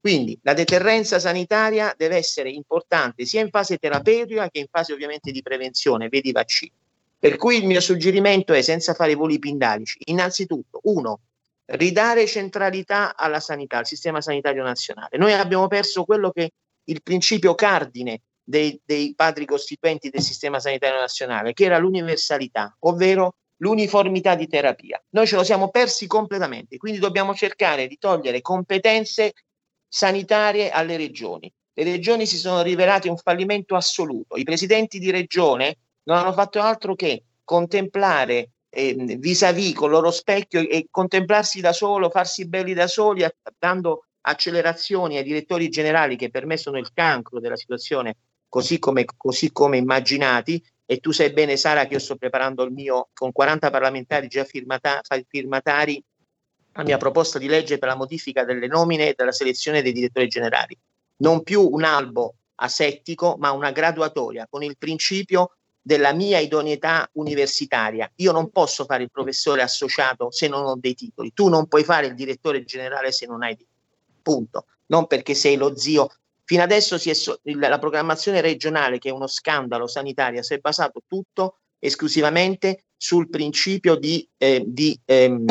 Quindi 0.00 0.38
la 0.42 0.54
deterrenza 0.54 1.18
sanitaria 1.18 1.94
deve 1.94 2.16
essere 2.16 2.50
importante 2.50 3.26
sia 3.26 3.42
in 3.42 3.50
fase 3.50 3.76
terapeutica 3.76 4.48
che 4.48 4.60
in 4.60 4.66
fase 4.70 4.94
ovviamente 4.94 5.30
di 5.30 5.42
prevenzione, 5.42 6.08
vedi 6.08 6.30
i 6.30 6.32
vaccini. 6.32 6.72
Per 7.20 7.36
cui 7.36 7.58
il 7.58 7.66
mio 7.66 7.80
suggerimento 7.80 8.54
è, 8.54 8.62
senza 8.62 8.94
fare 8.94 9.14
voli 9.14 9.38
pindalici, 9.38 9.98
innanzitutto, 10.06 10.80
uno, 10.84 11.20
ridare 11.66 12.26
centralità 12.26 13.14
alla 13.14 13.40
sanità, 13.40 13.76
al 13.76 13.86
sistema 13.86 14.22
sanitario 14.22 14.62
nazionale. 14.62 15.18
Noi 15.18 15.34
abbiamo 15.34 15.68
perso 15.68 16.04
quello 16.04 16.30
che 16.30 16.52
il 16.84 17.02
principio 17.02 17.54
cardine 17.54 18.22
dei, 18.42 18.80
dei 18.82 19.12
padri 19.14 19.44
costituenti 19.44 20.08
del 20.08 20.22
sistema 20.22 20.58
sanitario 20.60 20.98
nazionale, 20.98 21.52
che 21.52 21.64
era 21.64 21.76
l'universalità, 21.76 22.74
ovvero 22.80 23.34
l'uniformità 23.58 24.34
di 24.34 24.48
terapia. 24.48 24.98
Noi 25.10 25.26
ce 25.26 25.36
lo 25.36 25.44
siamo 25.44 25.68
persi 25.68 26.06
completamente, 26.06 26.78
quindi 26.78 27.00
dobbiamo 27.00 27.34
cercare 27.34 27.86
di 27.86 27.98
togliere 27.98 28.40
competenze 28.40 29.34
sanitarie 29.86 30.70
alle 30.70 30.96
regioni. 30.96 31.52
Le 31.74 31.84
regioni 31.84 32.24
si 32.24 32.38
sono 32.38 32.62
rivelate 32.62 33.10
un 33.10 33.18
fallimento 33.18 33.76
assoluto. 33.76 34.36
I 34.36 34.44
presidenti 34.44 34.98
di 34.98 35.10
regione 35.10 35.76
non 36.04 36.16
hanno 36.16 36.32
fatto 36.32 36.60
altro 36.60 36.94
che 36.94 37.24
contemplare 37.44 38.50
eh, 38.70 38.94
vis-à-vis 39.18 39.74
con 39.74 39.88
il 39.88 39.94
loro 39.94 40.10
specchio 40.10 40.60
e 40.60 40.86
contemplarsi 40.90 41.60
da 41.60 41.72
solo, 41.72 42.10
farsi 42.10 42.46
belli 42.46 42.72
da 42.72 42.86
soli, 42.86 43.26
dando 43.58 44.04
accelerazioni 44.22 45.16
ai 45.16 45.24
direttori 45.24 45.68
generali 45.68 46.16
che 46.16 46.30
per 46.30 46.46
me 46.46 46.56
sono 46.56 46.78
il 46.78 46.92
cancro 46.92 47.40
della 47.40 47.56
situazione 47.56 48.16
così 48.48 48.78
come, 48.78 49.04
così 49.16 49.50
come 49.52 49.78
immaginati. 49.78 50.62
E 50.84 50.98
tu 50.98 51.12
sai 51.12 51.32
bene, 51.32 51.56
Sara, 51.56 51.86
che 51.86 51.94
io 51.94 51.98
sto 52.00 52.16
preparando 52.16 52.64
il 52.64 52.72
mio 52.72 53.08
con 53.12 53.32
40 53.32 53.70
parlamentari 53.70 54.26
già 54.26 54.44
firmata, 54.44 55.00
firmatari 55.28 56.02
la 56.72 56.82
mia 56.82 56.98
proposta 56.98 57.38
di 57.38 57.46
legge 57.46 57.78
per 57.78 57.88
la 57.88 57.96
modifica 57.96 58.44
delle 58.44 58.66
nomine 58.66 59.08
e 59.08 59.14
della 59.16 59.32
selezione 59.32 59.82
dei 59.82 59.92
direttori 59.92 60.28
generali. 60.28 60.76
Non 61.18 61.42
più 61.42 61.66
un 61.68 61.84
albo 61.84 62.34
asettico, 62.56 63.36
ma 63.38 63.52
una 63.52 63.70
graduatoria 63.70 64.46
con 64.48 64.62
il 64.62 64.76
principio 64.76 65.56
della 65.82 66.12
mia 66.12 66.38
idoneità 66.38 67.08
universitaria. 67.12 68.10
Io 68.16 68.32
non 68.32 68.50
posso 68.50 68.84
fare 68.84 69.02
il 69.02 69.10
professore 69.10 69.62
associato 69.62 70.30
se 70.30 70.48
non 70.48 70.64
ho 70.64 70.76
dei 70.76 70.94
titoli. 70.94 71.32
Tu 71.32 71.48
non 71.48 71.66
puoi 71.66 71.84
fare 71.84 72.06
il 72.06 72.14
direttore 72.14 72.64
generale 72.64 73.12
se 73.12 73.26
non 73.26 73.42
hai 73.42 73.56
titoli. 73.56 73.78
Punto. 74.22 74.66
Non 74.86 75.06
perché 75.06 75.34
sei 75.34 75.56
lo 75.56 75.76
zio. 75.76 76.10
Fino 76.44 76.62
adesso 76.62 76.98
so- 76.98 77.40
la 77.42 77.78
programmazione 77.78 78.40
regionale, 78.40 78.98
che 78.98 79.08
è 79.08 79.12
uno 79.12 79.26
scandalo 79.26 79.86
sanitario, 79.86 80.42
si 80.42 80.54
è 80.54 80.58
basato 80.58 81.02
tutto 81.06 81.58
esclusivamente 81.78 82.84
sul 82.96 83.30
principio 83.30 83.94
di, 83.94 84.28
eh, 84.36 84.62
di 84.66 85.00
ehm, 85.04 85.44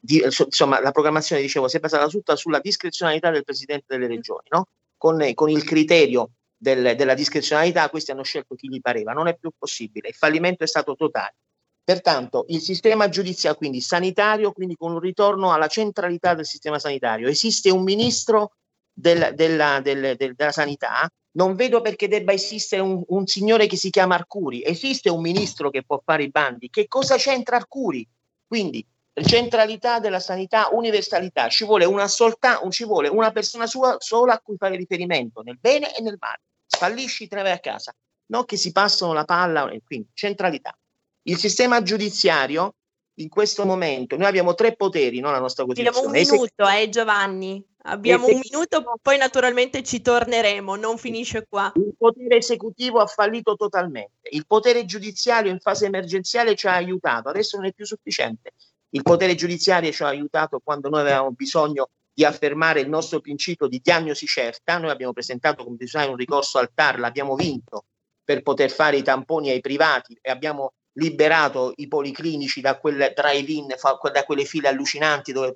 di, 0.00 0.22
insomma, 0.24 0.80
la 0.80 0.92
programmazione, 0.92 1.42
dicevo, 1.42 1.68
si 1.68 1.76
è 1.76 1.80
basata 1.80 2.08
tutta 2.08 2.34
sulla 2.34 2.58
discrezionalità 2.58 3.30
del 3.30 3.44
Presidente 3.44 3.84
delle 3.86 4.06
Regioni, 4.06 4.46
no? 4.48 4.68
con, 4.96 5.22
con, 5.34 5.50
il 5.50 5.62
criterio 5.62 6.30
del, 6.60 6.94
della 6.94 7.14
discrezionalità, 7.14 7.88
questi 7.88 8.10
hanno 8.10 8.22
scelto 8.22 8.54
chi 8.54 8.68
gli 8.68 8.80
pareva, 8.80 9.12
non 9.12 9.28
è 9.28 9.36
più 9.36 9.50
possibile, 9.56 10.08
il 10.08 10.14
fallimento 10.14 10.62
è 10.62 10.66
stato 10.66 10.94
totale. 10.94 11.36
Pertanto 11.82 12.44
il 12.48 12.60
sistema 12.60 13.08
giudiziario, 13.08 13.58
quindi 13.58 13.80
sanitario, 13.80 14.52
quindi 14.52 14.76
con 14.76 14.92
un 14.92 15.00
ritorno 15.00 15.52
alla 15.52 15.66
centralità 15.66 16.34
del 16.34 16.44
sistema 16.44 16.78
sanitario, 16.78 17.28
esiste 17.28 17.70
un 17.70 17.82
ministro 17.82 18.52
del, 18.92 19.32
della, 19.34 19.80
del, 19.80 20.16
del, 20.16 20.34
della 20.34 20.52
sanità, 20.52 21.10
non 21.32 21.54
vedo 21.54 21.80
perché 21.80 22.06
debba 22.06 22.32
esistere 22.32 22.82
un, 22.82 23.02
un 23.06 23.26
signore 23.26 23.66
che 23.66 23.76
si 23.76 23.88
chiama 23.88 24.16
Arcuri, 24.16 24.62
esiste 24.62 25.08
un 25.08 25.22
ministro 25.22 25.70
che 25.70 25.82
può 25.82 26.00
fare 26.04 26.24
i 26.24 26.30
bandi, 26.30 26.68
che 26.68 26.86
cosa 26.86 27.16
c'entra 27.16 27.56
Arcuri? 27.56 28.06
Quindi 28.46 28.86
centralità 29.22 29.98
della 29.98 30.20
sanità, 30.20 30.68
universalità, 30.72 31.48
ci 31.48 31.64
vuole 31.64 31.84
una, 31.84 32.06
solta, 32.06 32.60
ci 32.70 32.84
vuole 32.84 33.08
una 33.08 33.30
persona 33.32 33.66
sola 33.66 34.32
a 34.34 34.40
cui 34.40 34.56
fare 34.56 34.76
riferimento 34.76 35.42
nel 35.42 35.58
bene 35.58 35.94
e 35.94 36.02
nel 36.02 36.16
male. 36.18 36.42
Fallisci, 36.80 37.28
te 37.28 37.36
ne 37.36 37.42
vai 37.42 37.52
a 37.52 37.58
casa, 37.58 37.94
non 38.26 38.46
che 38.46 38.56
si 38.56 38.72
passano 38.72 39.12
la 39.12 39.24
palla, 39.24 39.70
quindi 39.84 40.08
centralità. 40.14 40.76
Il 41.24 41.36
sistema 41.36 41.82
giudiziario 41.82 42.76
in 43.20 43.28
questo 43.28 43.66
momento, 43.66 44.16
noi 44.16 44.26
abbiamo 44.26 44.54
tre 44.54 44.74
poteri, 44.74 45.20
no, 45.20 45.30
la 45.30 45.40
nostra 45.40 45.64
Costituzione. 45.64 46.08
Abbiamo 46.08 46.18
un 46.18 46.30
minuto, 46.30 46.68
eh 46.68 46.88
Giovanni, 46.88 47.62
abbiamo 47.82 48.26
un 48.28 48.40
minuto, 48.42 48.82
poi 49.02 49.18
naturalmente 49.18 49.82
ci 49.82 50.00
torneremo, 50.00 50.74
non 50.76 50.96
finisce 50.96 51.46
qua. 51.46 51.70
Il 51.74 51.94
potere 51.98 52.36
esecutivo 52.36 53.00
ha 53.00 53.06
fallito 53.06 53.56
totalmente, 53.56 54.30
il 54.30 54.46
potere 54.46 54.86
giudiziario 54.86 55.50
in 55.50 55.60
fase 55.60 55.84
emergenziale 55.84 56.54
ci 56.54 56.66
ha 56.66 56.74
aiutato, 56.74 57.28
adesso 57.28 57.58
non 57.58 57.66
è 57.66 57.72
più 57.74 57.84
sufficiente 57.84 58.54
il 58.90 59.02
potere 59.02 59.34
giudiziario 59.34 59.92
ci 59.92 60.02
ha 60.02 60.08
aiutato 60.08 60.60
quando 60.62 60.88
noi 60.88 61.00
avevamo 61.00 61.30
bisogno 61.30 61.90
di 62.20 62.26
affermare 62.26 62.80
il 62.80 62.88
nostro 62.90 63.20
principio 63.20 63.66
di 63.66 63.80
diagnosi 63.82 64.26
certa. 64.26 64.76
Noi 64.76 64.90
abbiamo 64.90 65.14
presentato 65.14 65.64
come 65.64 65.78
sai 65.86 66.06
un 66.06 66.16
ricorso 66.16 66.58
al 66.58 66.70
TAR, 66.74 66.98
l'abbiamo 66.98 67.34
vinto 67.34 67.86
per 68.22 68.42
poter 68.42 68.70
fare 68.70 68.98
i 68.98 69.02
tamponi 69.02 69.48
ai 69.48 69.62
privati 69.62 70.18
e 70.20 70.30
abbiamo 70.30 70.74
liberato 70.98 71.72
i 71.76 71.88
policlinici 71.88 72.60
da 72.60 72.78
quel 72.78 73.14
drive-in, 73.16 73.68
da 74.12 74.24
quelle 74.24 74.44
file 74.44 74.68
allucinanti 74.68 75.32
dove, 75.32 75.54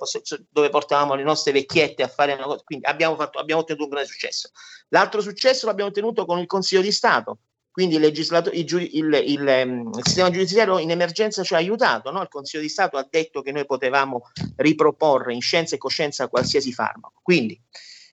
dove, 0.48 0.68
portavamo 0.70 1.14
le 1.14 1.22
nostre 1.22 1.52
vecchiette 1.52 2.02
a 2.02 2.08
fare 2.08 2.32
una 2.32 2.44
cosa. 2.44 2.62
Quindi 2.64 2.86
abbiamo, 2.86 3.14
fatto, 3.14 3.38
abbiamo 3.38 3.60
ottenuto 3.60 3.84
un 3.84 3.90
grande 3.90 4.08
successo. 4.08 4.48
L'altro 4.88 5.20
successo 5.20 5.66
l'abbiamo 5.66 5.90
ottenuto 5.90 6.24
con 6.24 6.38
il 6.38 6.46
Consiglio 6.46 6.80
di 6.80 6.92
Stato, 6.92 7.40
quindi 7.74 7.96
il, 7.96 8.04
il, 8.04 8.88
il, 8.92 9.22
il, 9.26 9.48
ehm, 9.48 9.90
sistema 10.00 10.30
giudiziario 10.30 10.78
in 10.78 10.92
emergenza 10.92 11.42
ci 11.42 11.54
ha 11.54 11.56
aiutato, 11.56 12.12
no? 12.12 12.22
il 12.22 12.28
Consiglio 12.28 12.62
di 12.62 12.68
Stato 12.68 12.96
ha 12.98 13.06
detto 13.10 13.42
che 13.42 13.50
noi 13.50 13.66
potevamo 13.66 14.30
riproporre 14.54 15.34
in 15.34 15.40
scienza 15.40 15.74
e 15.74 15.78
coscienza 15.78 16.28
qualsiasi 16.28 16.72
farmaco. 16.72 17.18
Quindi 17.20 17.60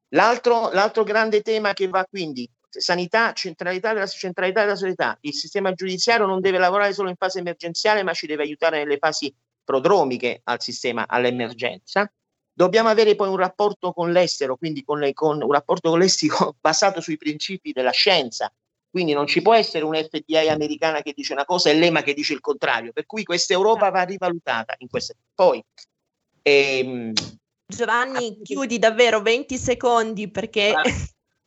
l'altro, 0.10 0.72
l'altro 0.72 1.04
grande 1.04 1.44
tema 1.44 1.74
che 1.74 1.88
va 1.88 2.04
quindi 2.10 2.50
sanità, 2.70 3.34
centralità 3.34 3.94
della, 3.94 4.08
centralità 4.08 4.62
della 4.62 4.76
società, 4.76 5.16
il 5.22 5.36
sistema 5.36 5.72
giudiziario 5.74 6.26
non 6.26 6.42
deve 6.42 6.58
lavorare 6.58 6.94
solo 6.94 7.10
in 7.10 7.16
fase 7.16 7.38
emergenziale, 7.38 8.02
ma 8.02 8.14
ci 8.14 8.26
deve 8.26 8.42
aiutare 8.42 8.80
nelle 8.80 8.98
fasi 8.98 9.32
prodromiche 9.64 10.42
al 10.46 10.60
sistema, 10.60 11.06
all'emergenza. 11.08 12.12
Dobbiamo 12.52 12.90
avere 12.90 13.14
poi 13.14 13.30
un 13.30 13.38
rapporto 13.38 13.94
con 13.94 14.12
l'estero, 14.12 14.58
quindi 14.58 14.84
con 14.84 14.98
le, 14.98 15.14
con, 15.14 15.40
un 15.40 15.52
rapporto 15.52 15.92
con 15.92 16.00
l'estero 16.00 16.56
basato 16.60 17.00
sui 17.00 17.18
principi 17.18 17.74
della 17.74 17.92
scienza, 17.92 18.52
quindi 18.92 19.14
non 19.14 19.26
ci 19.26 19.42
può 19.42 19.56
essere 19.56 19.86
un 19.86 19.96
FDI 19.96 20.50
americana 20.50 21.02
che 21.02 21.14
dice 21.16 21.32
una 21.32 21.46
cosa 21.46 21.70
e 21.70 21.76
l'EMA 21.76 22.04
che 22.04 22.14
dice 22.14 22.34
il 22.34 22.42
contrario. 22.42 22.92
Per 22.92 23.06
cui 23.06 23.24
questa 23.24 23.54
Europa 23.54 23.90
va 23.90 24.04
rivalutata 24.04 24.76
in 24.80 24.90
queste. 24.90 25.16
Poi 25.34 25.64
ehm, 26.42 27.14
Giovanni, 27.66 28.28
ah, 28.28 28.44
chiudi 28.44 28.78
davvero 28.78 29.22
20 29.22 29.58
secondi 29.58 30.30
perché. 30.30 30.74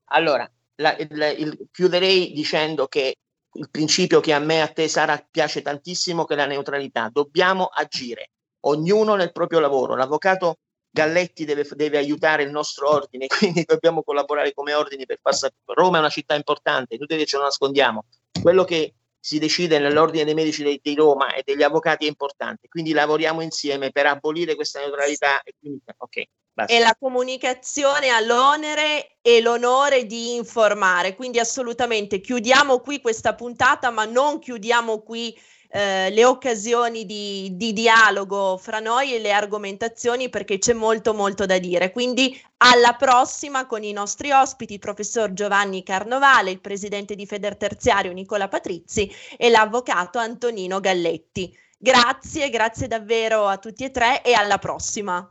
Allora, 0.09 0.51
la, 0.77 0.97
il, 0.97 1.35
il, 1.39 1.69
chiuderei 1.71 2.33
dicendo 2.33 2.87
che 2.87 3.17
il 3.53 3.71
principio 3.71 4.21
che 4.21 4.33
a 4.33 4.39
me 4.39 4.57
e 4.57 4.61
a 4.61 4.69
te 4.69 4.89
Sara 4.89 5.25
piace 5.31 5.63
tantissimo 5.63 6.25
che 6.25 6.35
è 6.35 6.37
la 6.37 6.47
neutralità. 6.47 7.11
Dobbiamo 7.13 7.67
agire, 7.67 8.31
ognuno 8.61 9.15
nel 9.15 9.33
proprio 9.33 9.61
lavoro. 9.61 9.95
L'avvocato 9.97 10.59
Galletti 10.95 11.45
deve, 11.45 11.67
deve, 11.73 11.99
aiutare 11.99 12.45
il 12.45 12.51
nostro 12.51 12.89
ordine, 12.89 13.27
quindi 13.37 13.65
dobbiamo 13.65 14.05
collaborare 14.05 14.55
come 14.55 14.75
ordini 14.75 15.05
per 15.07 15.19
far 15.21 15.35
sapere. 15.35 15.61
Roma 15.67 15.97
è 15.97 16.01
una 16.01 16.09
città 16.09 16.37
importante, 16.37 16.95
inutile 16.95 17.27
ce 17.27 17.37
lo 17.37 17.43
nascondiamo. 17.43 18.05
Quello 18.41 18.63
che 18.63 18.95
si 19.19 19.41
decide 19.41 19.81
nell'ordine 19.81 20.25
dei 20.25 20.35
medici 20.35 20.63
di, 20.63 20.79
di 20.81 20.95
Roma 20.95 21.35
e 21.35 21.43
degli 21.45 21.65
avvocati 21.65 22.05
è 22.05 22.09
importante, 22.09 22.69
quindi 22.69 22.93
lavoriamo 22.93 23.41
insieme 23.41 23.91
per 23.91 24.07
abolire 24.07 24.55
questa 24.55 24.79
neutralità. 24.79 25.43
E, 25.43 25.55
quindi, 25.59 25.81
okay, 25.97 26.29
e 26.67 26.79
la 26.79 26.95
comunicazione 26.97 28.11
ha 28.11 28.21
l'onere 28.21 29.17
e 29.21 29.41
l'onore 29.41 30.07
di 30.07 30.37
informare, 30.37 31.17
quindi 31.17 31.41
assolutamente 31.41 32.21
chiudiamo 32.21 32.79
qui 32.79 33.01
questa 33.01 33.35
puntata, 33.35 33.91
ma 33.91 34.05
non 34.05 34.39
chiudiamo 34.39 35.03
qui 35.03 35.37
eh, 35.77 36.09
le 36.11 36.25
occasioni 36.25 37.05
di, 37.05 37.57
di, 37.57 37.73
dialogo 37.73 38.57
fra 38.59 38.79
noi 38.79 39.13
e 39.13 39.19
le 39.19 39.33
argomentazioni 39.33 40.29
perché 40.29 40.59
c'è 40.59 40.73
molto 40.73 41.13
molto 41.15 41.47
da 41.47 41.59
dire. 41.59 41.91
Quindi 41.91 42.41
alla 42.59 42.95
prossima 42.95 43.67
con 43.67 43.83
i 43.83 43.91
nostri 43.91 44.31
ospiti, 44.31 44.75
il 44.75 44.79
professor 44.79 45.33
Giovanni 45.33 45.83
Carnovale, 45.83 46.53
il 46.53 46.61
presidente 46.61 47.17
di 47.17 47.27
Feder 47.27 47.57
Terziario 47.57 48.13
Nicola 48.13 48.47
Patrizzi 48.47 49.11
e 49.37 49.51
l'avvocato 49.51 50.21
Antonino 50.21 50.79
Galletti. 50.79 51.53
Grazie, 51.77 52.51
grazie 52.51 52.87
davvero 52.87 53.49
a 53.49 53.59
tutti 53.59 53.83
e 53.83 53.91
tre 53.91 54.23
e 54.23 54.33
alla 54.33 54.59
prossima. 54.59 55.29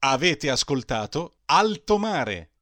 Avete 0.00 0.48
ascoltato 0.48 1.40
Alto 1.44 1.98
Mare 1.98 2.52